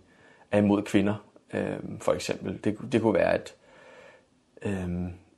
er 0.51 0.57
imod 0.57 0.82
kvinder, 0.82 1.15
øh, 1.53 1.80
for 1.99 2.13
eksempel. 2.13 2.59
Det, 2.63 2.78
det 2.91 3.01
kunne 3.01 3.13
være 3.13 3.36
et, 3.36 3.55
øh, 4.61 4.89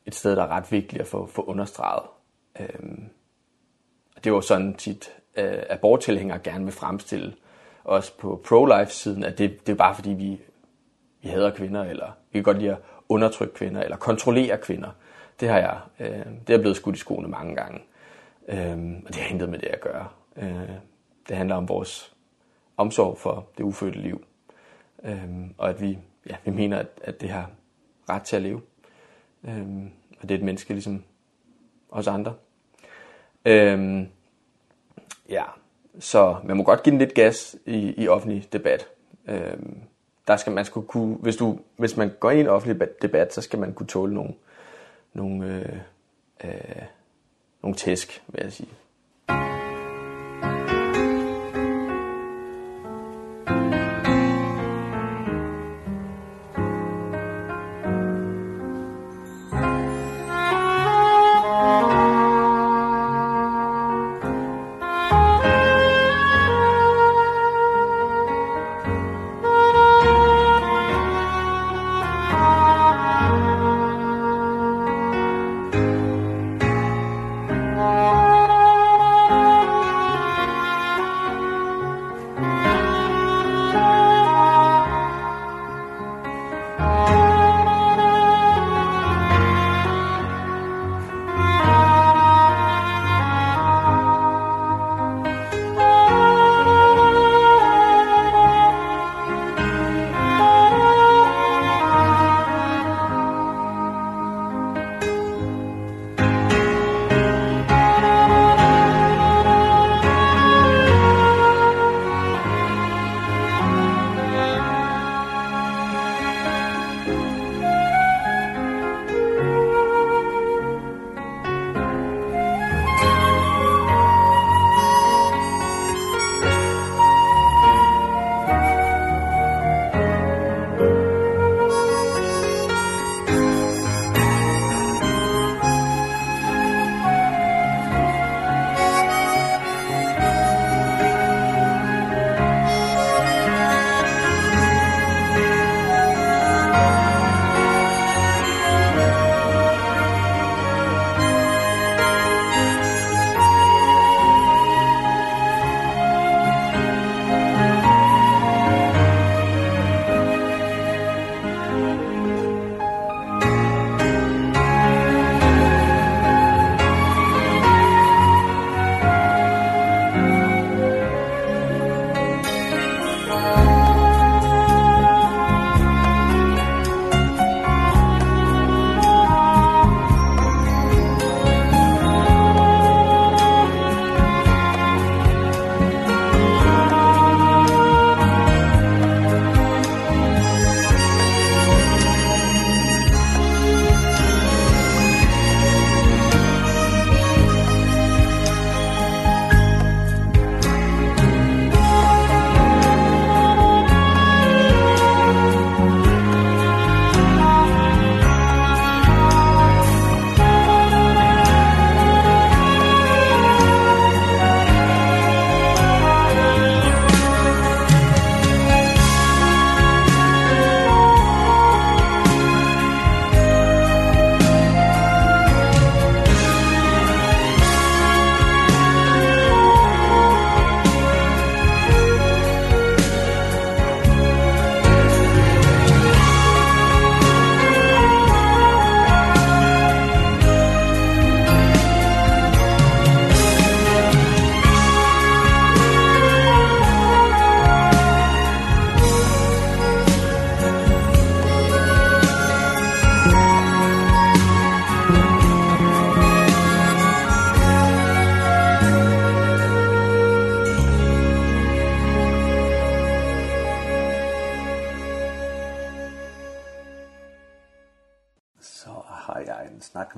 et 0.05 0.15
sted, 0.15 0.35
der 0.35 0.43
er 0.43 0.47
ret 0.47 0.71
vigtigt 0.71 1.01
at 1.01 1.07
få, 1.07 1.25
få 1.25 1.43
understreget. 1.43 2.09
Øh, 2.59 2.97
det 4.15 4.27
er 4.27 4.31
jo 4.35 4.41
sådan 4.41 4.73
tit, 4.73 5.11
øh, 5.35 5.63
aborttilhængere 5.69 6.39
gerne 6.39 6.63
vil 6.63 6.73
fremstille 6.73 7.33
os 7.85 8.11
på 8.11 8.41
pro-life-siden, 8.45 9.23
at 9.23 9.37
det, 9.37 9.67
det 9.67 9.73
er 9.73 9.77
bare 9.77 9.95
fordi, 9.95 10.09
vi, 10.09 10.41
vi 11.21 11.29
hader 11.29 11.55
kvinder, 11.55 11.83
eller 11.83 12.11
vi 12.31 12.39
kan 12.39 12.43
godt 12.43 12.59
lide 12.59 12.71
at 12.71 12.77
undertrykke 13.09 13.53
kvinder, 13.53 13.83
eller 13.83 13.97
kontrollere 13.97 14.57
kvinder. 14.57 14.89
Det 15.39 15.49
har 15.49 15.57
jeg, 15.57 15.79
øh, 15.99 16.25
det 16.47 16.53
er 16.53 16.59
blevet 16.59 16.77
skudt 16.77 16.95
i 16.95 16.99
skoene 16.99 17.27
mange 17.27 17.55
gange. 17.55 17.79
Ehm 18.47 19.03
og 19.05 19.07
det 19.07 19.15
har 19.15 19.29
intet 19.29 19.49
med 19.49 19.59
det 19.59 19.67
at 19.67 19.81
gøre. 19.81 20.07
Øh, 20.37 20.69
det 21.27 21.37
handler 21.37 21.55
om 21.55 21.69
vores 21.69 22.15
omsorg 22.77 23.17
for 23.17 23.47
det 23.57 23.63
ufødte 23.63 23.99
liv. 23.99 24.25
Ehm 25.03 25.53
og 25.57 25.69
at 25.69 25.81
vi 25.81 25.97
ja, 26.29 26.35
vi 26.45 26.51
mener 26.51 26.79
at 26.79 26.87
at 27.03 27.21
det 27.21 27.29
har 27.29 27.49
ret 28.09 28.21
til 28.21 28.35
at 28.35 28.41
leve. 28.41 28.61
Ehm 29.43 29.91
og 30.21 30.29
det 30.29 30.31
er 30.31 30.39
et 30.39 30.45
menneske 30.45 30.73
ligesom 30.73 31.03
os 31.89 32.07
andre. 32.07 32.33
Ehm 33.45 34.07
ja, 35.29 35.43
så 35.99 36.37
man 36.43 36.57
må 36.57 36.63
godt 36.63 36.83
give 36.83 36.91
den 36.91 36.99
lidt 36.99 37.13
gas 37.13 37.55
i 37.65 37.93
i 37.97 38.07
offentlig 38.07 38.53
debat. 38.53 38.87
Ehm 39.27 39.81
der 40.27 40.37
skal 40.37 40.53
man 40.53 40.65
skulle 40.65 40.87
kunne 40.87 41.15
hvis 41.15 41.35
du 41.35 41.59
hvis 41.77 41.97
man 41.97 42.11
går 42.19 42.31
i 42.31 42.39
en 42.39 42.47
offentlig 42.47 42.87
debat, 43.01 43.33
så 43.33 43.41
skal 43.41 43.59
man 43.59 43.73
kunne 43.73 43.87
tåle 43.87 44.13
nogle 44.13 44.33
nogle 45.13 45.45
øh, 45.45 45.77
øh 46.43 46.83
nogle 47.63 47.77
tæsk, 47.77 48.23
vil 48.27 48.41
jeg 48.43 48.53
sige. 48.53 48.69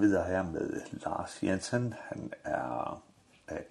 videre 0.04 0.28
her 0.28 0.43
med 0.43 0.82
Lars 0.91 1.43
Jensen. 1.43 1.93
Han 1.99 2.34
er 2.43 3.01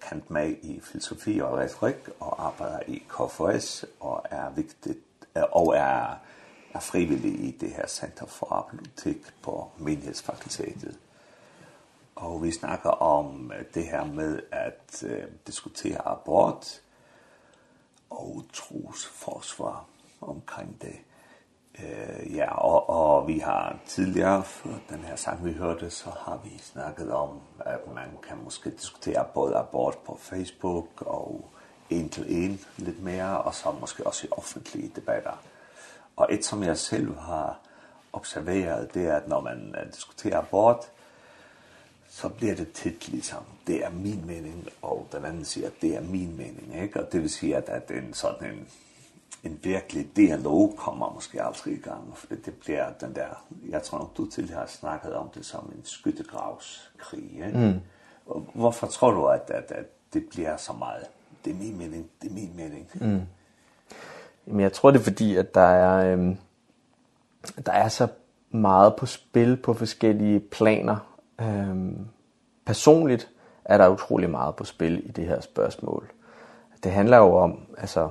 kendt 0.01 0.29
med 0.29 0.55
i 0.61 0.79
filosofi 0.83 1.39
og 1.39 1.57
retorik 1.57 2.09
og 2.19 2.45
arbejder 2.45 2.79
i 2.87 3.03
KFS 3.09 3.85
og 3.99 4.25
er 4.31 4.49
vigtigt 4.49 4.99
og 5.35 5.75
er 5.77 6.17
er 6.73 6.79
frivillig 6.79 7.39
i 7.47 7.51
det 7.51 7.71
her 7.71 7.87
Center 7.87 8.25
for 8.25 8.53
Apolotik 8.53 9.17
på 9.41 9.71
Menighedsfakultetet. 9.77 10.97
Og 12.15 12.43
vi 12.43 12.51
snakker 12.51 12.89
om 12.89 13.51
det 13.73 13.85
her 13.85 14.05
med 14.05 14.39
at 14.51 15.03
øh, 15.05 15.23
diskutere 15.47 16.07
abort 16.07 16.81
og 18.09 18.43
trosforsvar 18.53 19.85
omkring 20.21 20.81
det. 20.81 20.95
Eh 21.79 22.35
ja, 22.35 22.55
og, 22.55 22.89
og 22.89 23.27
vi 23.27 23.39
har 23.39 23.77
tidligere, 23.87 24.43
for 24.43 24.69
den 24.89 24.99
her 24.99 25.15
sang 25.15 25.45
vi 25.45 25.53
hørte, 25.53 25.89
så 25.89 26.09
har 26.09 26.39
vi 26.43 26.57
snakket 26.57 27.11
om, 27.11 27.39
at 27.59 27.93
man 27.95 28.09
kan 28.27 28.37
måske 28.43 28.69
diskutere 28.69 29.25
både 29.33 29.55
abort 29.55 29.97
på 29.97 30.17
Facebook 30.21 30.87
og 31.05 31.49
en 31.89 32.09
til 32.09 32.25
en 32.27 32.59
lidt 32.77 33.03
mere, 33.03 33.41
og 33.41 33.55
så 33.55 33.71
måske 33.81 34.07
også 34.07 34.27
i 34.27 34.29
offentlige 34.31 34.91
debatter. 34.95 35.43
Og 36.15 36.27
et, 36.31 36.45
som 36.45 36.63
jeg 36.63 36.77
selv 36.77 37.17
har 37.19 37.59
observeret, 38.13 38.93
det 38.93 39.07
er, 39.07 39.15
at 39.15 39.27
når 39.27 39.41
man 39.41 39.75
diskuterer 39.93 40.37
abort, 40.37 40.91
så 42.09 42.29
bliver 42.29 42.55
det 42.55 42.71
tit 42.71 43.07
ligesom, 43.09 43.43
det 43.67 43.85
er 43.85 43.89
min 43.89 44.25
mening, 44.25 44.67
og 44.81 45.07
den 45.11 45.25
anden 45.25 45.45
siger, 45.45 45.69
det 45.81 45.95
er 45.95 46.01
min 46.01 46.37
mening, 46.37 46.81
ikke? 46.81 46.99
Og 46.99 47.11
det 47.11 47.21
vil 47.21 47.29
sige, 47.29 47.55
at, 47.57 47.69
at 47.69 47.91
en 47.91 48.13
sådan 48.13 48.51
en 48.51 48.67
en 49.43 49.59
virkelig 49.63 50.07
dialog 50.15 50.73
kommer 50.77 51.11
måske 51.13 51.43
aldrig 51.43 51.73
i 51.73 51.81
gang. 51.81 52.17
For 52.17 52.27
det 52.27 52.53
bliver 52.53 52.91
den 53.01 53.15
der, 53.15 53.45
jeg 53.69 53.83
tror 53.83 53.97
nok 53.97 54.17
du 54.17 54.29
til 54.29 54.49
har 54.49 54.65
snakket 54.65 55.13
om 55.13 55.29
det 55.29 55.45
som 55.45 55.71
en 55.75 55.81
skyttegravskrig. 55.83 57.31
Ikke? 57.47 57.57
Mm. 57.57 57.79
Hvorfor 58.53 58.87
tror 58.87 59.11
du, 59.11 59.25
at, 59.25 59.49
at, 59.49 59.71
at 59.71 59.85
det 60.13 60.25
bliver 60.29 60.57
så 60.57 60.73
meget? 60.73 61.05
Det 61.45 61.51
er 61.51 61.57
min 61.57 61.77
mening, 61.77 62.09
det 62.21 62.29
er 62.29 62.33
min 62.33 62.51
mening. 62.55 62.89
Mm. 62.93 63.21
Men 64.45 64.59
jeg 64.59 64.73
tror 64.73 64.91
det 64.91 64.99
er 64.99 65.03
fordi, 65.03 65.35
at 65.35 65.55
der 65.55 65.61
er, 65.61 66.13
øhm, 66.13 66.37
der 67.65 67.71
er 67.71 67.87
så 67.87 68.07
meget 68.51 68.95
på 68.95 69.05
spil 69.05 69.57
på 69.57 69.73
forskellige 69.73 70.39
planer. 70.39 71.17
Øhm, 71.41 72.07
personligt 72.65 73.29
er 73.65 73.77
der 73.77 73.87
utrolig 73.87 74.29
meget 74.29 74.55
på 74.55 74.63
spil 74.63 75.09
i 75.09 75.11
det 75.11 75.27
her 75.27 75.41
spørgsmål. 75.41 76.11
Det 76.83 76.91
handler 76.91 77.17
jo 77.17 77.35
om, 77.35 77.59
altså 77.77 78.09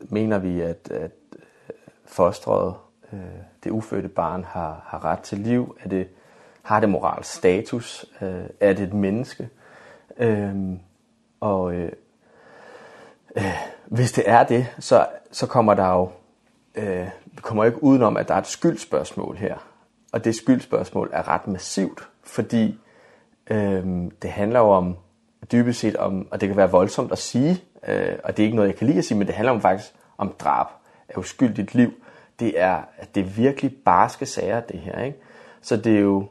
mener 0.00 0.38
vi, 0.38 0.60
at, 0.60 0.90
at 0.90 1.10
fostret, 2.04 2.74
øh, 3.12 3.18
det 3.64 3.70
ufødte 3.70 4.08
barn, 4.08 4.44
har, 4.44 4.82
har 4.86 5.04
ret 5.04 5.20
til 5.20 5.38
liv? 5.38 5.76
Er 5.84 5.88
det, 5.88 6.08
har 6.62 6.80
det 6.80 6.88
moral 6.88 7.24
status? 7.24 8.06
Øh, 8.22 8.44
er 8.60 8.72
det 8.72 8.82
et 8.82 8.94
menneske? 8.94 9.48
Ehm 10.16 10.80
og 11.40 11.74
øh, 11.74 11.92
øh, 13.36 13.56
hvis 13.86 14.12
det 14.12 14.24
er 14.26 14.44
det, 14.44 14.66
så, 14.78 15.06
så 15.32 15.46
kommer 15.46 15.74
der 15.74 15.92
jo 15.92 16.10
eh 16.74 17.08
vi 17.24 17.40
kommer 17.42 17.64
ikke 17.64 17.82
udenom, 17.82 18.16
at 18.16 18.28
der 18.28 18.34
er 18.34 18.38
et 18.38 18.46
skyldspørgsmål 18.46 19.36
her. 19.36 19.56
Og 20.12 20.24
det 20.24 20.34
skyldspørgsmål 20.34 21.10
er 21.12 21.28
ret 21.28 21.46
massivt, 21.46 22.08
fordi 22.22 22.78
ehm 23.50 24.10
det 24.10 24.30
handler 24.30 24.60
jo 24.60 24.70
om, 24.70 24.96
dybest 25.52 25.80
set 25.80 25.96
om, 25.96 26.28
og 26.30 26.40
det 26.40 26.48
kan 26.48 26.56
være 26.56 26.70
voldsomt 26.70 27.12
at 27.12 27.18
sige, 27.18 27.62
Eh 27.88 28.16
og 28.24 28.36
det 28.36 28.42
er 28.42 28.44
ikke 28.44 28.56
noget, 28.56 28.68
jeg 28.68 28.76
kan 28.76 28.86
lide 28.86 28.98
at 28.98 29.04
sige, 29.04 29.18
men 29.18 29.26
det 29.26 29.34
handler 29.34 29.52
om 29.52 29.60
faktisk 29.60 29.92
om 30.18 30.34
drab 30.38 30.66
af 31.08 31.18
uskyldigt 31.18 31.74
liv. 31.74 31.92
Det 32.40 32.60
er, 32.60 32.82
at 32.98 33.14
det 33.14 33.20
er 33.20 33.24
virkelig 33.24 33.76
barske 33.84 34.26
sager, 34.26 34.60
det 34.60 34.80
her. 34.80 35.02
Ikke? 35.02 35.18
Så 35.60 35.76
det 35.76 35.96
er 35.96 36.00
jo, 36.00 36.26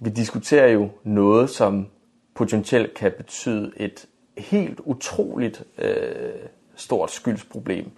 vi 0.00 0.10
diskuterer 0.10 0.68
jo 0.68 0.88
noget, 1.04 1.50
som 1.50 1.86
potentielt 2.34 2.94
kan 2.94 3.12
betyde 3.16 3.72
et 3.76 4.06
helt 4.38 4.80
utroligt 4.84 5.64
øh, 5.78 6.34
stort 6.74 7.10
skyldsproblem 7.10 7.90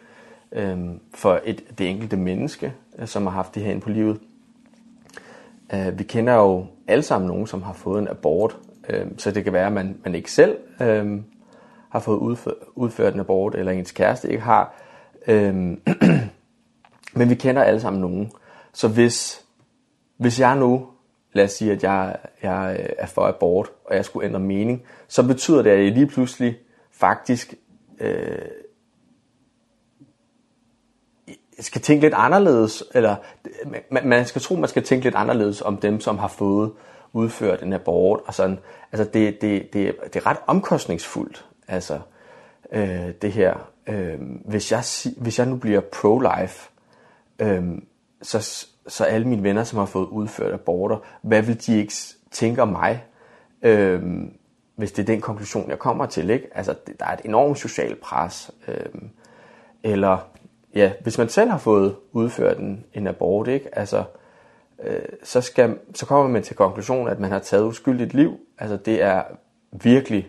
øh, 0.53 0.79
for 1.15 1.41
et, 1.45 1.79
det 1.79 1.91
enkelte 1.91 2.17
menneske, 2.17 2.73
som 3.05 3.27
har 3.27 3.31
haft 3.31 3.55
det 3.55 3.63
her 3.63 3.71
ind 3.71 3.81
på 3.81 3.91
livet. 3.91 4.21
Øh, 5.75 5.99
vi 5.99 6.05
kender 6.05 6.35
jo 6.35 6.67
alle 6.87 7.03
sammen 7.03 7.29
nogen, 7.29 7.47
som 7.47 7.63
har 7.63 7.73
fået 7.73 8.03
en 8.03 8.09
abort, 8.09 8.57
øh, 8.89 9.07
så 9.17 9.31
det 9.31 9.45
kan 9.45 9.53
være, 9.53 9.67
at 9.67 9.73
man, 9.73 9.97
man 10.05 10.15
ikke 10.15 10.33
selv 10.33 10.57
øh, 10.81 11.21
har 11.91 12.01
fået 12.01 12.17
udført, 12.17 12.55
udført 12.75 13.15
en 13.15 13.21
abort, 13.21 13.55
eller 13.55 13.73
ens 13.73 13.93
kæreste 13.93 14.31
ikke 14.31 14.43
har. 14.43 14.75
Øhm, 15.27 15.81
men 17.19 17.31
vi 17.31 17.35
kender 17.35 17.63
alle 17.63 17.81
sammen 17.81 18.01
nogen. 18.01 18.33
Så 18.73 18.89
hvis, 18.89 19.45
hvis 20.17 20.41
jeg 20.41 20.57
nu, 20.57 20.87
lad 21.33 21.45
os 21.45 21.53
sige, 21.53 21.73
at 21.73 21.83
jeg, 21.83 22.17
jeg 22.43 22.87
er 22.99 23.07
for 23.07 23.27
abort, 23.27 23.71
og 23.85 23.97
jeg 23.97 24.05
skulle 24.05 24.27
ændre 24.27 24.41
mening, 24.41 24.83
så 25.09 25.27
betyder 25.27 25.63
det, 25.63 25.71
at 25.71 25.85
jeg 25.85 25.93
lige 25.93 26.07
pludselig 26.07 26.59
faktisk 26.93 27.55
øh, 28.01 28.39
skal 31.61 31.81
tænke 31.81 32.03
lidt 32.03 32.15
anderledes, 32.15 32.85
eller 32.95 33.17
man, 33.91 34.09
man 34.09 34.27
skal 34.27 34.43
tro, 34.43 34.57
man 34.57 34.69
skal 34.69 34.83
tænke 34.83 35.05
lidt 35.05 35.15
anderledes 35.15 35.63
om 35.63 35.77
dem, 35.77 36.01
som 36.01 36.19
har 36.19 36.29
fået 36.29 36.73
udført 37.13 37.63
en 37.63 37.73
abort, 37.73 38.21
og 38.27 38.35
sådan. 38.35 38.59
Altså, 38.93 39.11
det, 39.13 39.41
det, 39.41 39.73
det, 39.73 39.95
det 40.05 40.17
er 40.17 40.27
ret 40.27 40.39
omkostningsfuldt 40.47 41.48
Altså 41.69 42.01
øh, 42.73 43.11
det 43.23 43.33
her 43.33 43.71
øh, 43.87 44.21
hvis 44.45 44.73
jeg 44.73 44.83
hvis 45.17 45.39
jeg 45.39 45.47
nu 45.47 45.57
bliver 45.57 45.81
pro 45.81 46.19
life 46.19 46.71
øh, 47.39 47.65
så 48.23 48.67
så 48.89 49.05
alle 49.05 49.29
mine 49.29 49.43
venner 49.43 49.65
som 49.65 49.79
har 49.79 49.87
fået 49.87 50.07
udført 50.07 50.55
aborter, 50.55 50.97
hvad 51.23 51.43
vil 51.43 51.67
de 51.67 51.79
ikke 51.79 51.93
tænke 52.31 52.63
om 52.63 52.69
mig? 52.69 53.05
Øh, 53.63 54.03
hvis 54.77 54.93
det 54.93 55.03
er 55.03 55.07
den 55.07 55.21
konklusion 55.21 55.71
jeg 55.71 55.79
kommer 55.79 56.07
til, 56.07 56.31
ikke? 56.31 56.49
Altså 56.55 56.75
der 56.99 57.07
er 57.07 57.13
et 57.13 57.21
enormt 57.25 57.59
socialt 57.59 58.01
pres. 58.01 58.51
Øh, 58.69 59.03
eller 59.83 60.19
ja, 60.75 60.93
hvis 61.03 61.19
man 61.19 61.29
selv 61.29 61.51
har 61.51 61.59
fået 61.59 61.97
udført 62.13 62.59
en, 62.59 62.85
en 62.95 63.07
abort, 63.07 63.49
ikke? 63.49 63.79
Altså 63.79 64.05
øh, 64.85 65.01
så 65.23 65.41
skal 65.41 65.79
så 65.95 66.07
kommer 66.07 66.29
man 66.29 66.43
til 66.43 66.57
konklusionen 66.57 67.09
at 67.09 67.21
man 67.21 67.31
har 67.31 67.39
taget 67.39 67.65
uskyldigt 67.65 68.15
liv. 68.15 68.41
Altså 68.59 68.77
det 68.77 69.03
er 69.03 69.23
virkelig 69.73 70.29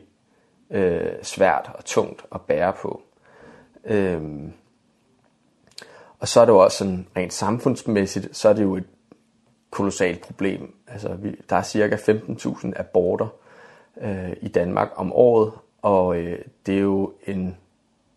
øh, 0.69 1.11
svært 1.21 1.71
og 1.73 1.85
tungt 1.85 2.25
at 2.35 2.41
bære 2.41 2.73
på. 2.73 3.01
Øhm, 3.85 4.53
og 6.19 6.27
så 6.27 6.41
er 6.41 6.45
det 6.45 6.53
jo 6.53 6.57
også 6.57 6.77
sådan, 6.77 7.07
rent 7.17 7.33
samfundsmæssigt, 7.33 8.37
så 8.37 8.49
er 8.49 8.53
det 8.53 8.63
jo 8.63 8.75
et 8.75 8.87
kolossalt 9.69 10.21
problem. 10.21 10.73
Altså, 10.87 11.13
vi, 11.13 11.35
der 11.49 11.55
er 11.55 11.63
cirka 11.63 11.95
15.000 11.95 12.71
aborter 12.75 13.27
øh, 14.01 14.33
i 14.41 14.47
Danmark 14.47 14.89
om 14.95 15.13
året, 15.13 15.51
og 15.81 16.17
øh, 16.17 16.39
det 16.65 16.75
er 16.75 16.81
jo 16.81 17.13
en 17.27 17.57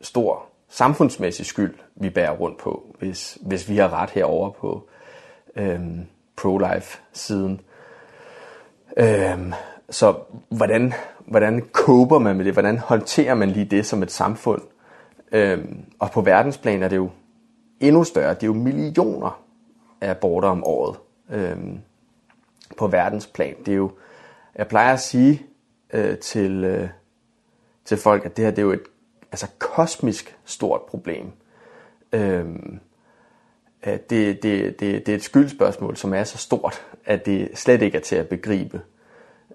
stor 0.00 0.46
samfundsmæssig 0.68 1.46
skyld, 1.46 1.74
vi 1.94 2.10
bærer 2.10 2.36
rundt 2.36 2.58
på, 2.58 2.96
hvis, 2.98 3.38
hvis 3.40 3.68
vi 3.68 3.76
har 3.76 3.92
ret 3.92 4.10
herover 4.10 4.50
på 4.50 4.88
øh, 5.56 5.80
pro-life-siden. 6.36 7.60
Øhm, 8.96 9.52
Så 9.92 10.14
hvordan 10.48 10.92
hvordan 11.26 11.62
koper 11.72 12.18
man 12.18 12.36
med 12.36 12.44
det? 12.44 12.52
Hvordan 12.52 12.78
håndterer 12.78 13.34
man 13.34 13.50
lige 13.50 13.64
det 13.64 13.86
som 13.86 14.02
et 14.02 14.10
samfund? 14.10 14.62
Ehm 15.32 15.84
og 15.98 16.10
på 16.10 16.20
verdensplan 16.20 16.82
er 16.82 16.88
det 16.88 16.96
jo 16.96 17.10
endnu 17.80 18.04
større. 18.04 18.34
Det 18.34 18.42
er 18.42 18.46
jo 18.46 18.52
millioner 18.52 19.42
af 20.00 20.10
aborter 20.10 20.48
om 20.48 20.64
året. 20.64 20.98
Ehm 21.32 21.80
på 22.78 22.86
verdensplan. 22.86 23.54
Det 23.66 23.72
er 23.72 23.76
jo 23.76 23.90
jeg 24.54 24.68
plejer 24.68 24.92
at 24.92 25.00
sige 25.00 25.42
øh, 25.92 26.18
til 26.18 26.64
øh, 26.64 26.88
til 27.84 27.96
folk 27.96 28.24
at 28.24 28.36
det 28.36 28.44
her 28.44 28.50
det 28.50 28.58
er 28.58 28.66
jo 28.66 28.72
et 28.72 28.82
altså 29.32 29.46
kosmisk 29.58 30.36
stort 30.44 30.82
problem. 30.82 31.32
Ehm 32.12 32.80
det 33.84 34.10
det 34.10 34.42
det 34.42 34.80
det 34.80 35.08
er 35.08 35.14
et 35.14 35.22
skyldspørgsmål 35.22 35.96
som 35.96 36.14
er 36.14 36.24
så 36.24 36.38
stort 36.38 36.86
at 37.04 37.26
det 37.26 37.48
slet 37.54 37.82
ikke 37.82 37.98
er 37.98 38.02
til 38.02 38.16
at 38.16 38.28
begribe. 38.28 38.80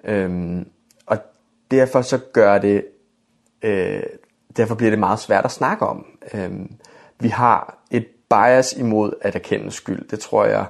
Øhm, 0.04 0.70
og 1.06 1.18
derfor 1.72 2.02
så 2.02 2.18
gør 2.34 2.58
det, 2.58 2.86
øh, 3.62 4.04
derfor 4.58 4.76
bliver 4.76 4.89
det 4.89 5.00
meget 5.00 5.20
svært 5.20 5.45
at 5.45 5.52
snakke 5.52 5.86
om. 5.86 6.06
Ehm 6.34 6.78
vi 7.20 7.28
har 7.28 7.78
et 7.91 8.08
bias 8.30 8.74
imod 8.74 9.14
at 9.22 9.36
erkende 9.36 9.72
skyld. 9.72 10.08
Det 10.08 10.20
tror 10.20 10.45
jeg 10.45 10.66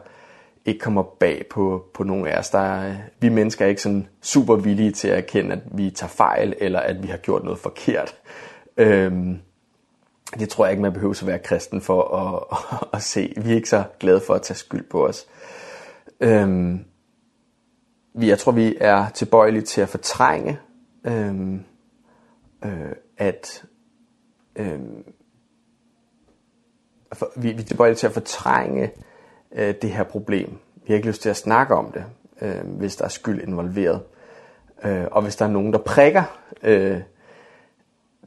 ikke 0.66 0.80
kommer 0.80 1.04
bag 1.04 1.46
på, 1.50 1.86
på 1.94 2.04
nogen 2.04 2.28
af 2.28 2.40
os. 2.40 2.50
Der 2.50 2.60
er, 2.60 2.96
vi 3.20 3.30
mennesker 3.30 3.66
er 3.66 3.70
ikke 3.70 3.82
sådan 3.82 4.08
super 4.22 4.56
villige 4.56 4.92
til 4.92 5.08
at 5.08 5.18
erkende, 5.18 5.52
at 5.52 5.60
vi 5.72 5.90
tager 5.90 6.10
fejl, 6.10 6.54
eller 6.58 6.80
at 6.80 7.04
vi 7.04 7.08
har 7.08 7.18
gjort 7.18 7.44
noget 7.44 7.60
forkert. 7.60 8.16
Ehm 8.78 9.40
det 10.40 10.50
tror 10.50 10.66
jeg 10.66 10.72
ikke, 10.72 10.82
man 10.82 10.94
behøver 10.94 11.14
at 11.22 11.28
være 11.28 11.40
kristen 11.40 11.82
for 11.82 12.16
at, 12.16 12.44
at, 12.52 12.88
at 12.98 13.02
se. 13.02 13.34
Vi 13.38 13.52
er 13.52 13.56
ikke 13.56 13.70
så 13.70 13.84
glade 14.00 14.22
for 14.28 14.34
at 14.34 14.42
tage 14.42 14.58
skyld 14.58 14.90
på 14.90 15.08
os. 15.08 15.28
Ehm 16.20 16.86
vi 18.18 18.30
jeg 18.30 18.40
tror 18.40 18.52
vi 18.52 18.78
er 18.80 19.10
tilbøjelige 19.10 19.62
til 19.62 19.82
at 19.82 19.90
fortrænge 19.90 20.60
ehm 21.06 21.64
øh, 22.66 22.92
at 23.18 23.66
ehm 24.56 25.04
for, 27.14 27.32
vi 27.36 27.52
vi 27.52 27.62
er 27.62 27.66
tilbøjelige 27.66 27.98
til 27.98 28.08
at 28.08 28.14
fortrænge 28.14 28.92
øh, 29.52 29.76
det 29.82 29.92
her 29.92 30.04
problem. 30.04 30.58
Vi 30.76 30.88
har 30.88 30.96
ikke 30.96 31.08
lyst 31.08 31.22
til 31.22 31.30
at 31.30 31.38
snakke 31.38 31.76
om 31.76 31.92
det, 31.92 32.06
øh, 32.42 32.68
hvis 32.68 32.96
der 32.96 33.06
er 33.06 33.10
skyld 33.10 33.42
involveret. 33.42 34.02
Øh, 34.84 35.06
og 35.12 35.22
hvis 35.22 35.36
der 35.36 35.46
er 35.46 35.50
nogen 35.50 35.74
der 35.74 35.80
prikker 35.80 36.24
øh, 36.64 37.02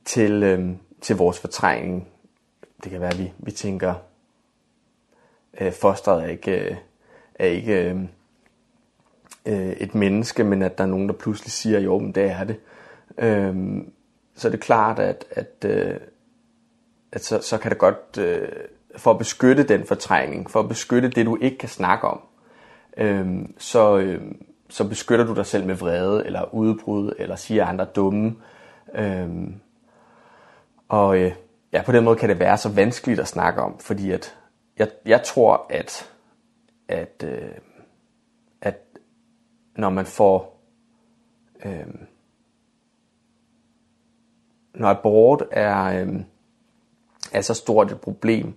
til 0.05 0.43
øh, 0.43 0.71
til 1.01 1.17
vores 1.17 1.39
fortrængning. 1.39 2.09
Det 2.85 2.93
kan 2.93 3.01
være 3.01 3.17
vi 3.17 3.33
vi 3.39 3.51
tænker 3.51 3.95
øh, 5.61 5.73
fosteret 5.73 6.23
er 6.23 6.27
ikke 6.27 6.79
er 7.35 7.47
ikke 7.47 7.91
øh, 7.91 8.01
øh, 9.47 9.71
et 9.71 9.95
menneske, 9.95 10.45
men 10.45 10.63
at 10.63 10.79
der 10.79 10.85
er 10.85 10.89
nogen, 10.89 11.09
der 11.09 11.15
pludselig 11.15 11.53
siger, 11.53 11.81
jo, 11.81 11.99
men 11.99 12.13
det 12.13 12.31
er 12.31 12.45
det. 12.45 12.57
Øhm, 13.19 13.93
så 14.35 14.49
er 14.49 14.51
det 14.51 14.61
klart, 14.61 14.99
at, 14.99 15.25
at, 15.31 15.65
øh, 15.65 15.97
at 17.13 17.25
så, 17.25 17.41
så 17.41 17.59
kan 17.59 17.71
det 17.71 17.79
godt, 17.79 18.19
øh, 18.19 18.49
for 18.97 19.11
at 19.11 19.19
beskytte 19.19 19.63
den 19.63 19.87
fortrængning, 19.87 20.51
for 20.51 20.61
at 20.61 20.69
beskytte 20.69 21.09
det, 21.09 21.27
du 21.27 21.39
ikke 21.41 21.59
kan 21.59 21.69
snakke 21.69 22.09
om, 22.09 22.21
øhm, 22.97 23.55
så, 23.59 23.99
øh, 23.99 24.23
så 24.69 24.89
beskytter 24.89 25.25
du 25.25 25.35
dig 25.35 25.47
selv 25.47 25.67
med 25.67 25.75
vrede, 25.75 26.27
eller 26.27 26.55
udbrud, 26.55 27.13
eller 27.19 27.37
siger 27.37 27.67
andre 27.67 27.85
dumme. 27.85 28.37
Øhm, 28.95 29.55
og 30.89 31.19
øh, 31.19 31.33
ja, 31.73 31.83
på 31.83 31.93
den 31.93 32.05
måde 32.05 32.17
kan 32.17 32.29
det 32.29 32.39
være 32.39 32.59
så 32.59 32.69
vanskeligt 32.69 33.21
at 33.21 33.29
snakke 33.29 33.63
om, 33.63 33.79
fordi 33.79 34.11
at 34.11 34.37
jeg, 34.79 34.89
jeg 35.07 35.23
tror, 35.23 35.67
at, 35.71 36.11
at 36.89 37.25
øh, 37.27 37.51
når 39.81 39.91
man 39.91 40.07
får 40.07 40.61
ehm 41.65 42.07
når 44.75 44.89
abort 44.89 45.43
er 45.51 46.03
øh, 46.03 46.21
er 47.33 47.41
så 47.41 47.55
stort 47.55 47.93
et 47.93 48.01
problem 48.01 48.55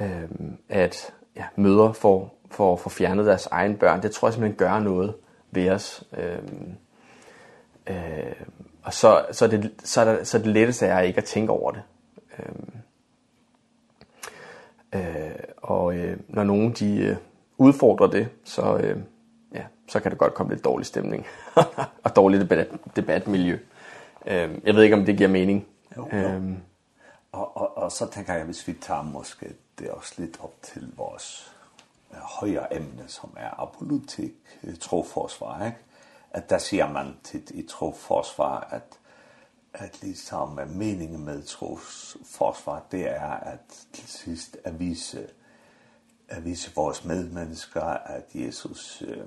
ehm 0.00 0.56
at 0.68 1.14
ja, 1.36 1.44
mødre 1.56 1.94
får 1.94 2.38
får 2.50 2.76
får 2.76 2.90
fjernet 2.90 3.26
deres 3.26 3.46
egen 3.46 3.76
børn. 3.76 4.02
Det 4.02 4.10
tror 4.10 4.28
jeg 4.28 4.32
simpelthen 4.32 4.58
gør 4.58 4.78
noget 4.80 5.14
ved 5.50 5.70
os. 5.70 6.04
Ehm 6.18 6.74
øh, 7.86 8.42
og 8.82 8.92
så 8.92 9.26
så 9.32 9.46
det 9.46 9.72
så 9.84 10.00
er 10.00 10.04
det, 10.04 10.26
så 10.26 10.38
det 10.38 10.46
letteste 10.46 10.86
er 10.86 11.00
ikke 11.00 11.18
at 11.18 11.24
tænke 11.24 11.52
over 11.52 11.70
det. 11.70 11.82
Ehm 12.38 12.72
øh, 14.94 15.30
og 15.56 15.96
øh, 15.96 16.18
når 16.28 16.44
nogen 16.44 16.72
de 16.72 16.98
øh, 16.98 17.16
udfordrer 17.58 18.06
det, 18.06 18.28
så 18.44 18.76
øh, 18.76 18.98
så 19.88 20.00
kan 20.00 20.10
det 20.10 20.18
godt 20.18 20.34
komme 20.34 20.52
lidt 20.52 20.64
dårlig 20.64 20.86
stemning 20.86 21.26
og 22.04 22.16
dårligt 22.16 22.42
debat, 22.42 22.68
debatmiljø. 22.96 23.58
Ehm 24.26 24.62
jeg 24.64 24.74
ved 24.74 24.82
ikke, 24.82 24.96
om 24.96 25.04
det 25.04 25.16
giver 25.16 25.28
mening. 25.28 25.66
Jo, 25.96 26.08
jo. 26.12 26.40
Og, 27.32 27.56
og, 27.56 27.76
og 27.78 27.92
så 27.92 28.10
tænker 28.10 28.34
jeg, 28.34 28.44
hvis 28.44 28.68
vi 28.68 28.72
tager 28.72 29.02
måske 29.02 29.54
det 29.78 29.90
også 29.90 30.14
lidt 30.16 30.38
op 30.40 30.54
til 30.62 30.92
vores 30.96 31.52
øh, 32.12 32.18
højere 32.18 32.76
emne, 32.76 33.04
som 33.06 33.36
er 33.36 33.60
apolitik 33.60 34.32
troforsvar, 34.80 35.66
ikke? 35.66 35.78
at 36.30 36.50
der 36.50 36.58
siger 36.58 36.92
man 36.92 37.16
tit 37.24 37.50
i 37.50 37.66
troforsvar, 37.66 38.68
at, 38.70 38.98
at 39.74 40.02
ligesom 40.02 40.60
meningen 40.68 41.24
med 41.24 41.42
troforsvar, 41.42 42.82
det 42.90 43.10
er 43.10 43.30
at 43.30 43.86
til 43.92 44.08
sidst 44.08 44.56
at 44.64 44.80
vise, 44.80 45.26
at 46.28 46.44
vise 46.44 46.72
vores 46.74 47.04
medmennesker, 47.04 47.82
at 47.82 48.24
Jesus 48.34 49.02
øh, 49.06 49.24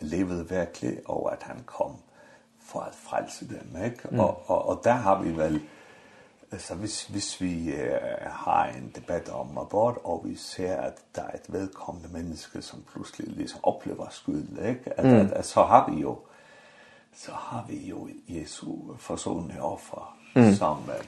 levede 0.00 0.48
virkelig, 0.48 0.98
og 1.04 1.32
at 1.32 1.42
han 1.42 1.62
kom 1.66 1.96
for 2.60 2.80
at 2.80 2.94
frelse 2.94 3.48
dem. 3.48 3.84
Ikke? 3.84 3.98
Mm. 4.10 4.20
Og, 4.20 4.42
og, 4.46 4.68
og 4.68 4.80
der 4.84 4.92
har 4.92 5.22
vi 5.22 5.36
vel, 5.36 5.62
så 6.58 6.74
hvis, 6.74 7.04
hvis 7.04 7.40
vi 7.40 7.72
øh, 7.72 8.00
har 8.26 8.66
en 8.66 8.92
debat 8.94 9.28
om 9.28 9.58
abort, 9.58 9.96
og 10.04 10.22
vi 10.24 10.36
ser, 10.36 10.76
at 10.76 10.94
der 11.16 11.22
er 11.22 11.34
et 11.34 11.52
vedkommende 11.52 12.08
menneske, 12.12 12.62
som 12.62 12.84
pludselig 12.92 13.36
liksom 13.36 13.60
oplever 13.62 14.06
skyld, 14.10 14.66
ikke? 14.68 14.98
At, 14.98 15.04
mm. 15.04 15.14
at, 15.14 15.32
at, 15.32 15.46
så 15.46 15.62
har 15.62 15.90
vi 15.90 16.00
jo 16.00 16.18
så 17.16 17.30
har 17.32 17.64
vi 17.68 17.76
jo 17.88 18.08
Jesu 18.28 18.72
forsonende 18.98 19.60
offer, 19.60 20.16
mm. 20.36 20.52
som... 20.52 20.78
Øh, 20.88 21.04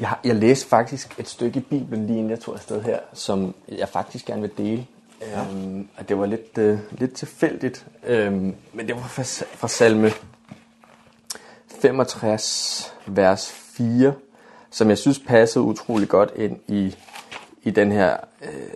Jeg, 0.00 0.08
har, 0.08 0.20
jeg 0.24 0.36
læste 0.36 0.68
faktisk 0.68 1.18
et 1.18 1.28
stykke 1.28 1.58
i 1.58 1.62
Bibelen 1.62 2.06
lige 2.06 2.18
inden 2.18 2.30
jeg 2.30 2.40
tog 2.40 2.54
afsted 2.54 2.82
her, 2.82 2.98
som 3.12 3.54
jeg 3.68 3.88
faktisk 3.88 4.26
gerne 4.26 4.40
vil 4.40 4.58
dele, 4.58 4.86
Ehm 5.24 5.88
at 5.96 6.08
det 6.08 6.18
var 6.18 6.26
lidt 6.26 6.58
uh, 6.58 6.78
lidt 7.00 7.14
tilfældigt. 7.14 7.86
Ehm 8.06 8.54
men 8.72 8.88
det 8.88 8.94
var 8.94 9.02
fra, 9.02 9.22
fra 9.44 9.68
salme 9.68 10.10
65 11.80 12.94
vers 13.06 13.52
4 13.52 14.14
som 14.74 14.88
jeg 14.88 14.98
synes 14.98 15.18
passede 15.18 15.64
utrolig 15.64 16.08
godt 16.08 16.32
ind 16.36 16.58
i 16.68 16.96
i 17.62 17.70
den 17.70 17.92
her 17.92 18.16
øh, 18.42 18.70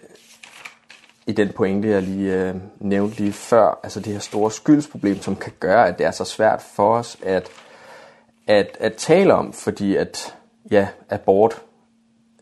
i 1.26 1.32
den 1.32 1.52
pointe 1.52 1.88
jeg 1.88 2.02
lige 2.02 2.34
øh, 2.34 2.54
nævnte 2.80 3.16
lige 3.16 3.32
før, 3.32 3.80
altså 3.82 4.00
det 4.00 4.12
her 4.12 4.20
store 4.20 4.50
skyldsproblem 4.50 5.22
som 5.22 5.36
kan 5.36 5.52
gøre 5.60 5.88
at 5.88 5.98
det 5.98 6.06
er 6.06 6.10
så 6.10 6.24
svært 6.24 6.62
for 6.62 6.94
os 6.96 7.18
at 7.22 7.48
at 8.46 8.76
at 8.80 8.94
tale 8.94 9.34
om, 9.34 9.52
fordi 9.52 9.96
at 9.96 10.36
ja, 10.70 10.88
abort 11.10 11.62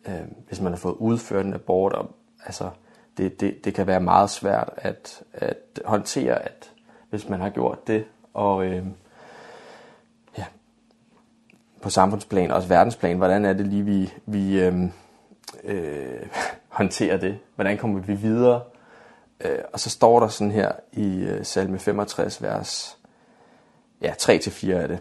øh, 0.09 0.15
hvis 0.47 0.61
man 0.61 0.73
har 0.73 0.79
fået 0.79 0.95
udført 0.95 1.47
en 1.47 1.55
abort 1.55 1.93
og 1.93 2.11
altså 2.47 2.71
det, 3.17 3.41
det, 3.41 3.65
det 3.65 3.75
kan 3.75 3.87
være 3.87 4.01
meget 4.01 4.31
svært 4.31 4.71
at, 4.77 5.23
at 5.33 5.57
håndtere, 5.85 6.43
at 6.43 6.73
hvis 7.11 7.29
man 7.29 7.41
har 7.41 7.51
gjort 7.51 7.87
det, 7.87 8.05
og 8.35 8.67
øh, 8.67 8.87
ja, 10.39 10.45
på 11.83 11.91
samfundsplan, 11.91 12.51
også 12.51 12.69
verdensplan, 12.69 13.17
hvordan 13.17 13.45
er 13.45 13.53
det 13.53 13.67
lige, 13.67 13.85
vi, 13.85 14.13
vi 14.27 14.61
øh, 14.61 14.83
øh, 15.65 16.27
håndterer 16.69 17.17
det? 17.17 17.39
Hvordan 17.55 17.79
kommer 17.79 18.01
vi 18.01 18.15
videre? 18.15 18.63
Øh, 19.41 19.59
og 19.73 19.81
så 19.81 19.91
står 19.91 20.21
der 20.21 20.29
sådan 20.29 20.51
her 20.51 20.73
i 20.93 21.23
øh, 21.23 21.45
salme 21.45 21.79
65, 21.79 22.43
vers 22.43 22.99
ja, 24.03 24.13
3-4 24.13 24.71
er 24.71 24.87
det. 24.87 24.99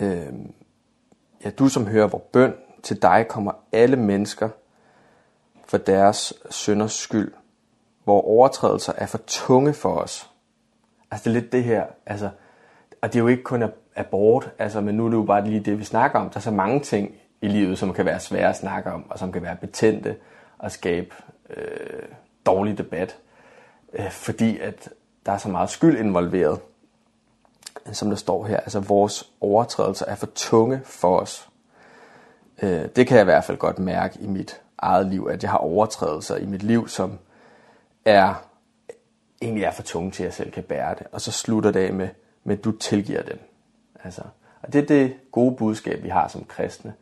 Øh, 0.00 0.32
ja, 1.44 1.50
du 1.50 1.68
som 1.68 1.86
hører 1.86 2.06
vor 2.06 2.22
bøn, 2.32 2.54
til 2.82 3.02
dig 3.02 3.26
kommer 3.28 3.52
alle 3.72 3.96
mennesker– 3.96 4.48
for 5.70 5.78
deres 5.78 6.32
synders 6.50 6.92
skyld, 6.92 7.32
hvor 8.04 8.20
overtrædelser 8.20 8.92
er 8.96 9.06
for 9.06 9.20
tunge 9.26 9.72
for 9.72 9.94
os. 9.94 10.30
Altså 11.10 11.30
det 11.30 11.36
er 11.36 11.40
lidt 11.40 11.52
det 11.52 11.64
her, 11.64 11.84
altså, 12.06 12.30
og 13.02 13.12
det 13.12 13.18
er 13.18 13.20
jo 13.20 13.28
ikke 13.28 13.42
kun 13.42 13.64
abort, 13.96 14.50
altså, 14.58 14.80
men 14.80 14.94
nu 14.94 15.04
er 15.06 15.10
det 15.10 15.16
jo 15.16 15.22
bare 15.22 15.44
lige 15.44 15.60
det, 15.60 15.78
vi 15.78 15.84
snakker 15.84 16.18
om. 16.18 16.30
Der 16.30 16.36
er 16.36 16.40
så 16.40 16.50
mange 16.50 16.80
ting 16.80 17.14
i 17.40 17.48
livet, 17.48 17.78
som 17.78 17.92
kan 17.92 18.04
være 18.04 18.20
svære 18.20 18.48
at 18.48 18.56
snakke 18.56 18.92
om, 18.92 19.10
og 19.10 19.18
som 19.18 19.32
kan 19.32 19.42
være 19.42 19.56
betændte 19.56 20.16
og 20.58 20.72
skabe 20.72 21.14
øh, 21.50 22.02
dårlig 22.46 22.78
debat, 22.78 23.16
øh, 23.92 24.10
fordi 24.10 24.58
at 24.58 24.88
der 25.26 25.32
er 25.32 25.38
så 25.38 25.48
meget 25.48 25.70
skyld 25.70 25.98
involveret, 25.98 26.60
som 27.92 28.08
der 28.08 28.16
står 28.16 28.44
her. 28.44 28.56
Altså 28.56 28.80
vores 28.80 29.30
overtrædelser 29.40 30.06
er 30.06 30.14
for 30.14 30.28
tunge 30.34 30.80
for 30.84 31.18
os. 31.18 31.48
Øh, 32.62 32.88
det 32.96 33.06
kan 33.06 33.16
jeg 33.16 33.22
i 33.22 33.24
hvert 33.24 33.44
fald 33.44 33.58
godt 33.58 33.78
mærke 33.78 34.18
i 34.20 34.26
mit 34.26 34.60
eget 34.82 35.06
liv, 35.06 35.28
at 35.30 35.42
jeg 35.42 35.50
har 35.50 35.58
overtrædelser 35.58 36.36
i 36.36 36.46
mit 36.46 36.62
liv, 36.62 36.88
som 36.88 37.18
er 38.04 38.34
egentlig 39.42 39.64
er 39.64 39.70
for 39.70 39.82
tunge 39.82 40.10
til, 40.10 40.22
at 40.22 40.26
jeg 40.26 40.34
selv 40.34 40.50
kan 40.50 40.62
bære 40.62 40.94
det. 40.94 41.06
Og 41.12 41.20
så 41.20 41.32
slutter 41.32 41.70
det 41.70 41.80
af 41.80 41.92
med, 41.92 42.08
men 42.44 42.56
du 42.56 42.72
tilgiver 42.72 43.22
dem. 43.22 43.38
Altså, 44.04 44.22
og 44.62 44.72
det 44.72 44.82
er 44.82 44.86
det 44.86 45.14
gode 45.32 45.56
budskab, 45.56 46.02
vi 46.02 46.08
har 46.08 46.28
som 46.28 46.44
kristne. 46.44 46.94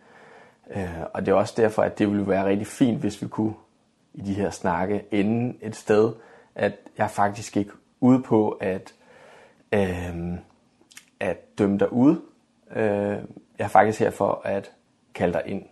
Øh, 0.71 1.01
og 1.15 1.27
det 1.27 1.33
er 1.33 1.37
også 1.37 1.55
derfor, 1.57 1.83
at 1.83 1.99
det 1.99 2.11
ville 2.11 2.29
være 2.29 2.45
rigtig 2.45 2.67
fint, 2.67 3.01
hvis 3.01 3.23
vi 3.23 3.29
kunne 3.29 3.55
i 4.15 4.21
de 4.21 4.35
her 4.35 4.51
snakke 4.51 5.05
ende 5.11 5.55
et 5.63 5.77
sted, 5.77 6.13
at 6.55 6.73
jeg 6.99 7.11
faktisk 7.11 7.57
ikke 7.57 7.71
ude 8.01 8.23
på 8.23 8.51
at, 8.51 8.95
øh, 9.73 10.39
at 11.21 11.59
dømme 11.59 11.79
dig 11.79 11.93
ud. 11.93 12.21
Øh, 12.77 13.19
jeg 13.59 13.65
er 13.65 13.69
faktisk 13.69 13.99
her 14.01 14.11
for 14.11 14.43
at 14.45 14.73
kalde 15.15 15.33
dig 15.33 15.43
ind. 15.47 15.63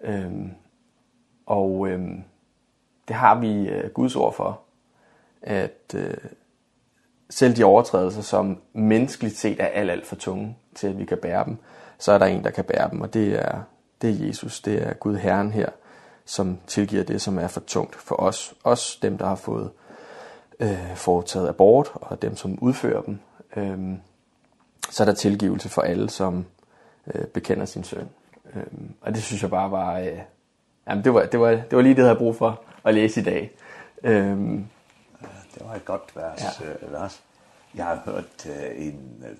Øh, 0.00 0.32
Og 1.48 1.88
øh, 1.88 2.00
det 3.08 3.16
har 3.16 3.34
vi 3.40 3.68
øh, 3.68 3.90
Guds 3.90 4.16
ord 4.16 4.34
for, 4.34 4.60
at 5.42 5.94
øh, 5.94 6.16
selv 7.30 7.56
de 7.56 7.64
overtrædelser, 7.64 8.22
som 8.22 8.60
menneskeligt 8.72 9.36
set 9.36 9.60
er 9.60 9.66
alt, 9.66 9.90
alt 9.90 10.06
for 10.06 10.16
tunge 10.16 10.56
til, 10.74 10.86
at 10.86 10.98
vi 10.98 11.04
kan 11.04 11.18
bære 11.18 11.44
dem, 11.44 11.56
så 11.98 12.12
er 12.12 12.18
der 12.18 12.26
en, 12.26 12.44
der 12.44 12.50
kan 12.50 12.64
bære 12.64 12.90
dem, 12.90 13.00
og 13.00 13.14
det 13.14 13.34
er, 13.34 13.60
det 14.02 14.10
er 14.10 14.26
Jesus, 14.26 14.60
det 14.60 14.82
er 14.82 14.92
Gud 14.92 15.16
Herren 15.16 15.52
her, 15.52 15.68
som 16.24 16.58
tilgiver 16.66 17.02
det, 17.04 17.22
som 17.22 17.38
er 17.38 17.48
for 17.48 17.60
tungt 17.60 17.94
for 17.94 18.20
os. 18.20 18.54
Os, 18.64 18.98
dem, 19.02 19.18
der 19.18 19.26
har 19.26 19.34
fået 19.34 19.70
øh, 20.60 20.96
foretaget 20.96 21.48
abort, 21.48 21.90
og 21.94 22.22
dem, 22.22 22.36
som 22.36 22.58
udfører 22.60 23.02
dem. 23.02 23.18
Øhm, 23.56 24.00
så 24.90 25.02
er 25.02 25.04
der 25.04 25.14
tilgivelse 25.14 25.68
for 25.68 25.82
alle, 25.82 26.10
som 26.10 26.46
øh, 27.14 27.26
bekender 27.26 27.64
sin 27.64 27.84
søn. 27.84 28.08
Øhm, 28.54 28.94
og 29.00 29.14
det 29.14 29.22
synes 29.22 29.42
jeg 29.42 29.50
bare 29.50 29.70
var, 29.70 29.98
øh, 29.98 30.18
Jamen 30.88 31.04
det 31.04 31.14
var 31.14 31.24
det 31.24 31.40
var 31.40 31.50
det 31.50 31.72
var 31.72 31.82
lige 31.82 31.94
det 31.94 31.98
jeg 31.98 32.06
havde 32.06 32.18
brug 32.18 32.36
for 32.36 32.62
at 32.84 32.94
læse 32.94 33.20
i 33.20 33.24
dag. 33.24 33.50
Ehm 34.04 34.66
det 35.54 35.66
var 35.66 35.74
et 35.74 35.84
godt 35.84 36.16
vers, 36.16 36.60
ja. 36.60 36.86
Lars. 36.92 37.22
Jeg 37.74 37.84
har 37.84 38.00
hørt 38.04 38.46
uh, 38.46 38.86
en 38.86 39.24
uh, 39.30 39.36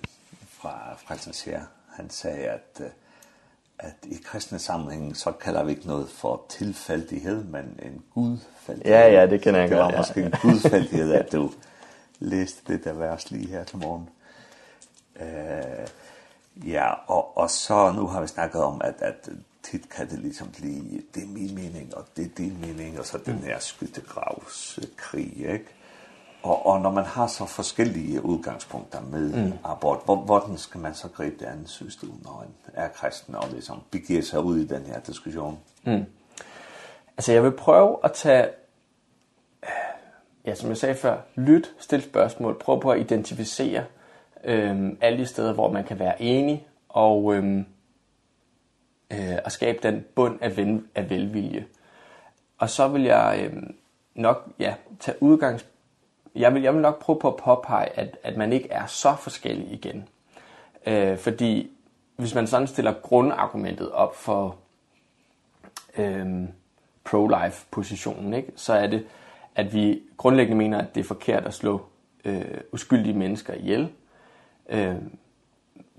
fra 0.49 0.95
Frelsens 0.97 1.41
Herre. 1.41 1.65
Han 1.95 2.09
sagde 2.09 2.47
at 2.47 2.79
uh, 2.79 2.85
at 3.79 3.95
i 4.03 4.17
kristne 4.25 4.59
sammenhæng 4.59 5.17
så 5.17 5.31
kalder 5.31 5.63
vi 5.63 5.71
ikke 5.71 5.87
noget 5.87 6.09
for 6.09 6.45
tilfældighed, 6.49 7.43
men 7.43 7.79
en 7.83 8.03
gudfældighed. 8.13 8.93
Ja, 8.93 9.07
ja, 9.07 9.27
det 9.27 9.41
kan 9.41 9.55
jeg 9.55 9.69
godt. 9.69 9.79
Det 9.79 9.93
var 9.93 9.97
måske 9.97 10.19
ja, 10.19 10.25
en 10.25 10.33
gudfældighed, 10.41 11.13
at 11.13 11.31
du 11.31 11.51
læste 12.19 12.73
det 12.73 12.83
der 12.83 12.93
vers 12.93 13.31
lige 13.31 13.47
her 13.47 13.63
til 13.63 13.77
morgen. 13.77 14.09
Uh, 15.15 16.69
ja, 16.69 16.93
og, 17.07 17.37
og 17.37 17.49
så 17.49 17.91
nu 17.91 18.07
har 18.07 18.21
vi 18.21 18.27
snakket 18.27 18.61
om, 18.61 18.81
at, 18.83 18.95
at 18.99 19.29
tit 19.63 19.89
kan 19.89 20.09
det 20.09 20.19
liksom 20.19 20.47
blive, 20.51 21.01
det 21.15 21.23
er 21.23 21.27
min 21.27 21.55
mening, 21.55 21.97
og 21.97 22.05
det 22.17 22.25
er 22.25 22.29
din 22.37 22.57
mening, 22.61 22.99
og 22.99 23.05
så 23.05 23.17
den 23.17 23.37
her 23.37 23.59
skyttegravskrig, 23.59 25.33
ikke? 25.37 25.65
Og, 26.43 26.65
og 26.65 26.81
når 26.81 26.91
man 26.91 27.03
har 27.03 27.27
så 27.27 27.45
forskellige 27.45 28.25
udgangspunkter 28.25 29.01
med 29.01 29.33
mm. 29.33 29.53
abort, 29.63 29.99
hvor, 30.05 30.15
hvordan 30.15 30.57
skal 30.57 30.79
man 30.81 30.93
så 30.93 31.07
gribe 31.07 31.35
det 31.39 31.45
andet 31.45 31.69
system, 31.69 32.11
når 32.23 32.45
en 32.47 32.73
er 32.73 32.87
kristen 32.87 33.35
og 33.35 33.47
ligesom 33.51 33.81
begiver 33.91 34.21
sig 34.21 34.41
ud 34.41 34.59
i 34.59 34.67
den 34.67 34.85
her 34.85 34.99
diskussion? 34.99 35.59
Mm. 35.83 36.05
Altså 37.17 37.31
jeg 37.31 37.43
vil 37.43 37.51
prøve 37.51 37.97
at 38.03 38.13
tage, 38.13 38.47
ja 40.45 40.55
som 40.55 40.69
jeg 40.69 40.77
sagde 40.77 40.95
før, 40.95 41.17
lyt, 41.35 41.75
stil 41.79 42.01
spørgsmål, 42.01 42.59
prøv 42.59 42.81
på 42.81 42.91
at 42.91 42.99
identificere 42.99 43.83
øhm, 44.43 44.97
alle 45.01 45.19
de 45.19 45.25
steder, 45.25 45.53
hvor 45.53 45.71
man 45.71 45.83
kan 45.83 45.99
være 45.99 46.21
enig, 46.21 46.67
og 46.89 47.35
øhm, 47.35 47.65
øh, 49.13 49.37
og 49.45 49.51
skabe 49.51 49.79
den 49.83 50.05
bund 50.15 50.37
af, 50.41 50.57
ven, 50.57 50.87
af 50.95 51.09
velvilje. 51.09 51.65
Og 52.57 52.69
så 52.69 52.87
vil 52.87 53.03
jeg 53.03 53.41
øh, 53.43 53.63
nok 54.15 54.51
ja, 54.59 54.73
tage 54.99 55.23
udgangs... 55.23 55.65
Jeg 56.35 56.53
vil, 56.53 56.61
jeg 56.61 56.73
vil 56.73 56.81
nok 56.81 56.99
prøve 56.99 57.19
på 57.19 57.27
at 57.27 57.35
påpege, 57.35 57.99
at, 57.99 58.17
at 58.23 58.37
man 58.37 58.53
ikke 58.53 58.69
er 58.69 58.85
så 58.85 59.15
forskellig 59.15 59.71
igen. 59.71 60.09
Øh, 60.85 61.17
fordi 61.17 61.71
hvis 62.15 62.35
man 62.35 62.47
sådan 62.47 62.67
stiller 62.67 62.93
grundargumentet 62.93 63.91
op 63.91 64.15
for 64.15 64.55
ehm 65.97 66.47
pro-life-positionen, 67.03 68.33
ikke, 68.33 68.51
så 68.55 68.73
er 68.73 68.87
det, 68.87 69.05
at 69.55 69.73
vi 69.73 70.01
grundlæggende 70.17 70.57
mener, 70.57 70.77
at 70.77 70.95
det 70.95 71.01
er 71.01 71.05
forkert 71.05 71.45
at 71.45 71.53
slå 71.53 71.81
øh, 72.25 72.61
uskyldige 72.71 73.17
mennesker 73.17 73.53
ihjel. 73.53 73.89
Øh, 74.69 74.95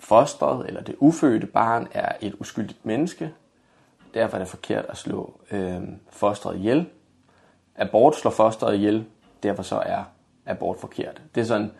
fosteret 0.00 0.66
eller 0.66 0.82
det 0.82 0.94
ufødte 0.98 1.46
barn 1.46 1.88
er 1.92 2.12
et 2.20 2.34
uskyldigt 2.38 2.86
menneske. 2.86 3.32
Derfor 4.14 4.36
er 4.36 4.38
det 4.38 4.48
forkert 4.48 4.84
at 4.88 4.96
slå 4.96 5.40
øh, 5.50 5.82
fosteret 6.10 6.56
ihjel. 6.56 6.86
Abort 7.76 8.16
slår 8.16 8.30
fosteret 8.30 8.74
ihjel, 8.74 9.04
derfor 9.42 9.62
så 9.62 9.76
er 9.76 10.04
abort 10.46 10.76
forkert. 10.76 11.22
Det 11.34 11.40
er 11.40 11.44
sådan 11.44 11.70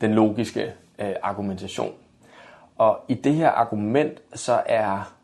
den 0.00 0.14
logiske 0.14 0.74
øh, 0.98 1.14
argumentation. 1.22 1.94
Og 2.76 3.04
i 3.08 3.14
det 3.14 3.34
her 3.34 3.50
argument 3.50 4.22
så 4.34 4.62
er 4.66 5.14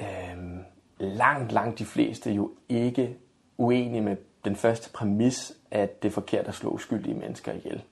øh, 0.00 0.58
langt, 0.98 1.52
langt 1.52 1.78
de 1.78 1.84
fleste 1.84 2.32
jo 2.32 2.50
ikke 2.68 3.16
uenige 3.58 4.00
med 4.00 4.16
den 4.44 4.56
første 4.56 4.90
præmis, 4.92 5.52
at 5.70 6.02
det 6.02 6.08
er 6.08 6.12
forkert 6.12 6.48
at 6.48 6.54
slå 6.54 6.70
uskyldige 6.70 7.14
mennesker 7.14 7.52
ihjel. 7.52 7.82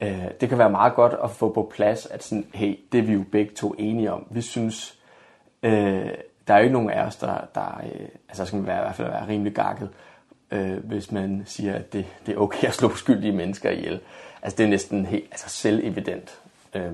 Eh 0.00 0.30
det 0.40 0.48
kan 0.48 0.58
være 0.58 0.70
meget 0.70 0.94
godt 0.94 1.14
at 1.24 1.30
få 1.30 1.52
på 1.52 1.70
plads, 1.74 2.06
at 2.06 2.24
sådan, 2.24 2.46
hey, 2.54 2.78
det 2.92 2.98
er 2.98 3.02
vi 3.02 3.12
jo 3.12 3.24
begge 3.32 3.54
to 3.54 3.74
enige 3.78 4.12
om. 4.12 4.26
Vi 4.30 4.40
synes, 4.40 4.98
øh, 5.62 6.10
der 6.48 6.54
er 6.54 6.58
jo 6.58 6.62
ikke 6.62 6.72
nogen 6.72 6.90
af 6.90 7.02
os, 7.02 7.16
der, 7.16 7.40
der 7.54 7.80
øh, 7.84 8.08
altså 8.28 8.44
skal 8.44 8.56
man 8.56 8.66
være, 8.66 8.78
i 8.78 8.82
hvert 8.82 8.94
fald 8.94 9.08
være 9.08 9.28
rimelig 9.28 9.54
gakket, 9.54 9.90
øh, 10.50 10.84
hvis 10.84 11.12
man 11.12 11.42
siger, 11.46 11.74
at 11.74 11.92
det, 11.92 12.06
det 12.26 12.34
er 12.34 12.38
okay 12.38 12.68
at 12.68 12.74
slå 12.74 12.94
skyldige 12.94 13.32
mennesker 13.32 13.70
ihjel. 13.70 14.00
Altså 14.42 14.56
det 14.56 14.64
er 14.64 14.68
næsten 14.68 15.06
helt 15.06 15.28
altså 15.30 15.48
selvevident. 15.48 16.40
Øh, 16.74 16.92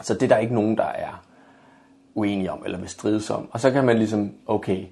så 0.00 0.14
det 0.14 0.22
er 0.22 0.28
der 0.28 0.38
ikke 0.38 0.54
nogen, 0.54 0.76
der 0.76 0.84
er 0.84 1.24
uenige 2.14 2.52
om 2.52 2.62
eller 2.64 2.78
vil 2.78 2.88
strides 2.88 3.30
om. 3.30 3.48
Og 3.52 3.60
så 3.60 3.70
kan 3.70 3.84
man 3.84 3.98
ligesom, 3.98 4.34
okay, 4.46 4.86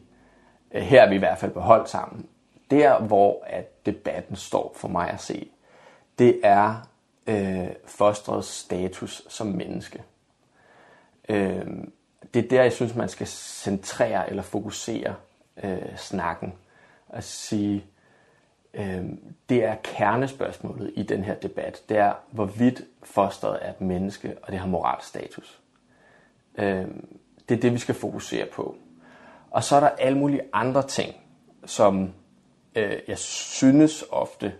her 0.72 1.02
er 1.02 1.08
vi 1.08 1.14
i 1.14 1.18
hvert 1.18 1.38
fald 1.38 1.50
på 1.50 1.60
hold 1.60 1.86
sammen. 1.86 2.26
Der, 2.70 3.00
hvor 3.00 3.42
at 3.46 3.86
debatten 3.86 4.36
står 4.36 4.72
for 4.76 4.88
mig 4.88 5.10
at 5.10 5.20
se, 5.20 5.48
det 6.18 6.40
er 6.42 6.89
øh, 7.30 7.68
fosterets 7.86 8.48
status 8.48 9.22
som 9.28 9.46
menneske. 9.46 10.02
Ehm 11.28 11.92
det 12.34 12.44
er 12.44 12.48
der, 12.48 12.62
jeg 12.62 12.72
synes, 12.72 12.94
man 12.94 13.08
skal 13.08 13.26
centrere 13.26 14.30
eller 14.30 14.42
fokusere 14.42 15.14
øh, 15.62 15.96
snakken. 15.96 16.54
At 17.08 17.24
sige, 17.24 17.84
øh, 18.74 19.04
det 19.48 19.64
er 19.64 19.74
kernespørgsmålet 19.74 20.92
i 20.94 21.02
den 21.02 21.24
her 21.24 21.34
debat. 21.34 21.82
Det 21.88 21.96
er, 21.96 22.14
hvorvidt 22.30 22.82
fosteret 23.02 23.58
er 23.62 23.70
et 23.70 23.80
menneske, 23.80 24.36
og 24.42 24.52
det 24.52 24.60
har 24.60 24.66
moralsk 24.66 25.08
status. 25.08 25.60
Ehm 26.58 27.20
det 27.50 27.56
er 27.56 27.60
det, 27.60 27.72
vi 27.72 27.78
skal 27.78 27.94
fokusere 27.94 28.46
på. 28.46 28.76
Og 29.50 29.64
så 29.64 29.76
er 29.76 29.80
der 29.80 29.88
alle 29.88 30.18
mulige 30.18 30.42
andre 30.52 30.86
ting, 30.86 31.14
som 31.66 32.12
øh, 32.74 32.98
jeg 33.08 33.18
synes 33.18 34.04
ofte, 34.10 34.54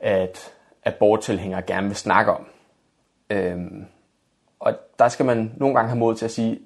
at 0.00 0.55
aborttilhængere 0.86 1.62
gerne 1.62 1.86
vil 1.86 1.96
snakke 1.96 2.32
om. 2.32 2.46
Ehm 3.30 3.86
og 4.58 4.74
der 4.98 5.08
skal 5.08 5.26
man 5.26 5.52
nogle 5.56 5.74
gange 5.74 5.88
have 5.88 5.98
mod 5.98 6.14
til 6.14 6.24
at 6.24 6.30
sige 6.30 6.60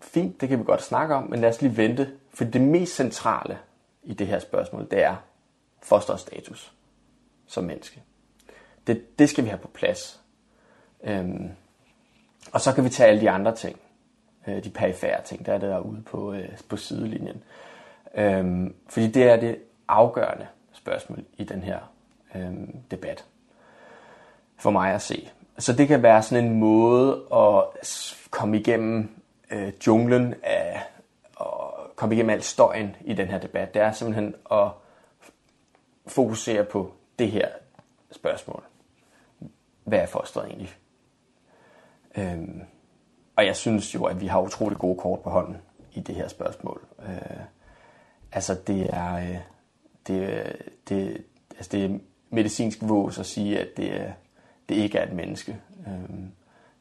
fint, 0.00 0.40
det 0.40 0.48
kan 0.48 0.58
vi 0.58 0.64
godt 0.64 0.82
snakke 0.82 1.14
om, 1.14 1.30
men 1.30 1.40
lad 1.40 1.48
os 1.48 1.62
lige 1.62 1.76
vente, 1.76 2.10
for 2.30 2.44
det 2.44 2.60
mest 2.60 2.94
centrale 2.94 3.58
i 4.02 4.14
det 4.14 4.26
her 4.26 4.38
spørgsmål, 4.38 4.86
det 4.90 5.02
er 5.04 5.16
fosterets 5.82 6.22
status 6.22 6.72
som 7.46 7.64
menneske. 7.64 8.02
Det 8.86 9.18
det 9.18 9.28
skal 9.28 9.44
vi 9.44 9.48
have 9.48 9.58
på 9.58 9.68
plads. 9.68 10.20
Ehm 11.04 11.50
og 12.52 12.60
så 12.60 12.74
kan 12.74 12.84
vi 12.84 12.88
tage 12.88 13.08
alle 13.08 13.20
de 13.20 13.30
andre 13.30 13.54
ting. 13.54 13.80
Eh 14.46 14.64
de 14.64 14.70
perifære 14.70 15.22
ting, 15.22 15.46
der 15.46 15.54
er 15.54 15.58
det 15.58 15.68
der 15.68 15.78
ude 15.78 16.02
på 16.02 16.34
på 16.68 16.76
sidelinjen. 16.76 17.42
Ehm 18.14 18.74
fordi 18.88 19.06
det 19.06 19.22
er 19.22 19.36
det 19.36 19.58
afgørende 19.88 20.46
spørgsmål 20.72 21.24
i 21.36 21.44
den 21.44 21.62
her 21.62 21.78
ehm 22.34 22.82
debat 22.90 23.24
for 24.58 24.70
mig 24.70 24.94
at 24.94 25.02
se. 25.02 25.30
Så 25.58 25.72
det 25.72 25.88
kan 25.88 26.02
være 26.02 26.22
sådan 26.22 26.44
en 26.44 26.58
måde 26.58 27.22
at 27.32 27.64
komme 28.30 28.58
igennem 28.58 29.10
øh, 29.50 29.72
junglen 29.86 30.34
af 30.42 30.82
og 31.36 31.74
komme 31.96 32.14
igennem 32.14 32.30
al 32.30 32.42
støjen 32.42 32.96
i 33.04 33.14
den 33.14 33.28
her 33.28 33.38
debat. 33.38 33.74
Det 33.74 33.82
er 33.82 33.92
simpelthen 33.92 34.34
at 34.52 34.68
fokusere 36.06 36.64
på 36.64 36.92
det 37.18 37.30
her 37.30 37.48
spørgsmål. 38.10 38.62
Hvad 39.84 39.98
er 39.98 40.06
fosteret 40.06 40.46
egentlig? 40.46 40.74
Øhm, 42.16 42.62
og 43.36 43.46
jeg 43.46 43.56
synes 43.56 43.94
jo, 43.94 44.04
at 44.04 44.20
vi 44.20 44.26
har 44.26 44.40
utrolig 44.40 44.78
gode 44.78 44.98
kort 44.98 45.20
på 45.20 45.30
hånden 45.30 45.56
i 45.92 46.00
det 46.00 46.14
her 46.14 46.28
spørgsmål. 46.28 46.86
Øh, 47.02 47.40
altså 48.32 48.54
det 48.66 48.86
er, 48.92 49.38
det, 50.06 50.52
det, 50.88 51.24
altså 51.50 51.68
det 51.72 51.84
er 51.84 51.98
medicinsk 52.30 52.78
vås 52.82 53.18
at 53.18 53.26
sige, 53.26 53.58
at 53.60 53.68
det 53.76 54.00
er 54.00 54.12
det 54.68 54.74
ikke 54.74 54.98
er 54.98 55.06
et 55.06 55.12
menneske. 55.12 55.56
Ehm 55.86 56.30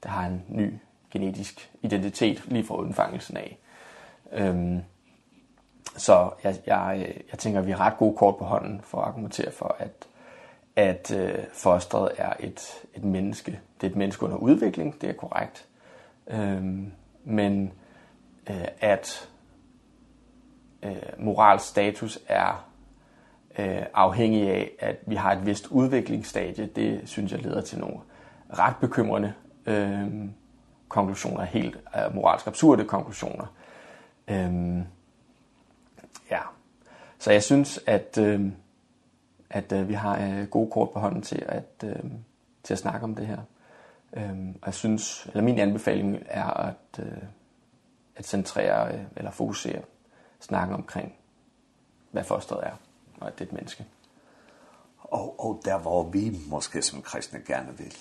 der 0.03 0.09
har 0.09 0.27
en 0.27 0.43
ny 0.47 0.73
genetisk 1.11 1.71
identitet 1.81 2.45
lige 2.47 2.63
fra 2.63 2.75
undfangelsen 2.75 3.37
af. 3.37 3.57
Ehm 4.31 4.81
så 5.97 6.31
jeg, 6.43 6.55
jeg, 6.65 7.13
jeg 7.31 7.39
tænker, 7.39 7.61
vi 7.61 7.71
har 7.71 7.79
ret 7.79 7.97
gode 7.97 8.17
kort 8.17 8.37
på 8.37 8.45
hånden 8.45 8.81
for 8.81 9.01
at 9.01 9.07
argumentere 9.07 9.51
for, 9.51 9.75
at, 9.79 10.07
at 10.75 11.11
øh, 11.11 11.43
fosteret 11.53 12.11
er 12.17 12.33
et, 12.39 12.85
et 12.93 13.03
menneske. 13.03 13.59
Det 13.81 13.87
er 13.87 13.91
et 13.91 13.97
menneske 13.97 14.23
under 14.23 14.37
udvikling, 14.37 15.01
det 15.01 15.09
er 15.09 15.13
korrekt. 15.13 15.65
Ehm 16.27 16.91
men 17.23 17.73
øh, 18.49 18.67
at 18.79 19.29
øh, 20.83 20.95
moralstatus 21.17 22.19
er 22.27 22.69
øh, 23.57 23.85
afhængig 23.93 24.49
af, 24.49 24.71
at 24.79 24.95
vi 25.05 25.15
har 25.15 25.31
et 25.31 25.45
vist 25.45 25.67
udviklingsstadie. 25.67 26.65
Det 26.65 27.01
synes 27.05 27.31
jeg 27.31 27.41
leder 27.41 27.61
til 27.61 27.79
nogle 27.79 27.97
ret 28.53 28.75
bekymrende 28.81 29.33
øh, 29.65 30.07
konklusioner, 30.87 31.43
helt 31.43 31.75
øh, 31.75 32.15
moralsk 32.15 32.47
absurde 32.47 32.85
konklusioner. 32.85 33.45
Ehm 34.27 34.83
ja. 36.31 36.39
Så 37.19 37.31
jeg 37.31 37.43
synes, 37.43 37.79
at, 37.85 38.17
øh, 38.17 38.51
at 39.49 39.71
øh, 39.71 39.89
vi 39.89 39.93
har 39.93 40.19
øh, 40.21 40.47
gode 40.47 40.71
kort 40.71 40.89
på 40.89 40.99
hånden 40.99 41.21
til 41.21 41.45
at, 41.47 41.83
øh, 41.83 42.11
til 42.63 42.73
at 42.73 42.79
snakke 42.79 43.03
om 43.03 43.15
det 43.15 43.27
her. 43.27 43.39
Ehm 44.17 44.55
jeg 44.65 44.73
synes 44.73 45.25
eller 45.25 45.41
min 45.41 45.59
anbefaling 45.59 46.17
er 46.25 46.45
at 46.45 46.99
øh, 46.99 47.23
at 48.15 48.25
centrere 48.25 49.05
eller 49.15 49.31
fokusere 49.31 49.81
snakken 50.39 50.75
omkring 50.75 51.15
hvad 52.11 52.23
fosteret 52.23 52.67
er 52.67 52.86
og 53.21 53.27
at 53.27 53.39
det 53.39 53.45
er 53.45 53.49
et 53.49 53.53
menneske. 53.53 53.85
Og, 54.97 55.45
og 55.45 55.61
der 55.65 55.77
hvor 55.77 56.09
vi 56.09 56.39
måske 56.47 56.81
som 56.81 57.01
kristne 57.01 57.39
gerne 57.47 57.77
vil 57.77 57.93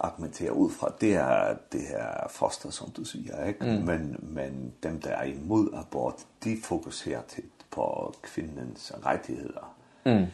argumentere 0.00 0.52
ud 0.52 0.70
fra, 0.70 0.92
det 1.00 1.14
er 1.14 1.56
det 1.72 1.80
her 1.80 2.28
foster, 2.30 2.70
som 2.70 2.90
du 2.90 3.04
siger, 3.04 3.44
ikke? 3.44 3.64
Mm. 3.64 3.84
Men, 3.84 4.16
men 4.22 4.72
dem, 4.82 5.00
der 5.00 5.10
er 5.10 5.24
imod 5.24 5.70
abort, 5.74 6.14
de 6.44 6.56
fokuserer 6.62 7.22
tit 7.28 7.44
på 7.70 8.14
kvindens 8.22 8.92
rettigheder. 9.06 9.76
Mm 10.06 10.26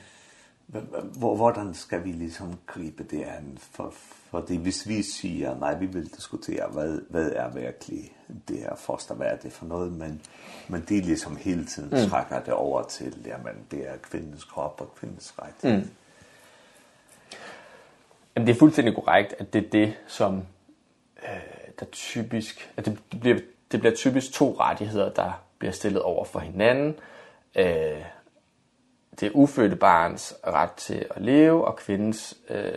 hvor, 1.18 1.36
hvordan 1.36 1.74
skal 1.74 2.04
vi 2.04 2.12
liksom 2.12 2.58
gripe 2.66 3.04
det 3.04 3.22
an? 3.22 3.58
For, 3.58 3.90
for 4.30 4.40
det, 4.40 4.58
hvis 4.58 4.88
vi 4.88 5.02
siger, 5.02 5.58
nej, 5.58 5.78
vi 5.78 5.86
vil 5.86 6.14
diskutere, 6.16 6.66
hvad, 6.66 7.00
hvad 7.10 7.32
er 7.32 7.50
virkelig 7.50 8.12
det 8.48 8.58
her 8.58 8.74
foster, 8.74 9.14
hvad 9.14 9.26
er 9.26 9.36
det 9.36 9.52
for 9.52 9.66
noget, 9.66 9.92
men, 9.92 10.22
men 10.68 10.84
det 10.88 11.06
liksom 11.06 11.36
hele 11.36 11.66
tiden 11.66 12.02
mm. 12.02 12.10
trækker 12.10 12.40
det 12.40 12.54
over 12.54 12.82
til, 12.82 13.16
jamen, 13.26 13.54
det 13.70 13.88
er 13.88 13.96
kvindens 14.02 14.44
krop 14.44 14.80
og 14.80 14.94
kvindens 14.94 15.34
ret. 15.38 15.64
Mm. 15.64 15.90
Jamen, 18.36 18.46
det 18.46 18.54
er 18.54 18.58
fuldstændig 18.58 18.94
korrekt, 18.94 19.34
at 19.38 19.52
det 19.52 19.66
er 19.66 19.70
det, 19.70 19.94
som 20.06 20.42
øh, 21.22 21.40
der 21.80 21.86
typisk, 21.92 22.72
at 22.76 22.86
det, 22.86 22.98
det, 23.12 23.20
bliver, 23.20 23.38
det 23.72 23.80
bliver 23.80 23.94
typisk 23.94 24.32
to 24.32 24.56
rettigheder, 24.60 25.12
der 25.12 25.42
bliver 25.58 25.72
stillet 25.72 26.02
over 26.02 26.24
for 26.24 26.38
hinanden, 26.38 26.94
øh, 27.54 28.02
det 29.20 29.30
ufødte 29.34 29.76
barns 29.76 30.34
ret 30.46 30.72
til 30.72 31.06
at 31.10 31.22
leve 31.22 31.64
og 31.64 31.76
kvindens 31.76 32.36
øh, 32.48 32.72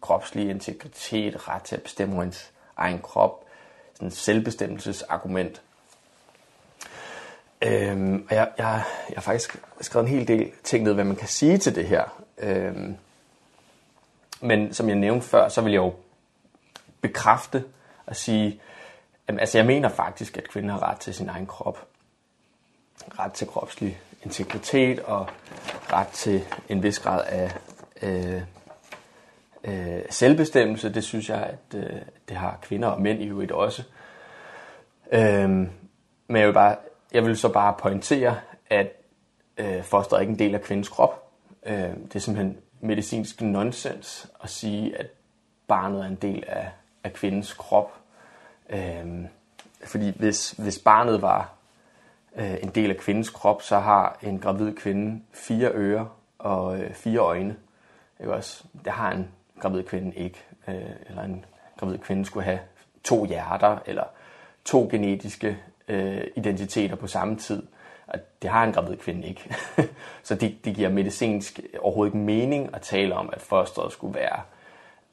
kropslige 0.00 0.50
integritet, 0.50 1.48
ret 1.48 1.62
til 1.62 1.76
at 1.76 1.82
bestemme 1.82 2.14
hendes 2.20 2.52
egen 2.76 2.98
krop, 2.98 3.44
sådan 3.94 4.08
et 4.08 4.16
selvbestemmelsesargument. 4.16 5.62
Øhm, 7.62 8.26
og 8.30 8.36
jeg, 8.36 8.52
jeg, 8.58 8.82
jeg 9.08 9.16
har 9.16 9.22
faktisk 9.22 9.56
skrevet 9.80 10.08
en 10.08 10.14
hel 10.14 10.28
del 10.28 10.52
ting 10.64 10.84
ned, 10.84 10.94
hvad 10.94 11.04
man 11.04 11.16
kan 11.16 11.28
sige 11.28 11.58
til 11.58 11.74
det 11.74 11.86
her. 11.86 12.24
Øhm, 12.38 12.96
men 14.40 14.74
som 14.74 14.88
jeg 14.88 14.96
nævnte 14.96 15.26
før, 15.26 15.48
så 15.48 15.60
vil 15.60 15.72
jeg 15.72 15.78
jo 15.78 15.94
bekræfte 17.00 17.64
og 18.06 18.16
sige, 18.16 18.60
jamen, 19.28 19.40
altså 19.40 19.58
jeg 19.58 19.66
mener 19.66 19.88
faktisk, 19.88 20.36
at 20.36 20.48
kvinden 20.48 20.70
har 20.70 20.82
ret 20.82 20.98
til 20.98 21.14
sin 21.14 21.28
egen 21.28 21.46
krop. 21.46 21.86
Ret 23.18 23.32
til 23.32 23.46
kropslig 23.46 24.00
integritet 24.24 25.00
og 25.00 25.26
ret 25.92 26.08
til 26.08 26.44
en 26.68 26.82
vis 26.82 26.98
grad 26.98 27.24
af 27.26 27.52
øh, 28.02 28.42
øh, 29.64 30.02
selvbestemmelse, 30.10 30.94
det 30.94 31.04
synes 31.04 31.28
jeg, 31.28 31.42
at 31.42 31.78
øh, 31.78 32.00
det 32.28 32.36
har 32.36 32.58
kvinder 32.62 32.88
og 32.88 33.00
mænd 33.02 33.22
i 33.22 33.28
øvrigt 33.28 33.52
også. 33.52 33.82
Øhm, 35.12 35.70
men 36.26 36.36
jeg 36.36 36.46
vil, 36.46 36.54
bare, 36.54 36.76
jeg 37.12 37.24
vil 37.24 37.36
så 37.36 37.48
bare 37.48 37.74
pointere, 37.78 38.36
at 38.70 38.92
øh, 39.58 39.82
foster 39.82 40.16
er 40.16 40.20
ikke 40.20 40.32
en 40.32 40.38
del 40.38 40.54
af 40.54 40.62
kvindens 40.62 40.88
krop. 40.88 41.30
Øh, 41.66 41.74
det 41.74 42.16
er 42.16 42.20
simpelthen 42.20 42.58
medicinsk 42.80 43.40
nonsens 43.40 44.30
at 44.42 44.50
sige, 44.50 44.98
at 44.98 45.06
barnet 45.68 46.00
er 46.00 46.06
en 46.06 46.14
del 46.14 46.44
af, 46.46 46.70
af 47.04 47.12
kvindens 47.12 47.52
krop. 47.52 47.92
Øhm, 48.70 49.26
fordi 49.84 50.12
hvis, 50.18 50.50
hvis 50.50 50.78
barnet 50.78 51.22
var 51.22 51.57
øh, 52.36 52.56
en 52.62 52.68
del 52.68 52.90
af 52.90 52.96
kvindens 52.96 53.30
krop, 53.30 53.62
så 53.62 53.78
har 53.78 54.18
en 54.22 54.38
gravid 54.38 54.74
kvinde 54.74 55.22
fire 55.32 55.70
ører 55.74 56.06
og 56.38 56.80
øh, 56.80 56.94
fire 56.94 57.18
øjne. 57.18 57.56
Ikke 58.20 58.34
også? 58.34 58.64
Det 58.84 58.92
har 58.92 59.12
en 59.12 59.28
gravid 59.60 59.82
kvinde 59.82 60.16
ikke. 60.16 60.44
Øh, 60.68 60.74
eller 61.06 61.22
en 61.22 61.44
gravid 61.76 61.98
kvinde 61.98 62.24
skulle 62.24 62.44
have 62.44 62.60
to 63.04 63.24
hjerter 63.24 63.78
eller 63.86 64.04
to 64.64 64.88
genetiske 64.90 65.58
øh, 65.88 66.24
identiteter 66.36 66.96
på 66.96 67.06
samme 67.06 67.36
tid. 67.36 67.62
Og 68.06 68.18
det 68.42 68.50
har 68.50 68.64
en 68.64 68.72
gravid 68.72 68.96
kvinde 68.96 69.28
ikke. 69.28 69.54
så 70.22 70.34
det, 70.34 70.64
det 70.64 70.74
giver 70.74 70.88
medicinsk 70.88 71.60
overhovedet 71.80 72.14
ikke 72.14 72.24
mening 72.24 72.74
at 72.74 72.82
tale 72.82 73.14
om, 73.14 73.30
at 73.32 73.40
fosteret 73.40 73.92
skulle 73.92 74.14
være 74.14 74.40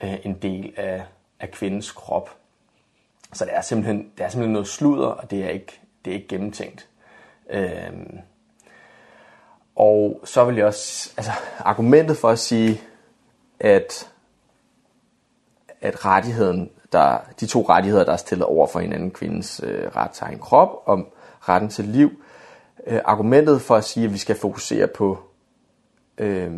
øh, 0.03 0.25
en 0.25 0.33
del 0.33 0.73
af, 0.77 1.03
af 1.39 1.51
kvindens 1.51 1.91
krop. 1.91 2.35
Så 3.33 3.45
det 3.45 3.55
er 3.55 3.61
simpelthen, 3.61 4.11
det 4.17 4.23
er 4.25 4.29
simpelthen 4.29 4.53
noget 4.53 4.67
sludder, 4.67 5.07
og 5.07 5.31
det 5.31 5.45
er 5.45 5.49
ikke, 5.49 5.79
det 6.05 6.11
er 6.11 6.15
ikke 6.15 6.27
gennemtænkt. 6.27 6.87
Øhm, 7.49 8.19
og 9.75 10.21
så 10.23 10.45
vil 10.45 10.55
jeg 10.55 10.65
også, 10.65 11.13
altså 11.17 11.31
argumentet 11.59 12.17
for 12.17 12.29
at 12.29 12.39
sige, 12.39 12.81
at, 13.59 14.11
at 15.81 16.05
rettigheden, 16.05 16.69
der, 16.91 17.17
de 17.39 17.45
to 17.45 17.65
rettigheder, 17.69 18.03
der 18.03 18.13
er 18.13 18.17
stillet 18.17 18.45
over 18.45 18.67
for 18.67 18.79
hinanden, 18.79 19.11
kvindens 19.11 19.61
øh, 19.63 19.87
ret 19.95 20.11
til 20.11 20.23
egen 20.23 20.39
krop 20.39 20.69
og 20.85 21.13
retten 21.49 21.69
til 21.69 21.85
liv, 21.85 22.09
øh, 22.87 23.01
argumentet 23.05 23.61
for 23.61 23.75
at 23.75 23.83
sige, 23.83 24.05
at 24.05 24.13
vi 24.13 24.17
skal 24.17 24.35
fokusere 24.35 24.87
på, 24.87 25.19
øh, 26.17 26.53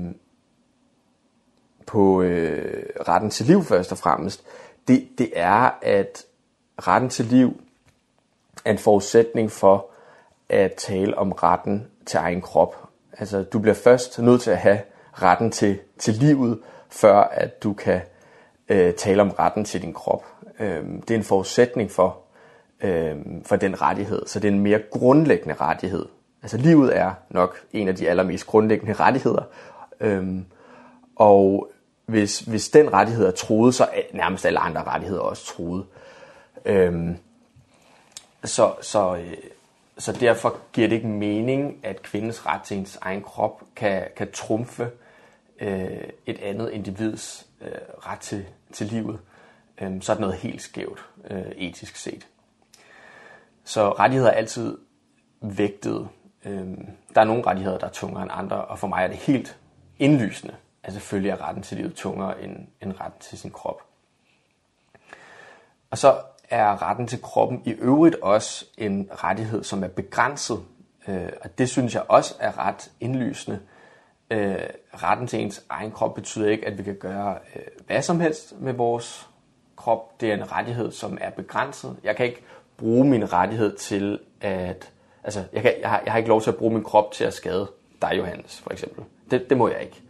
på 1.85 2.21
øh, 2.21 2.85
retten 3.07 3.29
til 3.29 3.45
liv 3.45 3.63
først 3.63 3.91
og 3.91 3.97
fremmest, 3.97 4.43
det, 4.87 5.07
det 5.17 5.31
er, 5.35 5.71
at 5.81 6.25
retten 6.79 7.09
til 7.09 7.25
liv 7.25 7.61
er 8.65 8.71
en 8.71 8.77
forudsætning 8.77 9.51
for, 9.51 9.89
at 10.49 10.73
tale 10.73 11.17
om 11.17 11.31
retten 11.31 11.87
til 12.05 12.17
egen 12.17 12.41
krop. 12.41 12.75
Altså 13.17 13.43
du 13.43 13.59
bliver 13.59 13.73
først 13.73 14.19
nødt 14.19 14.41
til 14.41 14.51
at 14.51 14.57
have 14.57 14.79
retten 15.13 15.51
til 15.51 15.79
til 15.97 16.13
livet 16.13 16.59
før 16.89 17.15
at 17.15 17.63
du 17.63 17.73
kan 17.73 18.01
øh, 18.69 18.93
tale 18.93 19.21
om 19.21 19.29
retten 19.29 19.65
til 19.65 19.81
din 19.81 19.93
krop. 19.93 20.25
Ehm 20.59 21.01
det 21.01 21.11
er 21.11 21.17
en 21.17 21.23
forudsætning 21.23 21.91
for 21.91 22.17
ehm 22.81 23.43
for 23.43 23.55
den 23.55 23.81
rettighed, 23.81 24.25
så 24.25 24.39
det 24.39 24.47
er 24.47 24.51
en 24.51 24.59
mere 24.59 24.81
grundlæggende 24.91 25.55
rettighed. 25.55 26.05
Altså 26.41 26.57
livet 26.57 26.97
er 26.97 27.11
nok 27.29 27.57
en 27.73 27.87
af 27.87 27.95
de 27.95 28.09
allermest 28.09 28.47
grundlæggende 28.47 28.93
rettigheder. 28.93 29.43
Ehm 30.01 30.45
og 31.15 31.71
hvis 32.05 32.39
hvis 32.39 32.69
den 32.69 32.93
rettighed 32.93 33.25
er 33.25 33.31
troet, 33.31 33.75
så 33.75 33.83
er 33.83 34.01
nærmest 34.13 34.45
alle 34.45 34.59
andre 34.59 34.83
rettigheder 34.83 35.21
også 35.21 35.45
troet. 35.45 35.85
Ehm 36.65 37.17
så 38.43 38.73
så 38.81 39.17
så 39.97 40.11
derfor 40.11 40.59
giver 40.73 40.87
det 40.87 40.95
ikke 40.95 41.07
mening 41.07 41.85
at 41.85 42.01
kvindens 42.01 42.45
ret 42.45 42.61
til 42.61 42.77
ens 42.77 42.97
egen 43.01 43.23
krop 43.23 43.63
kan 43.75 44.07
kan 44.15 44.31
trumfe 44.31 44.91
øh, 45.59 46.09
et 46.25 46.39
andet 46.39 46.71
individs 46.71 47.47
øh, 47.61 47.71
ret 47.99 48.19
til 48.19 48.45
til 48.73 48.87
livet. 48.87 49.19
Ehm 49.81 50.01
så 50.01 50.11
er 50.11 50.13
det 50.13 50.21
noget 50.21 50.35
helt 50.35 50.61
skævt 50.61 51.05
øh, 51.29 51.51
etisk 51.55 51.95
set. 51.95 52.27
Så 53.63 53.91
rettigheder 53.91 54.31
er 54.31 54.35
altid 54.35 54.77
vægtet. 55.41 56.09
Ehm 56.45 56.87
der 57.15 57.21
er 57.21 57.25
nogle 57.25 57.45
rettigheder 57.45 57.77
der 57.77 57.87
er 57.87 57.91
tungere 57.91 58.23
end 58.23 58.31
andre, 58.33 58.65
og 58.65 58.79
for 58.79 58.87
mig 58.87 59.03
er 59.03 59.07
det 59.07 59.17
helt 59.17 59.57
indlysende. 59.99 60.55
Altså 60.83 60.99
selvfølgelig 60.99 61.29
er 61.29 61.47
retten 61.47 61.63
til 61.63 61.77
livet 61.77 61.95
tungere 61.95 62.43
end 62.43 62.67
en 62.81 62.99
retten 63.01 63.21
til 63.21 63.37
sin 63.37 63.51
krop. 63.51 63.81
Og 65.89 65.97
så 65.97 66.17
er 66.49 66.81
retten 66.81 67.07
til 67.07 67.21
kroppen 67.21 67.61
i 67.65 67.71
øvrigt 67.71 68.15
også 68.15 68.65
en 68.77 69.09
rettighed, 69.23 69.63
som 69.63 69.83
er 69.83 69.87
begrænset. 69.87 70.59
Eh 71.07 71.29
og 71.41 71.57
det 71.57 71.69
synes 71.69 71.95
jeg 71.95 72.03
også 72.07 72.35
er 72.39 72.67
ret 72.67 72.91
indlysende. 72.99 73.59
Eh 74.29 74.55
retten 74.93 75.27
til 75.27 75.41
ens 75.41 75.65
egen 75.69 75.91
krop 75.91 76.15
betyder 76.15 76.49
ikke, 76.49 76.67
at 76.67 76.77
vi 76.77 76.83
kan 76.83 76.95
gøre 76.95 77.37
øh, 77.55 77.61
hvad 77.87 78.01
som 78.01 78.19
helst 78.19 78.55
med 78.59 78.73
vores 78.73 79.29
krop. 79.75 80.21
Det 80.21 80.29
er 80.29 80.33
en 80.33 80.51
rettighed, 80.51 80.91
som 80.91 81.17
er 81.21 81.29
begrænset. 81.29 81.97
Jeg 82.03 82.15
kan 82.15 82.25
ikke 82.25 82.43
bruge 82.77 83.05
min 83.05 83.33
rettighed 83.33 83.75
til 83.75 84.19
at... 84.41 84.91
Altså, 85.23 85.43
jeg, 85.53 85.61
kan, 85.61 85.73
jeg, 85.81 85.89
har, 85.89 86.01
jeg 86.05 86.11
har 86.13 86.17
ikke 86.17 86.29
lov 86.29 86.41
til 86.41 86.49
at 86.49 86.55
bruge 86.55 86.73
min 86.73 86.83
krop 86.83 87.11
til 87.11 87.23
at 87.23 87.33
skade 87.33 87.71
dig, 88.01 88.11
Johannes, 88.17 88.61
for 88.61 88.71
eksempel. 88.71 89.03
Det, 89.31 89.49
det 89.49 89.57
må 89.57 89.67
jeg 89.67 89.81
ikke. 89.81 90.01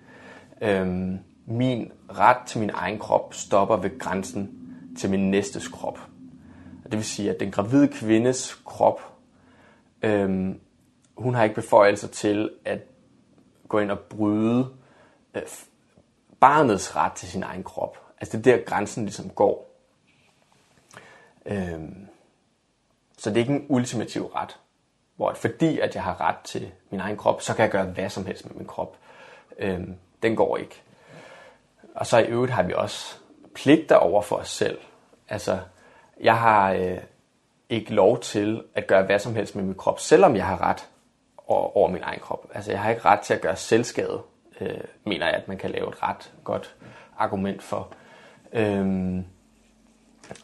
Ehm 0.61 1.19
min 1.47 1.91
ret 2.09 2.37
til 2.47 2.59
min 2.59 2.71
egen 2.73 2.99
krop 2.99 3.33
stopper 3.33 3.77
ved 3.77 3.99
grænsen 3.99 4.49
til 4.99 5.09
min 5.09 5.31
næstes 5.31 5.67
krop. 5.67 5.99
Det 6.91 6.97
vil 6.97 7.05
sige, 7.05 7.29
at 7.29 7.39
den 7.39 7.51
gravide 7.51 7.87
kvindes 7.87 8.61
krop, 8.65 9.01
ehm 10.01 10.59
hun 11.17 11.35
har 11.35 11.43
ikke 11.43 11.55
beføjelser 11.55 12.07
til 12.07 12.51
at 12.65 12.79
gå 13.67 13.79
ind 13.79 13.91
og 13.91 13.99
bryde 13.99 14.69
øh, 15.33 15.41
barnets 16.39 16.95
ret 16.95 17.13
til 17.13 17.29
sin 17.29 17.43
egen 17.43 17.63
krop. 17.63 17.97
Altså 18.21 18.37
det 18.37 18.53
er 18.53 18.57
der 18.57 18.63
grænsen 18.63 19.05
ligesom 19.05 19.29
går. 19.29 19.79
Ehm 21.45 22.07
så 23.17 23.29
det 23.29 23.37
er 23.37 23.41
ikke 23.41 23.53
en 23.53 23.65
ultimativ 23.69 24.25
ret. 24.25 24.57
Hvor 25.15 25.29
at 25.29 25.37
fordi 25.37 25.79
at 25.79 25.95
jeg 25.95 26.03
har 26.03 26.21
ret 26.21 26.37
til 26.43 26.71
min 26.89 26.99
egen 26.99 27.17
krop, 27.17 27.41
så 27.41 27.53
kan 27.53 27.63
jeg 27.63 27.71
gøre 27.71 27.85
hvad 27.85 28.09
som 28.09 28.25
helst 28.25 28.45
med 28.45 28.55
min 28.55 28.67
krop. 28.67 28.97
Ehm 29.57 29.95
den 30.23 30.35
går 30.35 30.57
ikke. 30.57 30.81
Og 31.95 32.07
så 32.07 32.17
i 32.17 32.25
øvrigt 32.25 32.53
har 32.53 32.63
vi 32.63 32.73
også 32.73 33.17
pligter 33.53 33.95
over 33.95 34.21
for 34.21 34.35
os 34.35 34.49
selv. 34.49 34.79
Altså 35.29 35.59
jeg 36.21 36.37
har 36.37 36.71
øh, 36.71 36.97
ikke 37.69 37.93
lov 37.93 38.19
til 38.19 38.63
at 38.75 38.87
gøre 38.87 39.03
hvad 39.03 39.19
som 39.19 39.35
helst 39.35 39.55
med 39.55 39.63
min 39.63 39.75
krop, 39.75 39.99
selvom 39.99 40.35
jeg 40.35 40.45
har 40.45 40.61
ret 40.61 40.87
over, 41.47 41.77
over 41.77 41.89
min 41.89 42.03
egen 42.03 42.19
krop. 42.19 42.47
Altså 42.53 42.71
jeg 42.71 42.81
har 42.81 42.89
ikke 42.89 43.05
ret 43.05 43.19
til 43.19 43.33
at 43.33 43.41
gøre 43.41 43.55
selvskade, 43.55 44.21
øh, 44.61 44.79
mener 45.05 45.25
jeg, 45.25 45.35
at 45.35 45.47
man 45.47 45.57
kan 45.57 45.69
lave 45.69 45.89
et 45.89 46.03
ret 46.03 46.33
godt 46.43 46.75
argument 47.17 47.63
for. 47.63 47.93
Øhm, 48.53 49.25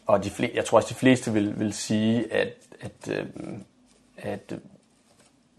og 0.06 0.24
de 0.24 0.30
fleste, 0.30 0.56
jeg 0.56 0.64
tror 0.64 0.78
også 0.78 0.88
de 0.88 0.98
fleste 0.98 1.32
vil, 1.32 1.58
vil 1.58 1.72
sige, 1.72 2.32
at, 2.32 2.52
at, 2.80 3.08
øh, 3.10 3.26
at 4.16 4.54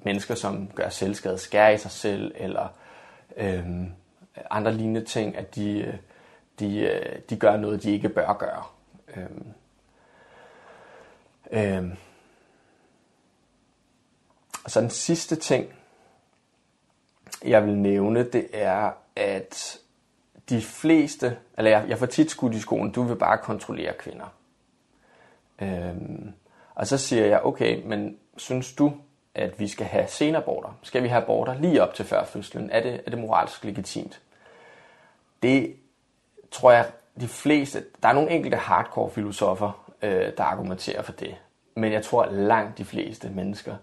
mennesker, 0.03 0.35
som 0.35 0.67
gør 0.75 0.89
selvskade, 0.89 1.37
skærer 1.37 1.69
i 1.69 1.77
sig 1.77 1.91
selv, 1.91 2.31
eller 2.35 2.67
øh, 3.37 3.65
andre 4.49 4.73
lignende 4.73 5.05
ting, 5.05 5.37
at 5.37 5.55
de, 5.55 5.99
de, 6.59 6.99
de 7.29 7.35
gør 7.35 7.57
noget, 7.57 7.83
de 7.83 7.91
ikke 7.91 8.09
bør 8.09 8.33
gøre. 8.33 8.63
Øhm, 9.15 9.45
Øhm. 11.51 11.91
Og 14.63 14.72
så 14.72 14.81
den 14.81 14.89
sidste 14.89 15.35
ting, 15.35 15.73
jeg 17.43 17.65
vil 17.65 17.77
nævne, 17.77 18.23
det 18.31 18.47
er, 18.53 18.91
at 19.15 19.80
de 20.49 20.61
fleste, 20.61 21.38
eller 21.57 21.72
jeg, 21.72 21.85
jeg 21.89 21.97
får 21.97 22.05
tit 22.05 22.31
skudt 22.31 22.53
i 22.53 22.59
skoen, 22.59 22.91
du 22.91 23.03
vil 23.03 23.15
bare 23.15 23.38
kontrollere 23.38 23.93
kvinder. 23.93 24.26
Øhm, 25.61 26.34
og 26.76 26.88
så 26.88 26.97
siger 26.97 27.26
jeg, 27.26 27.41
okay, 27.43 27.84
men 27.85 28.17
synes 28.38 28.73
du, 28.73 28.93
at 29.35 29.59
vi 29.59 29.67
skal 29.67 29.85
have 29.85 30.07
senaborter? 30.07 30.77
Skal 30.81 31.03
vi 31.03 31.07
have 31.07 31.23
aborter 31.23 31.59
lige 31.59 31.84
op 31.84 31.93
til 31.93 32.05
før 32.05 32.26
fødslen? 32.26 32.69
Er 32.69 32.81
det, 32.81 33.01
er 33.05 33.09
det 33.09 33.19
moralsk 33.19 33.63
legitimt? 33.63 34.22
Det 35.43 35.76
tror 36.51 36.72
jeg, 36.72 36.91
de 37.19 37.27
fleste, 37.27 37.85
der 38.03 38.09
er 38.09 38.13
nogle 38.13 38.31
enkelte 38.31 38.57
hardcore 38.57 39.09
filosofer, 39.09 39.84
øh, 40.06 40.32
der 40.38 40.44
argumenterer 40.44 41.02
for 41.02 41.11
det. 41.11 41.36
Men 41.76 41.91
jeg 41.91 42.03
tror, 42.03 42.26
langt 42.26 42.77
de 42.77 42.86
fleste 42.86 43.30
mennesker 43.30 43.76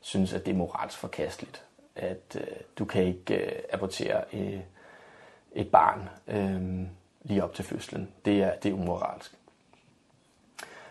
synes, 0.00 0.32
at 0.32 0.46
det 0.46 0.52
er 0.52 0.56
moralsk 0.56 0.98
forkasteligt, 0.98 1.64
at 1.96 2.36
øh, 2.40 2.56
du 2.78 2.84
kan 2.84 3.02
ikke 3.02 3.34
øh, 3.34 3.62
abortere 3.72 4.24
øh, 4.32 4.60
et 5.52 5.68
barn 5.68 6.08
øh, 6.28 6.86
lige 7.22 7.44
op 7.44 7.54
til 7.54 7.64
fødslen. 7.64 8.08
Det 8.24 8.42
er, 8.42 8.54
det 8.54 8.68
er 8.68 8.74
umoralsk. 8.74 9.32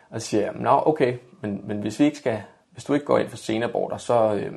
Og 0.10 0.22
så 0.22 0.28
siger 0.28 0.44
jeg, 0.44 0.54
nå 0.56 0.84
okay, 0.86 1.18
men, 1.42 1.62
men 1.68 1.82
hvis, 1.82 2.00
vi 2.00 2.06
ikke 2.06 2.18
skal, 2.18 2.44
hvis 2.72 2.84
du 2.84 2.94
ikke 2.94 3.06
går 3.06 3.18
ind 3.18 3.30
for 3.30 3.38
senaborter, 3.38 3.98
så 3.98 4.34
øh, 4.34 4.54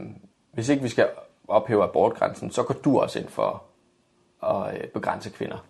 hvis 0.52 0.68
ikke 0.68 0.82
vi 0.82 0.88
skal 0.88 1.08
ophæve 1.48 1.84
abortgrænsen, 1.84 2.50
så 2.50 2.62
går 2.62 2.74
du 2.74 3.00
også 3.00 3.18
ind 3.18 3.28
for 3.28 3.62
at 4.42 4.74
øh, 4.74 4.88
begrænse 4.88 5.30
kvinder 5.30 5.66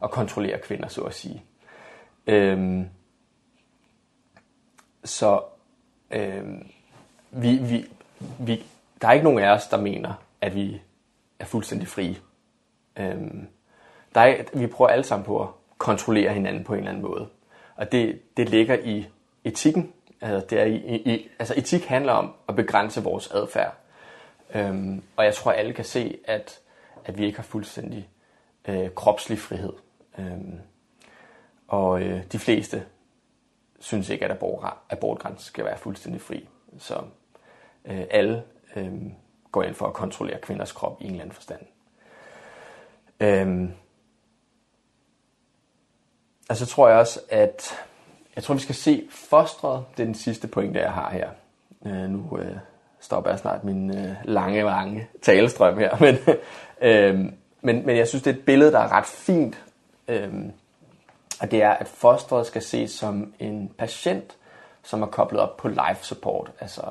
og 0.00 0.10
kontrollere 0.10 0.58
kvinder, 0.58 0.88
så 0.88 1.00
at 1.00 1.14
sige. 1.14 1.44
Øhm, 2.26 2.88
Så 5.04 5.42
ehm 6.10 6.66
vi, 7.34 7.56
vi, 7.56 7.86
vi, 8.38 8.64
der 9.00 9.08
er 9.08 9.12
ikke 9.12 9.24
nogen 9.24 9.38
af 9.38 9.50
os, 9.50 9.66
der 9.66 9.76
mener, 9.76 10.14
at 10.40 10.54
vi 10.54 10.82
er 11.38 11.44
fuldstændig 11.44 11.88
frie. 11.88 12.16
Øhm, 12.96 13.48
der 14.14 14.20
er, 14.20 14.44
vi 14.54 14.66
prøver 14.66 14.90
alle 14.90 15.04
sammen 15.04 15.26
på 15.26 15.42
at 15.42 15.48
kontrollere 15.78 16.32
hinanden 16.32 16.64
på 16.64 16.72
en 16.72 16.78
eller 16.78 16.90
anden 16.90 17.02
måde. 17.02 17.28
Og 17.76 17.92
det, 17.92 18.20
det 18.36 18.48
ligger 18.48 18.78
i 18.84 19.06
etikken. 19.44 19.92
Altså, 20.20 20.46
det 20.50 20.60
er 20.60 20.64
i, 20.64 20.96
i, 20.96 21.28
altså 21.38 21.54
etik 21.56 21.84
handler 21.84 22.12
om 22.12 22.32
at 22.48 22.56
begrænse 22.56 23.02
vores 23.02 23.30
adfærd. 23.30 23.74
Øhm, 24.54 25.02
og 25.16 25.24
jeg 25.24 25.34
tror, 25.34 25.52
alle 25.52 25.72
kan 25.72 25.84
se, 25.84 26.18
at, 26.24 26.60
at 27.04 27.18
vi 27.18 27.24
ikke 27.24 27.38
har 27.38 27.42
fuldstændig 27.44 28.08
øh, 28.68 28.90
kropslig 28.94 29.38
frihed. 29.38 29.72
Øhm, 30.18 30.58
og 31.68 32.02
øh, 32.02 32.22
de 32.32 32.38
fleste 32.38 32.84
synes 33.84 34.08
ikke, 34.08 34.24
at 34.24 34.30
abort, 34.30 34.72
abortgrænsen 34.90 35.44
skal 35.44 35.64
være 35.64 35.78
fuldstændig 35.78 36.20
fri. 36.20 36.48
Så 36.78 36.94
øh, 37.84 38.04
alle 38.10 38.42
øh, 38.76 38.92
går 39.52 39.62
ind 39.62 39.74
for 39.74 39.86
at 39.86 39.92
kontrollere 39.92 40.38
kvinders 40.40 40.72
krop 40.72 40.96
i 41.00 41.04
en 41.04 41.10
eller 41.10 41.22
anden 41.22 41.34
forstand. 41.34 41.60
Øhm, 43.20 43.72
og 46.48 46.56
så 46.56 46.66
tror 46.66 46.88
jeg 46.88 46.98
også, 46.98 47.20
at 47.28 47.74
jeg 48.36 48.44
tror, 48.44 48.54
vi 48.54 48.60
skal 48.60 48.74
se 48.74 49.08
fostret. 49.10 49.84
Det 49.96 50.02
er 50.02 50.06
den 50.06 50.14
sidste 50.14 50.48
pointe, 50.48 50.80
jeg 50.80 50.92
har 50.92 51.10
her. 51.10 51.30
Øh, 51.86 52.10
nu 52.10 52.38
øh, 52.38 52.56
stopper 53.00 53.30
jeg 53.30 53.38
snart 53.38 53.64
min 53.64 53.98
øh, 53.98 54.14
lange, 54.24 54.62
lange 54.62 55.08
talestrøm 55.22 55.78
her. 55.78 55.96
Men, 56.04 56.18
øh, 56.80 57.32
men, 57.60 57.86
men 57.86 57.96
jeg 57.96 58.08
synes, 58.08 58.22
det 58.22 58.30
er 58.30 58.38
et 58.38 58.44
billede, 58.44 58.72
der 58.72 58.78
er 58.78 58.92
ret 58.92 59.06
fint. 59.06 59.64
Øh, 60.08 60.32
Og 61.40 61.50
det 61.50 61.62
er, 61.62 61.70
at 61.70 61.88
fosteret 61.88 62.46
skal 62.46 62.62
ses 62.62 62.90
som 62.90 63.34
en 63.38 63.74
patient, 63.78 64.36
som 64.82 65.02
er 65.02 65.06
koblet 65.06 65.40
op 65.40 65.56
på 65.56 65.68
life 65.68 65.98
support. 66.02 66.52
Altså, 66.60 66.82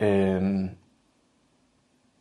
øh, 0.00 0.64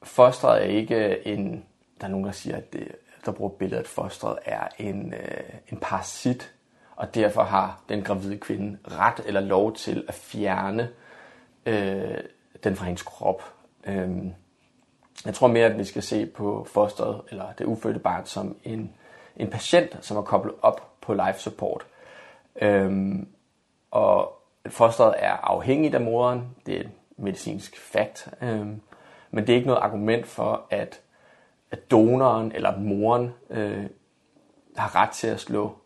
fosteret 0.04 0.62
er 0.62 0.68
ikke 0.68 1.28
en, 1.28 1.66
der 2.02 2.08
er 2.08 2.12
nogen, 2.12 2.26
der 2.26 2.32
siger, 2.32 2.58
at 2.58 2.74
det, 2.74 2.96
der 3.26 3.32
bruger 3.32 3.52
billedet, 3.52 3.84
at 3.84 3.88
fosteret 3.88 4.40
er 4.46 4.68
en, 4.78 5.14
øh, 5.14 5.44
en 5.72 5.78
parasit, 5.78 6.54
og 6.96 7.16
derfor 7.16 7.44
har 7.44 7.82
den 7.90 8.04
gravide 8.04 8.38
kvinde 8.38 8.78
ret 8.92 9.22
eller 9.26 9.42
lov 9.42 9.76
til 9.76 10.06
at 10.08 10.14
fjerne 10.14 10.90
øh, 11.66 12.18
den 12.64 12.76
fra 12.76 12.86
hendes 12.86 13.02
krop. 13.02 13.54
Øh, 13.84 14.10
jeg 15.26 15.34
tror 15.34 15.48
mere, 15.48 15.66
at 15.66 15.78
vi 15.78 15.84
skal 15.84 16.04
se 16.04 16.26
på 16.26 16.68
fosteret 16.70 17.22
eller 17.30 17.52
det 17.58 17.66
ufødte 17.66 18.00
barn 18.00 18.26
som 18.26 18.58
en, 18.64 18.94
en 19.36 19.50
patient, 19.50 19.98
som 20.02 20.18
er 20.18 20.22
koblet 20.22 20.56
op 20.62 20.89
på 21.10 21.14
life 21.14 21.40
support. 21.40 21.86
Øhm, 22.62 23.28
og 23.92 24.42
fosteret 24.68 25.14
er 25.18 25.32
afhængigt 25.32 25.96
af 25.96 26.02
moren. 26.02 26.56
Det 26.66 26.76
er 26.76 26.80
et 26.80 26.90
medicinsk 27.18 27.80
fakt. 27.80 28.28
Øhm, 28.42 28.82
men 29.32 29.48
det 29.48 29.54
er 29.54 29.56
ikke 29.56 29.68
noget 29.68 29.82
argument 29.82 30.28
for, 30.28 30.68
at, 30.70 31.02
at 31.72 31.92
donoren 31.92 32.52
eller 32.52 32.78
moren 32.78 33.34
øh, 33.50 33.86
har 34.78 34.96
ret 34.96 35.10
til 35.10 35.28
at 35.28 35.40
slå 35.40 35.78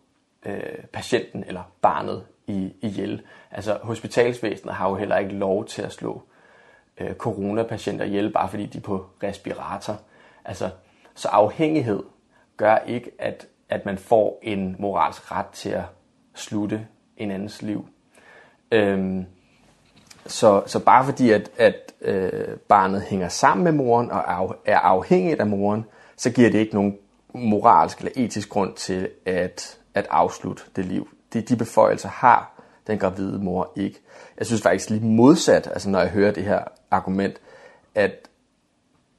øh, 0.46 0.86
patienten 0.94 1.44
eller 1.48 1.64
barnet 1.82 2.26
i, 2.48 2.74
ihjel. 2.82 3.22
Altså 3.52 3.80
hospitalsvæsenet 3.84 4.76
har 4.76 4.90
jo 4.90 4.96
heller 4.96 5.18
ikke 5.18 5.34
lov 5.34 5.66
til 5.66 5.82
at 5.82 5.92
slå 5.92 6.22
øh, 6.98 7.16
coronapatienter 7.16 8.06
ihjel, 8.06 8.32
bare 8.32 8.50
fordi 8.50 8.66
de 8.66 8.78
er 8.78 8.82
på 8.82 9.06
respirator. 9.24 10.00
Altså, 10.46 10.70
så 11.16 11.28
afhængighed 11.28 12.04
gør 12.58 12.78
ikke, 12.78 13.12
at 13.20 13.48
at 13.70 13.86
man 13.86 13.98
får 13.98 14.40
en 14.42 14.76
moralsk 14.80 15.32
ret 15.32 15.48
til 15.48 15.70
at 15.70 15.84
slutte 16.36 16.88
en 17.18 17.32
andens 17.32 17.62
liv. 17.62 17.88
Ehm 18.72 19.26
så 20.26 20.64
så 20.66 20.80
bare 20.80 21.06
fordi 21.06 21.32
at 21.32 21.52
at 21.58 21.94
øh, 22.02 22.58
barnet 22.58 23.02
hænger 23.02 23.28
sammen 23.28 23.64
med 23.64 23.72
moren 23.72 24.12
og 24.12 24.20
er, 24.20 24.56
er 24.66 24.80
afhængigt 24.80 25.40
af 25.40 25.48
moren, 25.48 25.86
så 26.18 26.32
giver 26.32 26.50
det 26.50 26.60
ikke 26.60 26.74
nogen 26.74 26.98
moralsk 27.34 27.98
eller 27.98 28.12
etisk 28.16 28.50
grund 28.50 28.74
til 28.74 29.10
at 29.26 29.78
at 29.94 30.08
afslutte 30.10 30.64
det 30.76 30.86
liv. 30.86 31.10
De 31.34 31.42
de 31.42 31.56
beføjelser 31.56 32.10
har 32.10 32.64
den 32.88 33.00
gravide 33.00 33.40
mor 33.40 33.72
ikke. 33.76 34.00
Jeg 34.38 34.46
synes 34.46 34.62
faktisk 34.62 34.90
lige 34.90 35.06
modsat, 35.06 35.68
altså 35.68 35.90
når 35.90 36.00
jeg 36.00 36.10
hører 36.10 36.32
det 36.32 36.44
her 36.44 36.64
argument 36.92 37.42
at 37.96 38.30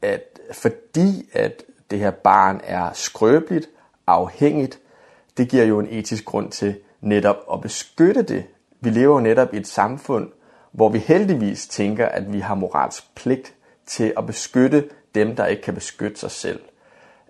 at 0.03 0.41
fordi 0.53 1.29
at 1.33 1.63
det 1.91 1.99
her 1.99 2.11
barn 2.11 2.61
er 2.65 2.93
skrøbeligt, 2.93 3.69
afhængigt, 4.07 4.81
det 5.37 5.49
giver 5.49 5.65
jo 5.65 5.81
en 5.81 5.89
etisk 5.91 6.25
grund 6.25 6.51
til 6.51 6.75
netop 7.01 7.37
at 7.53 7.61
beskytte 7.61 8.23
det. 8.23 8.45
Vi 8.81 8.91
lever 8.91 9.15
jo 9.15 9.21
netop 9.21 9.55
i 9.55 9.57
et 9.57 9.67
samfund, 9.67 10.31
hvor 10.73 10.89
vi 10.89 10.99
heldigvis 10.99 11.69
tænker, 11.69 12.07
at 12.07 12.33
vi 12.33 12.41
har 12.41 12.55
moralsk 12.55 13.15
pligt 13.15 13.55
til 13.87 14.13
at 14.17 14.27
beskytte 14.27 14.89
dem, 15.15 15.37
der 15.37 15.47
ikke 15.47 15.63
kan 15.63 15.75
beskytte 15.75 16.21
sig 16.21 16.31
selv. 16.31 16.61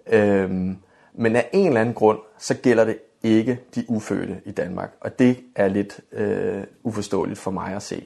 Øhm, 0.06 0.76
men 1.12 1.36
af 1.36 1.48
en 1.52 1.66
eller 1.66 1.80
anden 1.80 1.94
grund, 1.94 2.18
så 2.38 2.54
gælder 2.54 2.84
det 2.84 2.98
ikke 3.22 3.60
de 3.74 3.84
ufødte 3.88 4.40
i 4.44 4.50
Danmark, 4.50 4.92
og 5.00 5.18
det 5.18 5.40
er 5.56 5.68
lidt 5.68 6.00
øh, 6.12 6.64
uforståeligt 6.82 7.38
for 7.38 7.50
mig 7.50 7.74
at 7.74 7.82
se. 7.82 8.04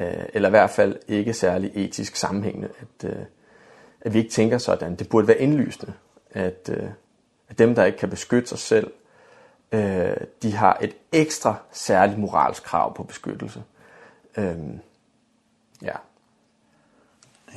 Øh, 0.00 0.24
eller 0.34 0.48
i 0.48 0.50
hvert 0.50 0.70
fald 0.70 0.96
ikke 1.08 1.32
særlig 1.32 1.70
etisk 1.74 2.16
sammenhængende, 2.16 2.68
at, 2.80 3.10
øh, 3.10 3.24
at 4.00 4.14
vi 4.14 4.18
ikke 4.18 4.30
tænker 4.30 4.58
sådan. 4.58 4.94
Det 4.94 5.08
burde 5.08 5.28
være 5.28 5.38
indlysende, 5.38 5.92
at... 6.30 6.70
Øh, 6.72 6.88
at 7.48 7.58
dem, 7.58 7.74
der 7.74 7.84
ikke 7.84 7.98
kan 7.98 8.10
beskytte 8.10 8.48
sig 8.48 8.58
selv, 8.58 8.92
øh, 9.72 10.16
de 10.42 10.52
har 10.52 10.78
et 10.80 10.96
ekstra 11.12 11.54
særligt 11.72 12.18
moralsk 12.18 12.62
krav 12.62 12.94
på 12.94 13.02
beskyttelse. 13.02 13.64
Øh, 14.36 14.56
ja. 15.82 15.96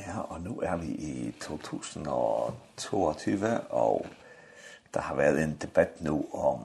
Ja, 0.06 0.18
og 0.18 0.40
nu 0.40 0.60
er 0.60 0.76
vi 0.76 0.86
i 0.86 1.34
2022, 1.40 3.60
og 3.60 4.06
der 4.94 5.00
har 5.00 5.14
været 5.14 5.44
en 5.44 5.58
debat 5.62 6.00
nu 6.00 6.26
om, 6.32 6.60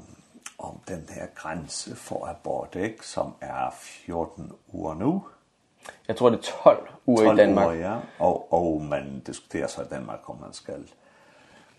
om 0.60 0.80
den 0.88 1.10
her 1.10 1.26
grænse 1.36 1.96
for 1.96 2.28
abort, 2.28 2.76
ikke? 2.76 3.08
som 3.08 3.34
er 3.42 3.76
14 3.80 4.52
uger 4.68 4.94
nu. 4.94 5.28
Jeg 6.08 6.16
tror, 6.16 6.30
det 6.30 6.38
er 6.38 6.42
12 6.64 6.90
uger 7.06 7.24
12 7.24 7.38
i 7.38 7.42
Danmark. 7.42 7.66
uger, 7.66 7.76
ja. 7.76 8.00
Og, 8.20 8.54
og 8.54 8.82
man 8.82 9.20
diskuterer 9.20 9.68
så 9.68 9.82
i 9.82 9.86
Danmark, 9.86 10.30
om 10.30 10.38
man 10.42 10.54
skal 10.54 10.90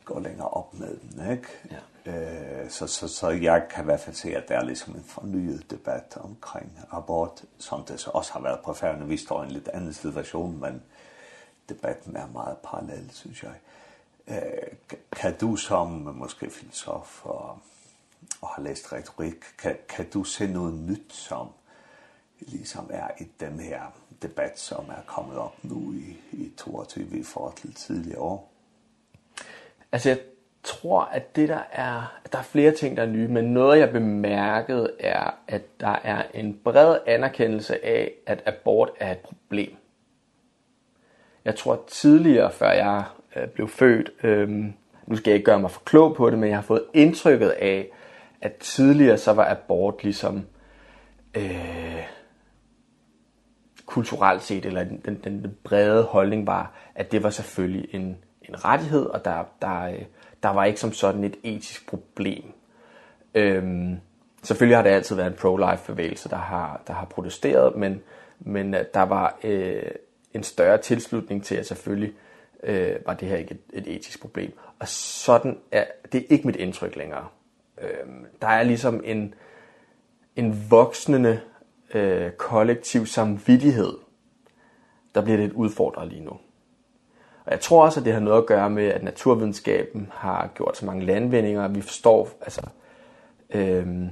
går 0.06 0.20
længere 0.20 0.48
op 0.48 0.74
med 0.74 0.96
den, 0.96 1.30
ikke? 1.30 1.48
Ja. 1.70 1.80
Øh, 2.06 2.70
så, 2.70 2.86
så, 2.86 3.08
så 3.08 3.30
jeg 3.30 3.66
kan 3.70 3.84
i 3.84 3.86
hvert 3.86 4.00
fald 4.00 4.16
se, 4.16 4.36
at 4.36 4.48
der 4.48 4.56
er 4.56 4.64
ligesom 4.64 4.94
en 4.94 5.04
fornyet 5.04 5.70
debat 5.70 6.16
omkring 6.20 6.78
abort, 6.90 7.44
som 7.58 7.84
det 7.84 8.00
så 8.00 8.10
også 8.10 8.32
har 8.32 8.40
været 8.40 8.60
på 8.64 8.72
færgerne. 8.74 9.08
Vi 9.08 9.16
står 9.16 9.42
i 9.42 9.46
en 9.46 9.52
lidt 9.52 9.68
anden 9.68 9.92
situation, 9.92 10.60
men 10.60 10.82
debatten 11.68 12.16
er 12.16 12.26
meget 12.26 12.56
parallel, 12.64 13.10
synes 13.12 13.42
jeg. 13.42 13.54
Øh, 14.28 14.96
kan 15.12 15.38
du 15.38 15.56
som 15.56 15.88
måske 15.88 16.50
filosof 16.50 17.24
og, 17.24 17.58
og 18.40 18.48
har 18.48 18.62
læst 18.62 18.92
retorik, 18.92 19.44
kan, 19.58 19.76
kan 19.88 20.10
du 20.10 20.24
se 20.24 20.46
noget 20.46 20.74
nyt, 20.74 21.12
som 21.12 21.48
ligesom 22.40 22.90
er 22.92 23.08
i 23.20 23.24
den 23.40 23.60
her 23.60 23.80
debat, 24.22 24.58
som 24.58 24.84
er 24.88 25.02
kommet 25.06 25.38
op 25.38 25.64
nu 25.64 25.92
i, 25.92 26.16
i 26.32 26.52
22 26.56 27.18
i 27.18 27.22
forhold 27.22 27.54
til 27.54 27.74
tidligere 27.74 28.20
år? 28.20 28.55
Altså 29.96 30.08
jeg 30.08 30.18
tror 30.62 31.00
at 31.00 31.36
det 31.36 31.48
der 31.48 31.60
er 31.72 32.18
at 32.24 32.32
der 32.32 32.38
er 32.38 32.42
flere 32.42 32.72
ting 32.72 32.96
der 32.96 33.02
er 33.02 33.06
nye, 33.06 33.28
men 33.28 33.44
noget 33.44 33.78
jeg 33.78 33.92
bemærkede 33.92 34.90
er 35.00 35.30
at 35.48 35.80
der 35.80 35.98
er 36.04 36.22
en 36.34 36.60
bred 36.64 36.98
anerkendelse 37.06 37.84
af 37.84 38.12
at 38.26 38.42
abort 38.46 38.90
er 39.00 39.12
et 39.12 39.18
problem. 39.18 39.76
Jeg 41.44 41.56
tror 41.56 41.84
tidligere 41.88 42.52
før 42.52 42.70
jeg 42.70 43.04
blev 43.54 43.68
født, 43.68 44.10
ehm 44.24 44.74
nu 45.06 45.16
skal 45.16 45.30
jeg 45.30 45.34
ikke 45.34 45.44
gøre 45.44 45.60
mig 45.60 45.70
for 45.70 45.82
klog 45.84 46.16
på 46.16 46.30
det, 46.30 46.38
men 46.38 46.48
jeg 46.48 46.56
har 46.56 46.62
fået 46.62 46.84
indtrykket 46.94 47.48
af 47.48 47.88
at 48.40 48.56
tidligere 48.56 49.18
så 49.18 49.32
var 49.32 49.50
abort 49.50 50.02
ligesom 50.02 50.46
øh 51.36 52.02
kulturelt 53.86 54.42
set 54.42 54.66
eller 54.66 54.84
den 54.84 55.00
den 55.04 55.20
den 55.24 55.56
brede 55.64 56.02
holdning 56.02 56.46
var 56.46 56.72
at 56.94 57.12
det 57.12 57.22
var 57.22 57.30
selvfølgelig 57.30 57.94
en 57.94 58.16
en 58.48 58.64
rettighed, 58.64 59.06
og 59.06 59.24
der, 59.24 59.44
der, 59.62 59.92
der 60.42 60.48
var 60.48 60.64
ikke 60.64 60.80
som 60.80 60.92
sådan 60.92 61.24
et 61.24 61.36
etisk 61.42 61.86
problem. 61.86 62.44
Øhm, 63.34 63.96
selvfølgelig 64.42 64.76
har 64.76 64.82
det 64.82 64.90
altid 64.90 65.16
været 65.16 65.26
en 65.26 65.38
pro-life-bevægelse, 65.38 66.28
der 66.28 66.36
har, 66.36 66.80
der 66.86 66.92
har 66.92 67.04
protesteret, 67.04 67.76
men, 67.76 68.02
men 68.40 68.72
der 68.72 69.02
var 69.02 69.38
øh, 69.44 69.82
en 70.34 70.42
større 70.42 70.78
tilslutning 70.78 71.44
til, 71.44 71.54
at 71.54 71.66
selvfølgelig 71.66 72.12
øh, 72.62 72.96
var 73.06 73.14
det 73.14 73.28
her 73.28 73.36
ikke 73.36 73.50
et, 73.50 73.60
et 73.72 73.96
etisk 73.96 74.20
problem. 74.20 74.58
Og 74.78 74.88
sådan 74.88 75.58
er, 75.72 75.84
det 76.12 76.20
er 76.20 76.26
ikke 76.28 76.46
mit 76.46 76.56
indtryk 76.56 76.96
længere. 76.96 77.26
Øhm, 77.82 78.26
der 78.42 78.48
er 78.48 78.62
ligesom 78.62 79.00
en, 79.04 79.34
en 80.36 80.70
voksende 80.70 81.40
øh, 81.94 82.30
kollektiv 82.30 83.06
samvittighed, 83.06 83.92
der 85.14 85.22
bliver 85.22 85.38
lidt 85.38 85.52
udfordret 85.52 86.08
lige 86.08 86.24
nu. 86.24 86.36
Og 87.46 87.52
jeg 87.52 87.60
tror 87.60 87.84
også, 87.84 88.00
at 88.00 88.06
det 88.06 88.12
har 88.12 88.20
noget 88.20 88.38
at 88.38 88.46
gøre 88.46 88.70
med, 88.70 88.84
at 88.84 89.02
naturvidenskaben 89.02 90.08
har 90.14 90.50
gjort 90.54 90.76
så 90.76 90.86
mange 90.86 91.06
landvendinger, 91.06 91.68
vi 91.68 91.80
forstår 91.80 92.28
altså, 92.40 92.62
øhm, 93.50 94.10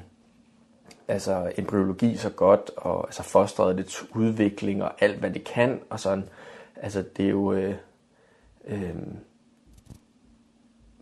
altså 1.08 1.52
embryologi 1.58 2.16
så 2.16 2.30
godt, 2.30 2.70
og 2.76 3.06
altså 3.06 3.22
fostret 3.22 3.78
dets 3.78 4.04
udvikling 4.14 4.82
og 4.82 4.92
alt, 5.00 5.18
hvad 5.18 5.30
det 5.30 5.44
kan, 5.44 5.80
og 5.90 6.00
sådan. 6.00 6.28
Altså, 6.76 7.04
det 7.16 7.24
er 7.24 7.30
jo... 7.30 7.52
Øh, 7.52 7.74
øh, 8.66 8.94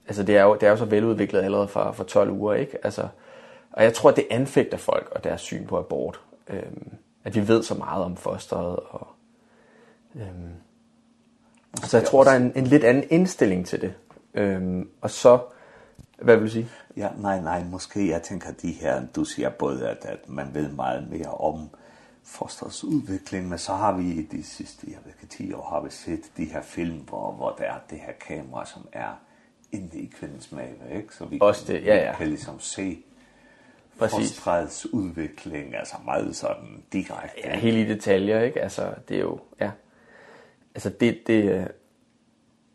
altså, 0.06 0.22
det 0.22 0.36
er, 0.36 0.42
jo, 0.42 0.54
det 0.54 0.62
er 0.62 0.70
jo 0.70 0.76
så 0.76 0.84
veludviklet 0.84 1.42
allerede 1.42 1.68
for, 1.68 1.92
for 1.92 2.04
12 2.04 2.30
uger, 2.30 2.54
ikke? 2.54 2.84
Altså, 2.84 3.08
og 3.72 3.84
jeg 3.84 3.94
tror, 3.94 4.10
at 4.10 4.16
det 4.16 4.26
anfægter 4.30 4.76
folk 4.76 5.12
og 5.14 5.24
deres 5.24 5.40
syn 5.40 5.66
på 5.66 5.78
abort. 5.78 6.20
Øh, 6.48 6.62
at 7.24 7.34
vi 7.34 7.48
ved 7.48 7.62
så 7.62 7.74
meget 7.74 8.04
om 8.04 8.16
fosteret, 8.16 8.76
og... 8.76 9.06
Øh, 10.14 10.50
Så 11.82 11.98
jeg 11.98 12.06
tror, 12.06 12.24
der 12.24 12.30
er 12.30 12.36
en, 12.36 12.52
en 12.56 12.64
lidt 12.64 12.84
anden 12.84 13.04
indstilling 13.10 13.66
til 13.66 13.80
det. 13.80 13.94
Ehm 14.34 14.88
og 15.00 15.10
så, 15.10 15.38
hvad 16.18 16.36
vil 16.36 16.44
du 16.44 16.50
sige? 16.50 16.68
Ja, 16.96 17.08
nej, 17.18 17.40
nej, 17.40 17.64
måske 17.64 18.08
jeg 18.08 18.22
tænker 18.22 18.52
de 18.52 18.72
her, 18.72 19.02
du 19.16 19.24
siger 19.24 19.48
både, 19.48 19.88
at, 19.88 20.04
at 20.04 20.28
man 20.28 20.54
ved 20.54 20.68
meget 20.68 21.10
mere 21.10 21.30
om 21.30 21.68
fosters 22.24 22.84
udvikling, 22.84 23.48
men 23.48 23.58
så 23.58 23.72
har 23.72 23.92
vi 23.92 24.02
i 24.02 24.22
de 24.22 24.44
sidste 24.44 24.86
jeg 24.90 24.98
ved, 25.04 25.28
10 25.28 25.52
år 25.52 25.68
har 25.70 25.80
vi 25.80 25.90
set 25.90 26.20
de 26.36 26.44
her 26.44 26.62
film, 26.62 26.98
hvor, 26.98 27.32
hvor 27.32 27.54
der 27.58 27.64
er 27.64 27.78
det 27.90 27.98
her 27.98 28.12
kamera, 28.28 28.66
som 28.66 28.88
er 28.92 29.20
inde 29.72 29.98
i 29.98 30.12
kvindens 30.18 30.52
mave, 30.52 30.96
ikke? 30.96 31.14
Så 31.14 31.24
vi 31.24 31.38
Også 31.40 31.72
det, 31.72 31.84
ja, 31.84 31.96
ja. 31.96 32.16
kan 32.16 32.28
ligesom 32.28 32.60
se 32.60 32.98
fostrets 33.96 34.92
udvikling, 34.92 35.74
altså 35.74 35.96
meget 36.04 36.36
sådan 36.36 36.82
direkte. 36.92 37.40
Ja, 37.44 37.56
helt 37.56 37.76
i 37.76 37.94
detaljer, 37.94 38.42
ikke? 38.42 38.60
Altså, 38.60 38.94
det 39.08 39.16
er 39.16 39.20
jo, 39.20 39.40
ja 39.60 39.70
altså 40.74 40.90
det, 40.90 41.26
det, 41.26 41.68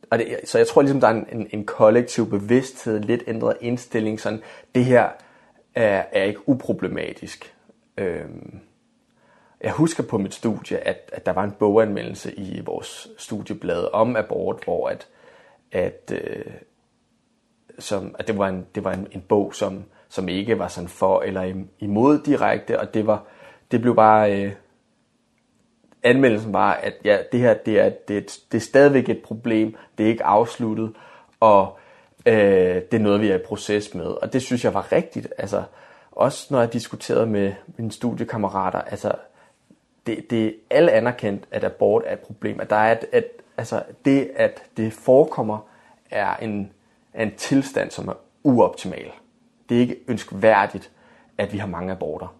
og 0.10 0.20
det, 0.20 0.40
så 0.44 0.58
jeg 0.58 0.68
tror 0.68 0.82
ligesom, 0.82 1.00
der 1.00 1.08
er 1.08 1.24
en, 1.32 1.48
en 1.52 1.66
kollektiv 1.66 2.30
bevidsthed, 2.30 3.00
lidt 3.00 3.24
ændret 3.28 3.58
indstilling, 3.62 4.20
sådan, 4.20 4.42
det 4.76 4.86
her 4.86 5.10
er, 5.76 6.04
er 6.12 6.24
ikke 6.24 6.50
uproblematisk. 6.50 7.56
Øhm, 7.98 8.60
jeg 9.62 9.72
husker 9.72 10.04
på 10.04 10.18
mit 10.18 10.34
studie, 10.34 10.78
at, 10.78 11.10
at 11.14 11.26
der 11.26 11.32
var 11.32 11.44
en 11.44 11.52
boganmeldelse 11.52 12.34
i 12.34 12.62
vores 12.66 13.08
studieblad 13.18 13.94
om 13.94 14.16
abort, 14.16 14.64
hvor 14.64 14.90
at, 14.90 15.08
at, 15.72 16.12
øh, 16.14 16.54
som, 17.80 18.16
at 18.20 18.28
det 18.28 18.38
var, 18.38 18.48
en, 18.48 18.66
det 18.76 18.84
var 18.84 18.94
en, 18.94 19.08
en 19.12 19.22
bog, 19.22 19.56
som, 19.56 19.84
som 20.10 20.30
ikke 20.30 20.60
var 20.60 20.68
sådan 20.68 20.90
for 20.90 21.22
eller 21.22 21.64
imod 21.80 22.20
direkte, 22.20 22.80
og 22.80 22.94
det, 22.94 23.08
var, 23.08 23.24
det 23.72 23.82
blev 23.82 23.96
bare... 23.96 24.42
Øh, 24.42 24.52
anmeldelsen 26.08 26.54
var, 26.54 26.74
at 26.74 26.94
ja, 27.04 27.18
det 27.32 27.40
her 27.40 27.54
det 27.54 27.80
er, 27.80 27.90
det, 27.90 28.18
er, 28.18 28.22
det 28.52 28.58
er 28.58 28.62
stadigvæk 28.62 29.10
et 29.10 29.22
problem, 29.24 29.76
det 29.98 30.06
er 30.06 30.10
ikke 30.10 30.24
afsluttet, 30.24 30.94
og 31.40 31.78
øh, 32.26 32.82
det 32.92 32.94
er 32.94 33.00
noget, 33.00 33.22
vi 33.22 33.30
er 33.30 33.36
i 33.36 33.42
proces 33.46 33.94
med. 33.94 34.06
Og 34.06 34.34
det 34.34 34.42
synes 34.42 34.64
jeg 34.64 34.74
var 34.74 34.92
rigtigt. 34.92 35.28
Altså, 35.38 35.64
også 36.12 36.48
når 36.50 36.60
jeg 36.60 36.74
diskuterede 36.74 37.26
med 37.26 37.54
mine 37.78 37.92
studiekammerater, 37.92 38.82
altså, 38.82 39.12
det, 40.08 40.30
det 40.30 40.46
er 40.48 40.52
alle 40.70 40.92
anerkendt, 40.92 41.44
at 41.52 41.64
abort 41.64 42.04
er 42.06 42.14
et 42.14 42.20
problem. 42.20 42.60
At, 42.60 42.70
der 42.70 42.76
er 42.76 42.92
et, 42.92 43.06
at 43.12 43.26
altså, 43.58 43.84
det, 44.06 44.30
at 44.36 44.64
det 44.78 44.94
forekommer, 44.94 45.68
er 46.12 46.36
en, 46.36 46.72
er 47.14 47.24
en 47.24 47.36
tilstand, 47.36 47.92
som 47.92 48.08
er 48.08 48.14
uoptimal. 48.44 49.12
Det 49.70 49.78
er 49.78 49.82
ikke 49.82 50.00
ønskværdigt, 50.08 50.92
at 51.38 51.54
vi 51.54 51.58
har 51.58 51.68
mange 51.68 51.92
aborter. 51.92 52.36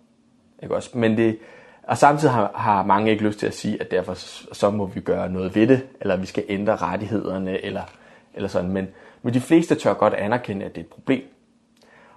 Ikke 0.64 0.76
også? 0.76 0.98
Men 0.98 1.18
det, 1.18 1.40
Og 1.88 1.98
samtidig 1.98 2.34
har, 2.34 2.52
har 2.56 2.84
mange 2.84 3.12
ikke 3.12 3.24
lyst 3.24 3.40
til 3.40 3.48
at 3.48 3.54
sige, 3.54 3.82
at 3.82 3.92
derfor 3.92 4.14
så 4.54 4.70
må 4.70 4.86
vi 4.86 5.00
gøre 5.00 5.30
noget 5.30 5.56
ved 5.56 5.68
det, 5.68 5.88
eller 6.02 6.18
vi 6.18 6.26
skal 6.26 6.46
ændre 6.50 6.76
rettighederne, 6.76 7.66
eller, 7.66 7.84
eller 8.34 8.50
sådan. 8.50 8.72
Men, 8.72 8.88
men 9.22 9.34
de 9.34 9.42
fleste 9.42 9.76
tør 9.76 9.94
godt 9.94 10.14
anerkende, 10.14 10.66
at 10.66 10.76
det 10.76 10.82
er 10.82 10.86
et 10.86 10.90
problem. 10.90 11.24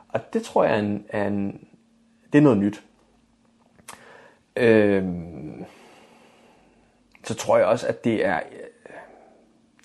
Og 0.08 0.32
det 0.32 0.42
tror 0.42 0.64
jeg 0.64 0.74
er, 0.74 0.78
en, 0.78 1.04
er 1.08 1.26
en, 1.26 1.68
det 2.32 2.38
er 2.38 2.42
noget 2.42 2.58
nyt. 2.58 2.82
Øhm, 4.56 5.64
så 7.24 7.34
tror 7.34 7.56
jeg 7.56 7.66
også, 7.66 7.86
at 7.86 8.04
det 8.04 8.26
er, 8.26 8.40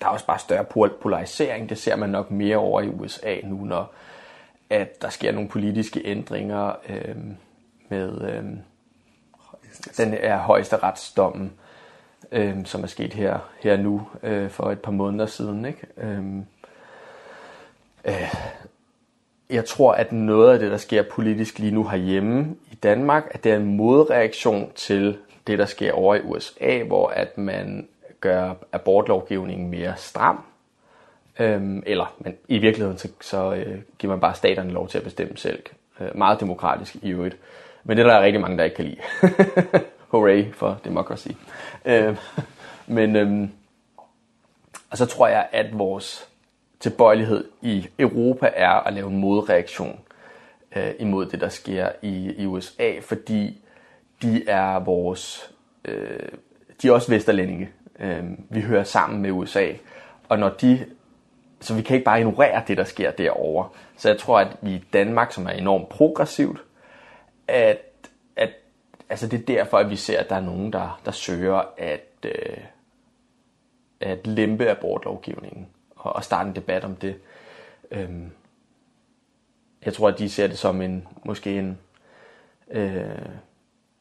der 0.00 0.06
er 0.06 0.10
også 0.10 0.26
bare 0.26 0.38
større 0.38 0.88
polarisering. 1.02 1.68
Det 1.68 1.78
ser 1.78 1.96
man 1.96 2.10
nok 2.10 2.30
mere 2.30 2.56
over 2.56 2.80
i 2.80 2.88
USA 2.88 3.36
nu, 3.44 3.64
når 3.64 3.94
at 4.70 5.02
der 5.02 5.08
sker 5.08 5.32
nogle 5.32 5.48
politiske 5.48 6.02
ændringer 6.04 6.72
øhm, 6.88 7.36
med... 7.88 8.20
Øhm, 8.20 8.58
den 9.96 10.14
er 10.14 10.38
højesteretsdommen 10.38 11.52
ehm 12.32 12.64
som 12.64 12.82
er 12.82 12.86
sket 12.86 13.12
her 13.12 13.38
her 13.60 13.76
nu 13.76 14.08
øh, 14.22 14.50
for 14.50 14.70
et 14.70 14.80
par 14.80 14.92
måneder 14.92 15.26
siden, 15.26 15.64
ikke? 15.64 15.86
Ehm 16.02 16.46
øh, 18.04 18.34
jeg 19.50 19.64
tror 19.64 19.92
at 19.92 20.12
noget 20.12 20.52
af 20.52 20.58
det 20.58 20.70
der 20.70 20.76
sker 20.76 21.02
politisk 21.02 21.58
lige 21.58 21.74
nu 21.74 21.88
herhjemme 21.88 22.56
i 22.72 22.74
Danmark, 22.74 23.24
at 23.30 23.44
det 23.44 23.52
er 23.52 23.56
en 23.56 23.76
modreaktion 23.76 24.72
til 24.74 25.18
det 25.46 25.58
der 25.58 25.66
sker 25.66 25.92
over 25.92 26.14
i 26.14 26.20
USA, 26.20 26.82
hvor 26.82 27.08
at 27.08 27.38
man 27.38 27.88
gør 28.20 28.54
abortlovgivningen 28.72 29.70
mere 29.70 29.94
stram. 29.96 30.44
Ehm 31.38 31.82
eller 31.86 32.14
men 32.18 32.36
i 32.48 32.58
virkeligheden 32.58 32.98
så, 32.98 33.08
så 33.20 33.54
øh, 33.54 33.78
giver 33.98 34.12
man 34.12 34.20
bare 34.20 34.34
staterne 34.34 34.70
lov 34.70 34.88
til 34.88 34.98
at 34.98 35.04
bestemme 35.04 35.36
selv. 35.36 35.62
Øh, 36.00 36.16
meget 36.16 36.40
demokratisk 36.40 36.96
i 37.02 37.10
øvrigt. 37.10 37.34
Øh, 37.34 37.65
Men 37.86 37.96
det 37.96 38.06
er 38.06 38.10
der 38.10 38.20
rigtig 38.20 38.40
mange, 38.40 38.58
der 38.58 38.64
ikke 38.64 38.76
kan 38.76 38.84
lide. 38.84 39.00
Hooray 40.12 40.52
for 40.52 40.80
democracy. 40.84 41.28
Øh, 41.84 42.16
men 42.86 43.16
ehm 43.16 43.50
og 44.90 44.98
så 44.98 45.06
tror 45.06 45.26
jeg, 45.26 45.48
at 45.52 45.78
vores 45.78 46.28
tilbøjelighed 46.80 47.44
i 47.62 47.88
Europa 47.98 48.50
er 48.54 48.70
at 48.70 48.92
lave 48.92 49.10
en 49.10 49.16
modreaktion 49.16 50.00
øh, 50.76 50.90
imod 50.98 51.26
det, 51.26 51.40
der 51.40 51.48
sker 51.48 51.88
i, 52.02 52.34
i 52.38 52.46
USA, 52.46 52.92
fordi 53.00 53.62
de 54.22 54.48
er 54.48 54.78
vores... 54.78 55.50
Øh, 55.84 56.28
de 56.82 56.88
er 56.88 56.92
også 56.92 57.10
vesterlændinge. 57.10 57.68
Øh, 57.98 58.24
vi 58.50 58.60
hører 58.60 58.84
sammen 58.84 59.22
med 59.22 59.30
USA. 59.30 59.72
Og 60.28 60.38
når 60.38 60.48
de 60.48 60.86
så 61.60 61.74
vi 61.74 61.82
kan 61.82 61.94
ikke 61.94 62.04
bare 62.04 62.18
ignorere 62.18 62.62
det 62.68 62.76
der 62.76 62.84
sker 62.84 63.10
derovre. 63.10 63.68
Så 63.96 64.08
jeg 64.08 64.18
tror 64.18 64.38
at 64.38 64.56
vi 64.62 64.70
i 64.70 64.84
Danmark 64.92 65.32
som 65.32 65.46
er 65.46 65.50
enormt 65.50 65.88
progressivt 65.88 66.62
at 67.48 67.78
at 68.36 68.50
altså 69.08 69.26
det 69.26 69.40
er 69.40 69.44
derfor 69.44 69.78
at 69.78 69.90
vi 69.90 69.96
ser 69.96 70.20
at 70.20 70.28
der 70.28 70.36
er 70.36 70.40
nogen 70.40 70.72
der 70.72 71.00
der 71.04 71.10
søger 71.10 71.62
at 71.78 72.06
øh, 72.24 72.58
at 74.00 74.26
lempe 74.26 74.70
abortlovgivningen 74.70 75.66
og, 75.96 76.16
og 76.16 76.24
starte 76.24 76.48
en 76.48 76.56
debat 76.56 76.84
om 76.84 76.96
det. 76.96 77.16
Ehm 77.90 78.30
jeg 79.84 79.94
tror 79.94 80.08
at 80.08 80.18
de 80.18 80.30
ser 80.30 80.46
det 80.46 80.58
som 80.58 80.82
en 80.82 81.08
måske 81.24 81.58
en 81.58 81.78
øh, 82.70 83.28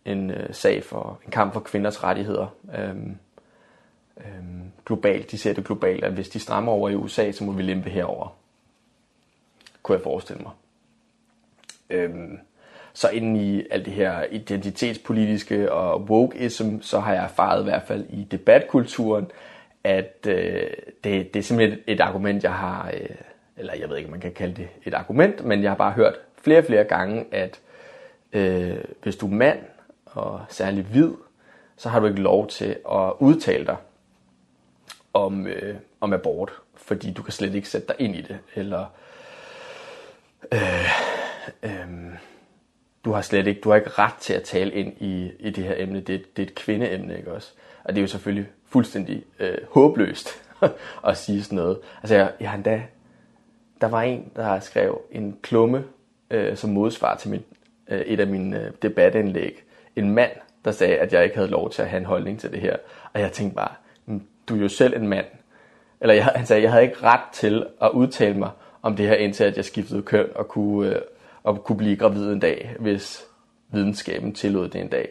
en 0.05 0.29
øh, 0.29 0.53
sag 0.53 0.83
for 0.83 1.19
en 1.25 1.31
kamp 1.31 1.53
for 1.53 1.59
kvinders 1.59 2.03
rettigheder. 2.03 2.47
Ehm 2.77 3.17
ehm 4.17 4.71
globalt, 4.85 5.31
de 5.31 5.37
ser 5.37 5.53
det 5.53 5.65
globalt, 5.65 6.03
at 6.03 6.13
hvis 6.13 6.29
de 6.29 6.39
strammer 6.39 6.71
over 6.71 6.89
i 6.89 6.95
USA, 6.95 7.31
så 7.31 7.43
må 7.43 7.51
vi 7.51 7.61
lempe 7.61 7.89
herover. 7.89 8.37
Kunne 9.83 9.95
jeg 9.95 10.03
forestille 10.03 10.43
mig. 10.43 10.51
Ehm 11.89 12.39
så 12.95 13.09
inde 13.09 13.39
i 13.39 13.67
alt 13.71 13.85
det 13.85 13.93
her 13.93 14.23
identitetspolitiske 14.31 15.71
og 15.71 16.01
wokeism, 16.01 16.79
så 16.81 16.99
har 16.99 17.13
jeg 17.13 17.23
erfaret 17.23 17.61
i 17.61 17.63
hvert 17.63 17.83
fald 17.87 18.05
i 18.09 18.23
debatkulturen, 18.23 19.31
at 19.83 20.27
øh, 20.27 20.69
det, 21.03 21.33
det 21.33 21.35
er 21.35 21.43
simpelthen 21.43 21.79
et 21.87 22.01
argument, 22.01 22.43
jeg 22.43 22.53
har, 22.53 22.91
øh, 22.93 23.15
eller 23.57 23.73
jeg 23.75 23.89
ved 23.89 23.97
ikke, 23.97 24.07
om 24.07 24.11
man 24.11 24.19
kan 24.19 24.31
kalde 24.31 24.53
det 24.55 24.67
et 24.85 24.93
argument, 24.93 25.45
men 25.45 25.63
jeg 25.63 25.71
har 25.71 25.75
bare 25.75 25.91
hørt 25.91 26.13
flere 26.41 26.59
og 26.59 26.65
flere 26.65 26.83
gange, 26.83 27.25
at 27.31 27.59
øh, 28.33 28.77
hvis 29.03 29.15
du 29.15 29.27
er 29.27 29.31
mand, 29.31 29.59
og 30.05 30.41
særlig 30.49 30.83
hvid, 30.83 31.11
så 31.77 31.89
har 31.89 31.99
du 31.99 32.05
ikke 32.05 32.21
lov 32.21 32.47
til 32.47 32.77
at 32.91 33.13
udtale 33.19 33.65
dig 33.65 33.75
om, 35.13 35.47
øh, 35.47 35.75
om 36.01 36.13
abort, 36.13 36.51
fordi 36.75 37.11
du 37.11 37.23
kan 37.23 37.33
slet 37.33 37.55
ikke 37.55 37.69
sætte 37.69 37.87
dig 37.87 37.95
ind 37.99 38.15
i 38.15 38.21
det, 38.21 38.37
eller... 38.55 38.85
Øh, 40.51 40.89
øh, 41.63 42.15
du 43.05 43.11
har 43.11 43.21
slet 43.21 43.47
ikke, 43.47 43.61
du 43.61 43.69
har 43.69 43.75
ikke 43.75 43.89
ret 43.89 44.13
til 44.19 44.33
at 44.33 44.43
tale 44.43 44.71
ind 44.71 44.93
i, 45.01 45.31
i 45.39 45.49
det 45.49 45.63
her 45.63 45.73
emne. 45.77 45.99
Det, 45.99 46.15
er, 46.15 46.19
det 46.35 46.43
er 46.43 46.47
et 46.47 46.55
kvindeemne, 46.55 47.17
ikke 47.17 47.33
også? 47.33 47.53
Og 47.83 47.95
det 47.95 47.97
er 47.97 48.01
jo 48.03 48.07
selvfølgelig 48.07 48.47
fuldstændig 48.69 49.23
øh, 49.39 49.57
håbløst 49.71 50.29
at 51.07 51.17
sige 51.17 51.43
sådan 51.43 51.55
noget. 51.55 51.77
Altså, 52.03 52.15
jeg, 52.15 52.31
jeg 52.39 52.49
har 52.49 52.55
endda, 52.55 52.83
der 53.81 53.87
var 53.87 54.01
en, 54.01 54.31
der 54.35 54.59
skrev 54.59 55.01
en 55.11 55.37
klumme 55.41 55.83
øh, 56.31 56.57
som 56.57 56.69
modsvar 56.69 57.15
til 57.15 57.29
mit, 57.29 57.41
øh, 57.89 58.01
et 58.01 58.19
af 58.19 58.27
mine 58.27 58.61
øh, 58.61 58.71
debatindlæg. 58.81 59.63
En 59.95 60.11
mand, 60.11 60.31
der 60.65 60.71
sagde, 60.71 60.97
at 60.97 61.13
jeg 61.13 61.23
ikke 61.23 61.35
havde 61.35 61.49
lov 61.49 61.69
til 61.69 61.81
at 61.81 61.89
have 61.89 61.99
en 61.99 62.05
holdning 62.05 62.39
til 62.39 62.51
det 62.51 62.61
her. 62.61 62.77
Og 63.13 63.21
jeg 63.21 63.31
tænkte 63.31 63.55
bare, 63.55 63.73
du 64.49 64.55
er 64.55 64.61
jo 64.61 64.69
selv 64.69 64.95
en 64.95 65.07
mand. 65.07 65.25
Eller 66.01 66.13
jeg, 66.13 66.25
han 66.25 66.45
sagde, 66.45 66.63
jeg 66.63 66.71
havde 66.71 66.83
ikke 66.83 67.03
ret 67.03 67.33
til 67.33 67.65
at 67.81 67.89
udtale 67.89 68.37
mig 68.37 68.49
om 68.81 68.95
det 68.95 69.07
her, 69.07 69.15
indtil 69.15 69.43
at 69.43 69.57
jeg 69.57 69.65
skiftede 69.65 70.01
køn 70.01 70.27
og 70.35 70.47
kunne, 70.47 70.89
øh, 70.89 71.01
at 71.47 71.63
kunne 71.63 71.77
blive 71.77 71.95
gravid 71.95 72.31
en 72.31 72.39
dag, 72.39 72.75
hvis 72.79 73.25
videnskaben 73.71 74.33
tillod 74.33 74.69
det 74.69 74.81
en 74.81 74.87
dag. 74.87 75.09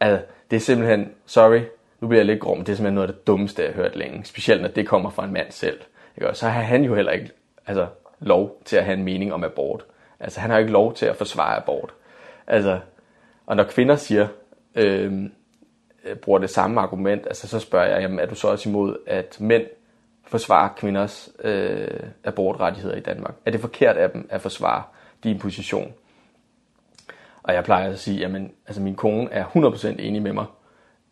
Altså, 0.00 0.24
det 0.50 0.56
er 0.56 0.60
simpelthen, 0.60 1.12
sorry, 1.26 1.60
nu 2.00 2.08
bliver 2.08 2.18
jeg 2.18 2.26
lidt 2.26 2.40
grum, 2.40 2.58
det 2.58 2.68
er 2.68 2.76
simpelthen 2.76 2.94
noget 2.94 3.08
af 3.08 3.14
det 3.14 3.26
dummeste, 3.26 3.62
jeg 3.62 3.70
har 3.70 3.82
hørt 3.82 3.96
længe. 3.96 4.24
Specielt 4.24 4.62
når 4.62 4.68
det 4.68 4.86
kommer 4.86 5.10
fra 5.10 5.24
en 5.24 5.32
mand 5.32 5.50
selv. 5.50 5.80
Ikke? 6.16 6.34
Så 6.34 6.48
har 6.48 6.62
han 6.62 6.84
jo 6.84 6.94
heller 6.94 7.12
ikke 7.12 7.30
altså, 7.66 7.86
lov 8.20 8.62
til 8.64 8.76
at 8.76 8.84
have 8.84 8.98
en 8.98 9.04
mening 9.04 9.32
om 9.32 9.44
abort. 9.44 9.84
Altså, 10.20 10.40
han 10.40 10.50
har 10.50 10.58
ikke 10.58 10.72
lov 10.72 10.94
til 10.94 11.06
at 11.06 11.16
forsvare 11.16 11.56
abort. 11.56 11.94
Altså, 12.46 12.78
og 13.46 13.56
når 13.56 13.64
kvinder 13.64 13.96
siger, 13.96 14.28
øh, 14.74 15.12
bruger 16.22 16.38
det 16.38 16.50
samme 16.50 16.80
argument, 16.80 17.26
altså, 17.26 17.48
så 17.48 17.60
spørger 17.60 17.86
jeg, 17.86 18.02
jamen, 18.02 18.18
er 18.18 18.26
du 18.26 18.34
så 18.34 18.48
også 18.48 18.68
imod, 18.68 18.96
at 19.06 19.36
mænd 19.40 19.64
forsvarer 20.26 20.68
kvinders 20.76 21.28
øh, 21.44 22.00
abortrettigheder 22.24 22.96
i 22.96 23.00
Danmark? 23.00 23.34
Er 23.46 23.50
det 23.50 23.60
forkert 23.60 23.96
af 23.96 24.10
dem 24.10 24.26
at 24.30 24.40
forsvare 24.40 24.82
din 25.26 25.38
position. 25.38 25.92
Og 27.42 27.54
jeg 27.54 27.64
plejer 27.64 27.90
at 27.90 27.98
sige, 27.98 28.18
jamen, 28.18 28.52
altså 28.66 28.82
min 28.82 28.94
kone 28.94 29.32
er 29.32 29.44
100% 29.44 29.86
enig 29.88 30.22
med 30.22 30.32
mig. 30.32 30.46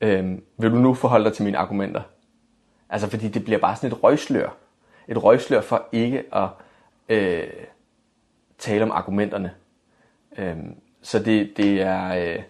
Øhm, 0.00 0.44
vil 0.58 0.70
du 0.70 0.76
nu 0.76 0.94
forholde 0.94 1.24
dig 1.24 1.32
til 1.32 1.44
mine 1.44 1.58
argumenter? 1.58 2.02
Altså 2.90 3.10
fordi 3.10 3.28
det 3.28 3.44
bliver 3.44 3.58
bare 3.58 3.76
sådan 3.76 3.90
et 3.90 4.02
røgslør. 4.02 4.48
Et 5.08 5.24
røgslør 5.24 5.60
for 5.60 5.88
ikke 5.92 6.24
at 6.34 6.48
øh, 7.08 7.46
tale 8.58 8.84
om 8.84 8.90
argumenterne. 8.90 9.54
Øhm, 10.38 10.74
så 11.02 11.18
det, 11.18 11.56
det, 11.56 11.82
er, 11.82 12.08
øh, 12.08 12.42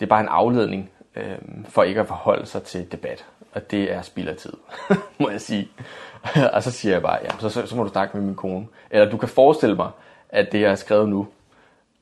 det 0.00 0.06
er 0.06 0.06
bare 0.06 0.20
en 0.20 0.28
afledning 0.28 0.90
øh, 1.16 1.38
for 1.64 1.82
ikke 1.82 2.00
at 2.00 2.06
forholde 2.06 2.46
sig 2.46 2.62
til 2.62 2.92
debat. 2.92 3.26
Og 3.52 3.70
det 3.70 3.92
er 3.92 4.02
spild 4.02 4.28
af 4.28 4.36
tid, 4.36 4.52
må 5.20 5.30
jeg 5.30 5.40
sige. 5.40 5.68
og 6.54 6.62
så 6.62 6.70
siger 6.70 6.92
jeg 6.92 7.02
bare, 7.02 7.18
ja, 7.22 7.30
så, 7.38 7.48
så, 7.48 7.66
så 7.66 7.76
må 7.76 7.82
du 7.82 7.88
snakke 7.88 8.16
med 8.16 8.26
min 8.26 8.34
kone. 8.34 8.66
Eller 8.90 9.10
du 9.10 9.16
kan 9.16 9.28
forestille 9.28 9.76
mig, 9.76 9.90
at 10.28 10.52
det, 10.52 10.60
jeg 10.60 10.68
har 10.68 10.76
skrevet 10.76 11.08
nu, 11.08 11.28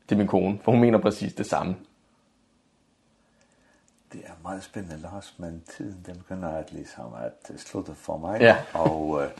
det 0.08 0.14
er 0.14 0.18
min 0.18 0.26
kone, 0.26 0.58
for 0.64 0.72
hun 0.72 0.80
mener 0.80 0.98
præcis 0.98 1.34
det 1.34 1.46
samme. 1.46 1.76
Det 4.12 4.20
er 4.24 4.32
meget 4.42 4.64
spændende, 4.64 5.02
Lars, 5.02 5.34
men 5.38 5.62
tiden 5.76 6.02
den 6.06 6.16
begynder 6.16 6.48
at 6.48 6.72
ligesom 6.72 7.14
at 7.14 7.60
slutte 7.60 7.94
for 7.94 8.16
mig. 8.16 8.40
Ja. 8.40 8.56
Og 8.72 9.22
øh, 9.22 9.30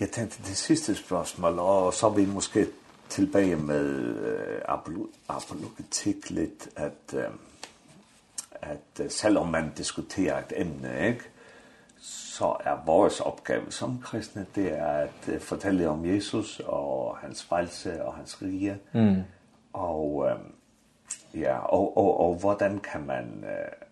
jeg 0.00 0.10
tænkte 0.10 0.42
det 0.42 0.56
sidste 0.56 0.94
spørgsmål, 0.94 1.58
og 1.58 1.94
så 1.94 2.06
er 2.06 2.10
vi 2.10 2.26
måske 2.26 2.66
tilbage 3.08 3.56
med 3.56 3.86
øh, 4.16 4.60
apologetik 5.28 6.30
lidt, 6.30 6.68
at, 6.76 7.14
øh, 7.14 7.24
at 8.52 9.12
selvom 9.12 9.48
man 9.48 9.72
diskuterer 9.76 10.38
et 10.38 10.52
emne, 10.56 11.06
ikke? 11.08 11.29
så 12.00 12.56
er 12.64 12.84
vores 12.86 13.20
opgave 13.20 13.72
som 13.72 14.00
kristne, 14.02 14.46
det 14.54 14.72
er 14.72 14.86
at 14.86 15.42
fortælle 15.42 15.88
om 15.88 16.06
Jesus 16.06 16.60
og 16.60 17.16
hans 17.16 17.42
frelse 17.42 18.04
og 18.04 18.14
hans 18.14 18.42
rige. 18.42 18.78
Mm. 18.92 19.22
Og 19.72 20.26
øh, 20.30 20.38
ja, 21.40 21.58
og, 21.58 21.96
og, 21.96 22.20
og 22.20 22.34
hvordan 22.34 22.78
kan 22.78 23.06
man 23.06 23.44
øh, 23.44 23.86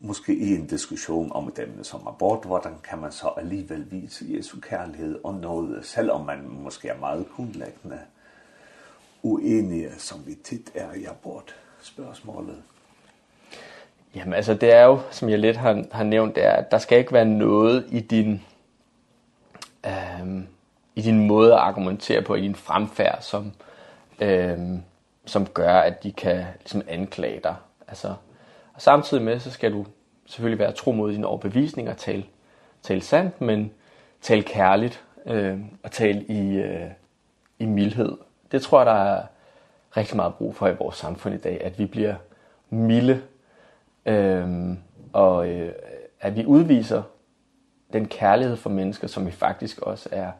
måske 0.00 0.34
i 0.34 0.54
en 0.54 0.66
diskussion 0.66 1.32
om 1.32 1.48
et 1.48 1.58
emne 1.58 1.84
som 1.84 2.08
abort, 2.08 2.44
hvordan 2.44 2.74
kan 2.84 2.98
man 2.98 3.12
så 3.12 3.28
alligevel 3.36 3.90
vise 3.90 4.24
Jesu 4.28 4.60
kærlighed 4.60 5.20
og 5.24 5.34
noget, 5.34 5.86
selvom 5.86 6.24
man 6.24 6.48
måske 6.48 6.88
er 6.88 6.98
meget 6.98 7.26
grundlæggende 7.36 7.98
uenige, 9.22 9.90
som 9.98 10.26
vi 10.26 10.34
tit 10.34 10.70
er 10.74 10.92
i 10.92 11.04
abort 11.04 11.56
spørgsmålet. 11.82 12.62
Jamen 14.14 14.34
altså 14.34 14.54
det 14.54 14.74
er 14.74 14.82
jo, 14.84 15.00
som 15.10 15.28
jeg 15.28 15.38
lidt 15.38 15.56
har, 15.56 15.84
har 15.92 16.04
nævnt, 16.04 16.34
det 16.36 16.44
er, 16.44 16.52
at 16.52 16.70
der 16.70 16.78
skal 16.78 16.98
ikke 16.98 17.12
være 17.12 17.24
noget 17.24 17.86
i 17.90 18.00
din, 18.00 18.42
øhm, 19.86 20.46
i 20.94 21.02
din 21.02 21.26
måde 21.26 21.52
at 21.52 21.58
argumentere 21.58 22.22
på, 22.22 22.34
i 22.34 22.40
din 22.40 22.54
fremfærd, 22.54 23.18
som, 23.20 23.52
øhm, 24.20 24.82
som 25.26 25.46
gør, 25.46 25.74
at 25.74 26.02
de 26.02 26.12
kan 26.12 26.44
ligesom, 26.60 26.82
anklage 26.88 27.40
dig. 27.44 27.54
Altså, 27.88 28.08
og 28.74 28.82
samtidig 28.82 29.22
med, 29.22 29.40
så 29.40 29.50
skal 29.50 29.72
du 29.72 29.86
selvfølgelig 30.26 30.58
være 30.58 30.72
tro 30.72 30.92
mod 30.92 31.12
dine 31.12 31.26
overbevisninger, 31.26 31.94
tale, 31.94 32.24
tale 32.82 33.00
sandt, 33.00 33.40
men 33.40 33.70
tale 34.22 34.42
kærligt 34.42 35.04
øh, 35.26 35.58
og 35.82 35.90
tale 35.90 36.24
i, 36.24 36.56
øh, 36.56 36.90
i 37.58 37.64
mildhed. 37.66 38.16
Det 38.52 38.62
tror 38.62 38.78
jeg, 38.78 38.86
der 38.86 38.92
er 38.92 39.22
rigtig 39.96 40.16
meget 40.16 40.34
brug 40.34 40.56
for 40.56 40.68
i 40.68 40.74
vores 40.74 40.96
samfund 40.96 41.34
i 41.34 41.38
dag, 41.38 41.60
at 41.64 41.78
vi 41.78 41.86
bliver 41.86 42.14
milde 42.70 43.22
Øhm, 44.06 44.78
og 45.12 45.48
øh, 45.48 45.72
at 46.20 46.36
vi 46.36 46.44
udviser 46.46 47.02
den 47.92 48.08
kærlighed 48.08 48.56
for 48.56 48.70
mennesker, 48.70 49.06
som 49.06 49.26
vi 49.26 49.30
faktisk 49.30 49.80
også 49.80 50.08
er, 50.12 50.30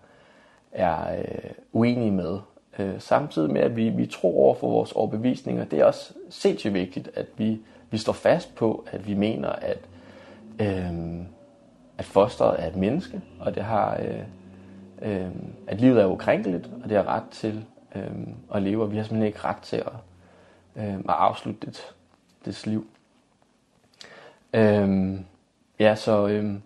er 0.72 1.18
øh, 1.18 1.50
uenige 1.72 2.10
med. 2.10 2.38
Øh, 2.78 3.00
samtidig 3.00 3.50
med, 3.50 3.60
at 3.60 3.76
vi, 3.76 3.88
vi 3.88 4.06
tror 4.06 4.34
over 4.34 4.54
for 4.54 4.70
vores 4.70 4.92
overbevisninger, 4.92 5.64
det 5.64 5.80
er 5.80 5.84
også 5.84 6.14
sindssygt 6.30 6.74
vigtigt, 6.74 7.10
at 7.14 7.26
vi, 7.36 7.60
vi 7.90 7.98
står 7.98 8.12
fast 8.12 8.54
på, 8.54 8.86
at 8.90 9.06
vi 9.06 9.14
mener, 9.14 9.48
at, 9.48 9.78
øh, 10.60 11.20
at 11.98 12.04
fosteret 12.04 12.62
er 12.62 12.66
et 12.66 12.76
menneske, 12.76 13.20
og 13.40 13.54
det 13.54 13.62
har, 13.62 14.00
øh, 14.00 14.20
øh, 15.02 15.30
at 15.66 15.80
livet 15.80 16.00
er 16.02 16.06
ukrænkeligt, 16.06 16.70
og 16.82 16.88
det 16.88 16.96
har 16.96 17.08
ret 17.08 17.30
til 17.30 17.64
øh, 17.94 18.10
at 18.54 18.62
leve, 18.62 18.82
og 18.82 18.92
vi 18.92 18.96
har 18.96 19.04
simpelthen 19.04 19.26
ikke 19.26 19.44
ret 19.44 19.62
til 19.62 19.76
at, 19.76 19.92
øh, 20.76 20.94
at 20.94 21.04
afslutte 21.08 21.66
det, 21.66 21.94
dets 22.44 22.66
liv. 22.66 22.86
Øhm, 24.54 25.24
ja, 25.78 25.94
så 25.94 26.28
øhm, 26.28 26.62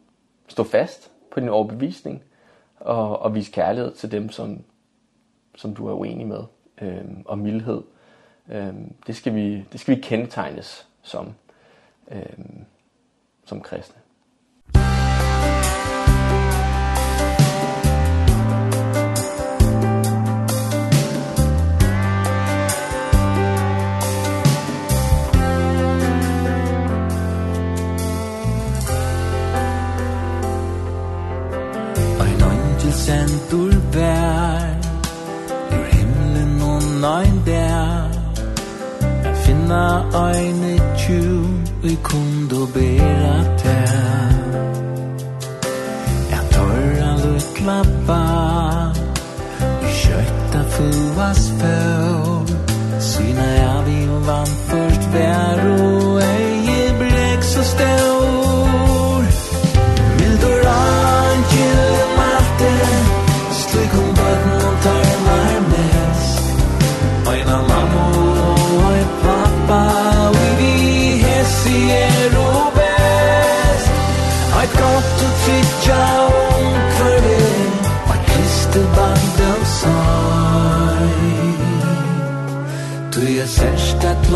stå 0.49 0.65
fast 0.65 1.11
på 1.31 1.41
din 1.41 1.49
overbevisning 1.49 2.23
og, 2.81 3.19
og 3.19 3.35
vis 3.35 3.49
kærlighed 3.49 3.93
til 3.93 4.13
dem, 4.13 4.31
som, 4.31 4.65
som 5.57 5.75
du 5.75 5.89
er 5.89 5.95
uenig 5.95 6.27
med, 6.27 6.45
øhm, 6.83 7.23
og 7.25 7.39
mildhed. 7.39 7.83
Øhm, 8.49 8.95
det, 9.07 9.17
skal 9.17 9.35
vi, 9.35 9.65
det 9.73 9.81
skal 9.81 9.97
vi 9.97 10.01
kendetegnes 10.01 10.89
som, 11.03 11.35
øhm, 12.11 12.65
som 13.45 13.61
kristne. 13.61 14.01
sendur 33.09 33.73
bær. 33.93 34.77
Ur 35.77 35.85
himlen 35.97 36.63
og 36.73 36.83
nøyn 37.03 37.37
bær 37.47 38.09
Jeg 39.25 39.37
finna 39.45 39.85
øyne 40.27 40.75
tju 41.01 41.23
Vi 41.83 41.95
kundu 42.09 42.61
bera 42.75 43.37
tær. 43.63 44.35
Jeg 46.33 46.43
tørra 46.53 47.13
lukla 47.25 47.79
bær 48.09 48.93
Vi 49.81 49.95
kjøtta 50.03 50.61
fuas 50.75 51.43
før 51.61 52.45
Syna 53.11 53.49
jeg 53.63 53.81
vi 53.87 53.99
vant 54.29 54.57
først 54.69 55.11
vær 55.15 55.67
og 55.73 56.08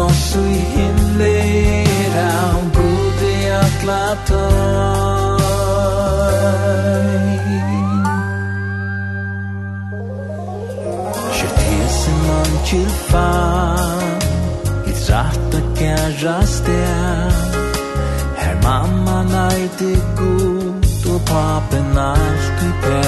oss 0.04 0.36
i 0.36 0.38
himlera 0.74 2.30
og 2.58 2.78
i 3.30 3.36
atla 3.62 4.04
tøy. 4.28 5.62
Kjøtese 11.36 12.12
man 12.26 12.52
kjilfa 12.68 13.30
i 14.90 14.92
tratt 15.04 15.56
og 15.58 15.66
gæra 15.78 16.38
sted 16.56 17.32
Her 18.42 18.56
mamma 18.66 19.18
neide 19.34 19.92
god 20.16 20.82
og 21.12 21.20
papen 21.30 21.98
alt 21.98 22.66
i 22.68 22.72
pæ 22.84 23.04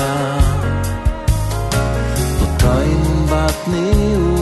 Og 2.43 2.49
tøyn 2.63 3.05
vatni 3.31 3.89
ut 4.29 4.34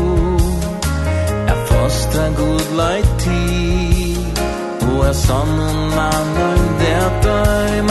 lighty 2.73 4.15
Who 4.83 5.01
are 5.03 5.15
someone 5.15 5.93
I 5.93 6.19
know 6.35 6.57
that 6.79 7.27
I'm 7.27 7.91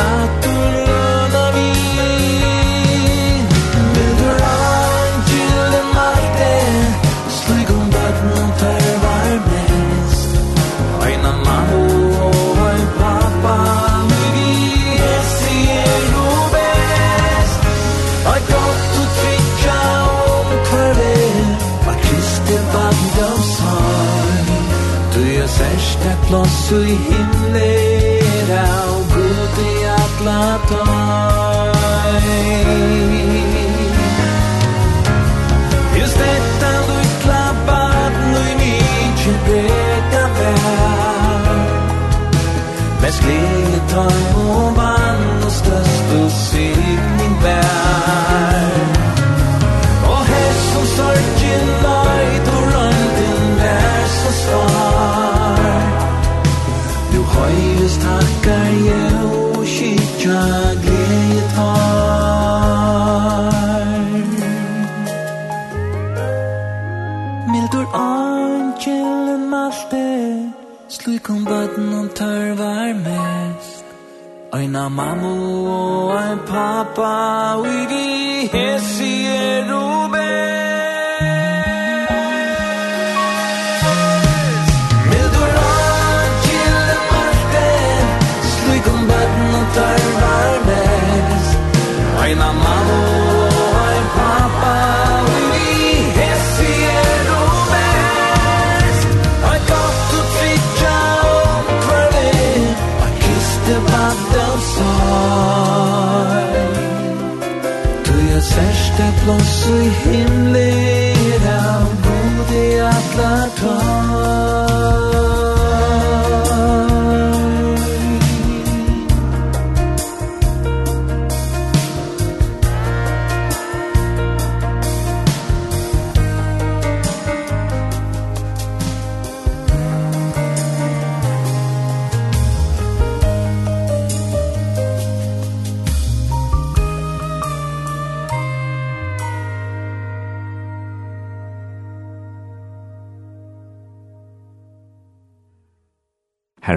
Det 26.04 26.18
plass 26.28 26.72
i 26.72 26.96
himmler 27.08 28.50
Av 28.58 28.96
god 29.14 29.58
i 29.62 29.74
atla 29.94 30.42
tøy 30.70 32.22
Just 36.00 36.18
detta 36.24 36.72
du 36.88 36.98
klappat 37.24 38.18
Nu 38.32 38.42
i 38.52 38.56
mitje 38.62 39.34
beta 39.46 40.24
vær 40.40 41.56
Mest 43.04 43.22
glede 43.26 43.82
tøy 43.94 44.22
og 44.46 44.68
vann 44.82 45.26
Og 45.46 45.52
størst 45.62 46.14
og 46.20 46.30
signing 46.42 47.36
vær 47.46 48.78
Og 50.10 50.22
hess 50.34 50.70
og 50.82 50.88
sorgen 50.98 51.74
Light 51.86 52.56
og 52.56 52.64
rønden 52.76 53.60
Vær 53.62 54.08
så 54.20 54.32
svar 54.44 55.21
Kristus 57.82 58.04
tackar 58.04 58.70
jag 58.88 59.60
och 59.60 59.68
kyrka 59.68 60.42
glädje 60.82 61.42
tar 61.56 61.92
Mildur 67.52 67.88
angelen 67.94 69.50
malte 69.50 70.52
Sluikon 70.88 71.44
böden 71.44 71.94
hon 71.94 72.10
törvar 72.10 72.94
mest. 72.94 73.86
Aina 74.52 74.90
mamma 74.90 75.32
og 75.78 76.12
ein 76.18 76.40
pappa 76.40 77.56
Uidi 77.58 78.50
hesi 78.54 79.26
er 79.26 79.72
Eina 92.24 92.54
mamma 92.54 92.62
Hai 92.62 92.70
mamalu, 92.70 93.02
hai 93.78 94.02
papa, 94.18 94.76
vi 95.52 95.70
hessi 96.18 96.74
er 97.06 97.28
og 97.38 97.54
best. 97.72 99.10
Hai 99.46 99.60
gott 99.70 100.12
og 100.20 100.26
trykke 100.36 100.98
og 101.30 101.72
hverlig 101.86 102.62
Hai 103.02 103.14
kiste 103.24 103.76
band 103.88 104.36
av 104.50 104.60
sorg. 104.74 106.54
Du 108.06 108.16
er 108.38 108.44
sørste 108.52 109.06
plås 109.24 109.56
i 109.80 109.82
himmelig 110.04 111.42
Av 111.58 111.90
god 112.06 112.56
i 112.62 112.70
atler 112.92 113.50
tog 113.62 114.01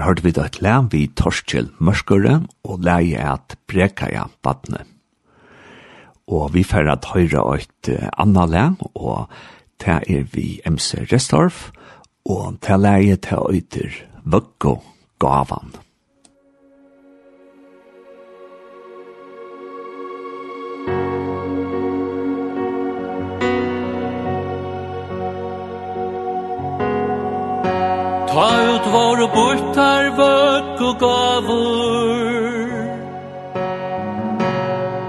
hørte 0.05 0.25
vi 0.25 0.33
et 0.37 0.61
lær 0.63 0.89
vi 0.93 1.07
Torskjell 1.17 1.71
Mørskøre 1.81 2.43
og 2.65 2.83
leie 2.85 3.21
at 3.21 3.57
Brekaja 3.69 4.29
badne. 4.43 4.85
Og 6.29 6.55
vi 6.55 6.65
får 6.65 6.89
at 6.89 7.11
høyre 7.13 7.45
et 7.59 7.91
annet 8.19 8.51
lær, 8.51 8.75
og 8.95 9.29
det 9.85 10.01
er 10.09 10.29
vi 10.33 10.61
MC 10.67 11.05
Restorff, 11.13 11.71
og 12.25 12.61
det 12.65 12.81
leie 12.81 13.17
til 13.17 13.49
øyder 13.53 14.03
Vøkko 14.25 14.79
Gavan. 15.21 15.84
Ta 28.35 28.51
ut 28.75 28.87
våre 28.93 29.27
bortar 29.35 30.05
vøk 30.19 30.81
og 30.89 30.95
gavur. 30.99 32.65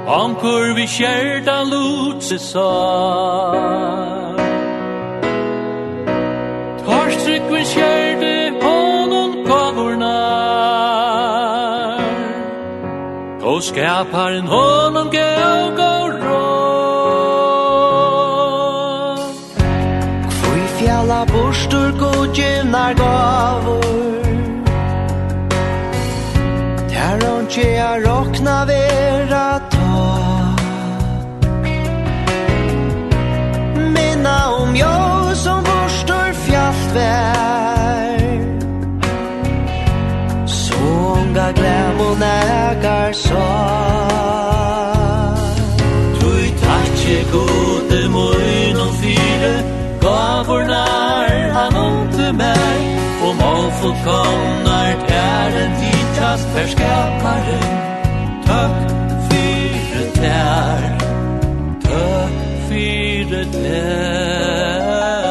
Ankur 0.07 0.75
vi 0.77 0.85
kjerda 0.85 1.63
lutse 1.71 2.37
sa 2.39 2.73
Torstrik 6.85 7.41
vi 7.49 7.63
kjerde 7.73 8.35
på 8.61 8.75
noen 9.09 9.33
gavurnar 9.49 10.13
Og 13.41 13.63
skaparen 13.63 14.47
honom 14.53 15.09
gav 15.09 15.75
gav 15.81 16.09
Bostur 21.55 21.91
godgivnar 21.99 22.93
gavur 22.93 24.23
Tär 26.89 27.27
hon 27.27 27.47
tjea 27.49 27.99
rokna 27.99 28.65
vera 28.65 29.61
ta 29.71 30.55
Minna 33.95 34.37
om 34.59 34.75
jo 34.75 35.35
som 35.35 35.63
bostur 35.63 36.33
fjallt 36.45 36.91
vær. 36.95 38.19
Så 40.45 40.75
hon 40.75 41.33
ga 41.33 41.51
gläm 41.51 41.99
och 42.09 42.19
nägar 42.19 43.13
sa 43.13 43.47
Tui 46.19 46.49
tatje 46.63 47.23
gode 47.31 48.09
moinon 48.09 48.93
fire 49.01 49.55
Gavorna 50.01 50.94
Välkomnar 54.05 54.95
ären 55.07 55.71
vitast 55.81 56.47
förskaparen 56.55 57.63
Tack 58.45 58.89
för 59.29 59.99
det 59.99 60.21
där 60.21 60.97
Tack 61.83 62.67
för 62.67 63.29
det 63.31 63.59
där 63.63 65.24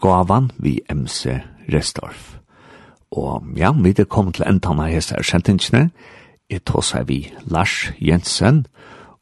gavan 0.00 0.50
vi 0.58 0.80
MC 0.88 1.40
Restorff. 1.72 2.38
Og 3.10 3.42
ja, 3.56 3.72
vi 3.72 3.94
er 3.96 4.04
kommet 4.04 4.36
til 4.36 4.46
enda 4.48 4.72
av 4.74 4.88
hese 4.90 5.16
erkjentingene. 5.16 5.90
Jeg 6.50 6.64
tåser 6.68 7.04
vi 7.08 7.32
Lars 7.48 7.90
Jensen, 8.00 8.66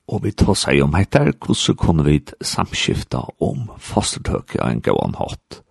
og 0.07 0.23
vi 0.25 0.31
tåser 0.31 0.83
om 0.83 0.95
heter 0.95 1.33
hvordan 1.33 1.79
kunne 1.79 2.05
vi 2.07 2.21
samskifta 2.41 3.25
om 3.43 3.71
fostertøk 3.79 4.57
av 4.61 4.71
en 4.71 4.83
gøyvann 4.83 5.19
hatt. 5.19 5.63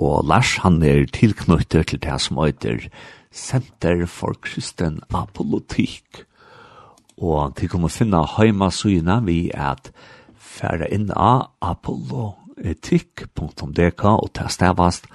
Og 0.00 0.24
Lars, 0.24 0.56
han 0.64 0.82
er 0.82 1.04
tilknyttet 1.12 1.90
til 1.92 2.00
det 2.00 2.20
som 2.20 2.40
heter 2.40 2.88
Senter 3.30 4.06
for 4.06 4.32
Kristen 4.40 5.00
Apolotikk. 5.12 6.24
Og 7.20 7.56
til 7.56 7.68
kunne 7.68 7.92
finne 7.92 8.24
høyma 8.24 8.70
syna 8.72 9.20
vi 9.20 9.50
at 9.52 9.92
færa 10.40 10.88
inn 10.88 11.10
av 11.12 11.50
Apollo 11.60 12.39
etikk.dk 12.64 14.04
og 14.04 14.30
det 14.36 14.50
stavast 14.52 15.06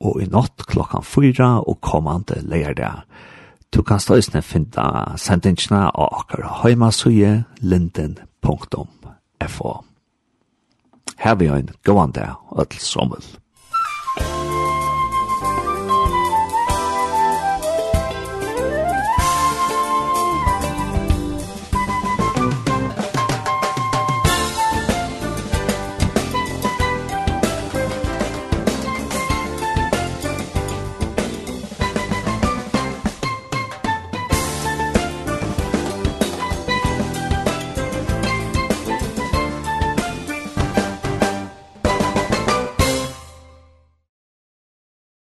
og 0.00 0.22
i 0.22 0.28
natt 0.32 0.64
klokken 0.70 1.04
4 1.04 1.50
og 1.68 1.80
kommande 1.84 2.40
leir 2.48 2.74
det. 2.76 2.92
Du 3.70 3.82
kan 3.86 4.00
stå 4.00 4.16
isne 4.18 4.40
finna 4.42 5.16
sendingene 5.20 5.90
av 5.90 6.22
akkurat 6.22 6.64
heimasuje 6.64 7.44
linden.fo. 7.60 9.74
Her 11.20 11.36
vi 11.36 11.46
har 11.46 11.60
en 11.60 11.70
gående 11.84 12.26
ødelsommel. 12.56 13.22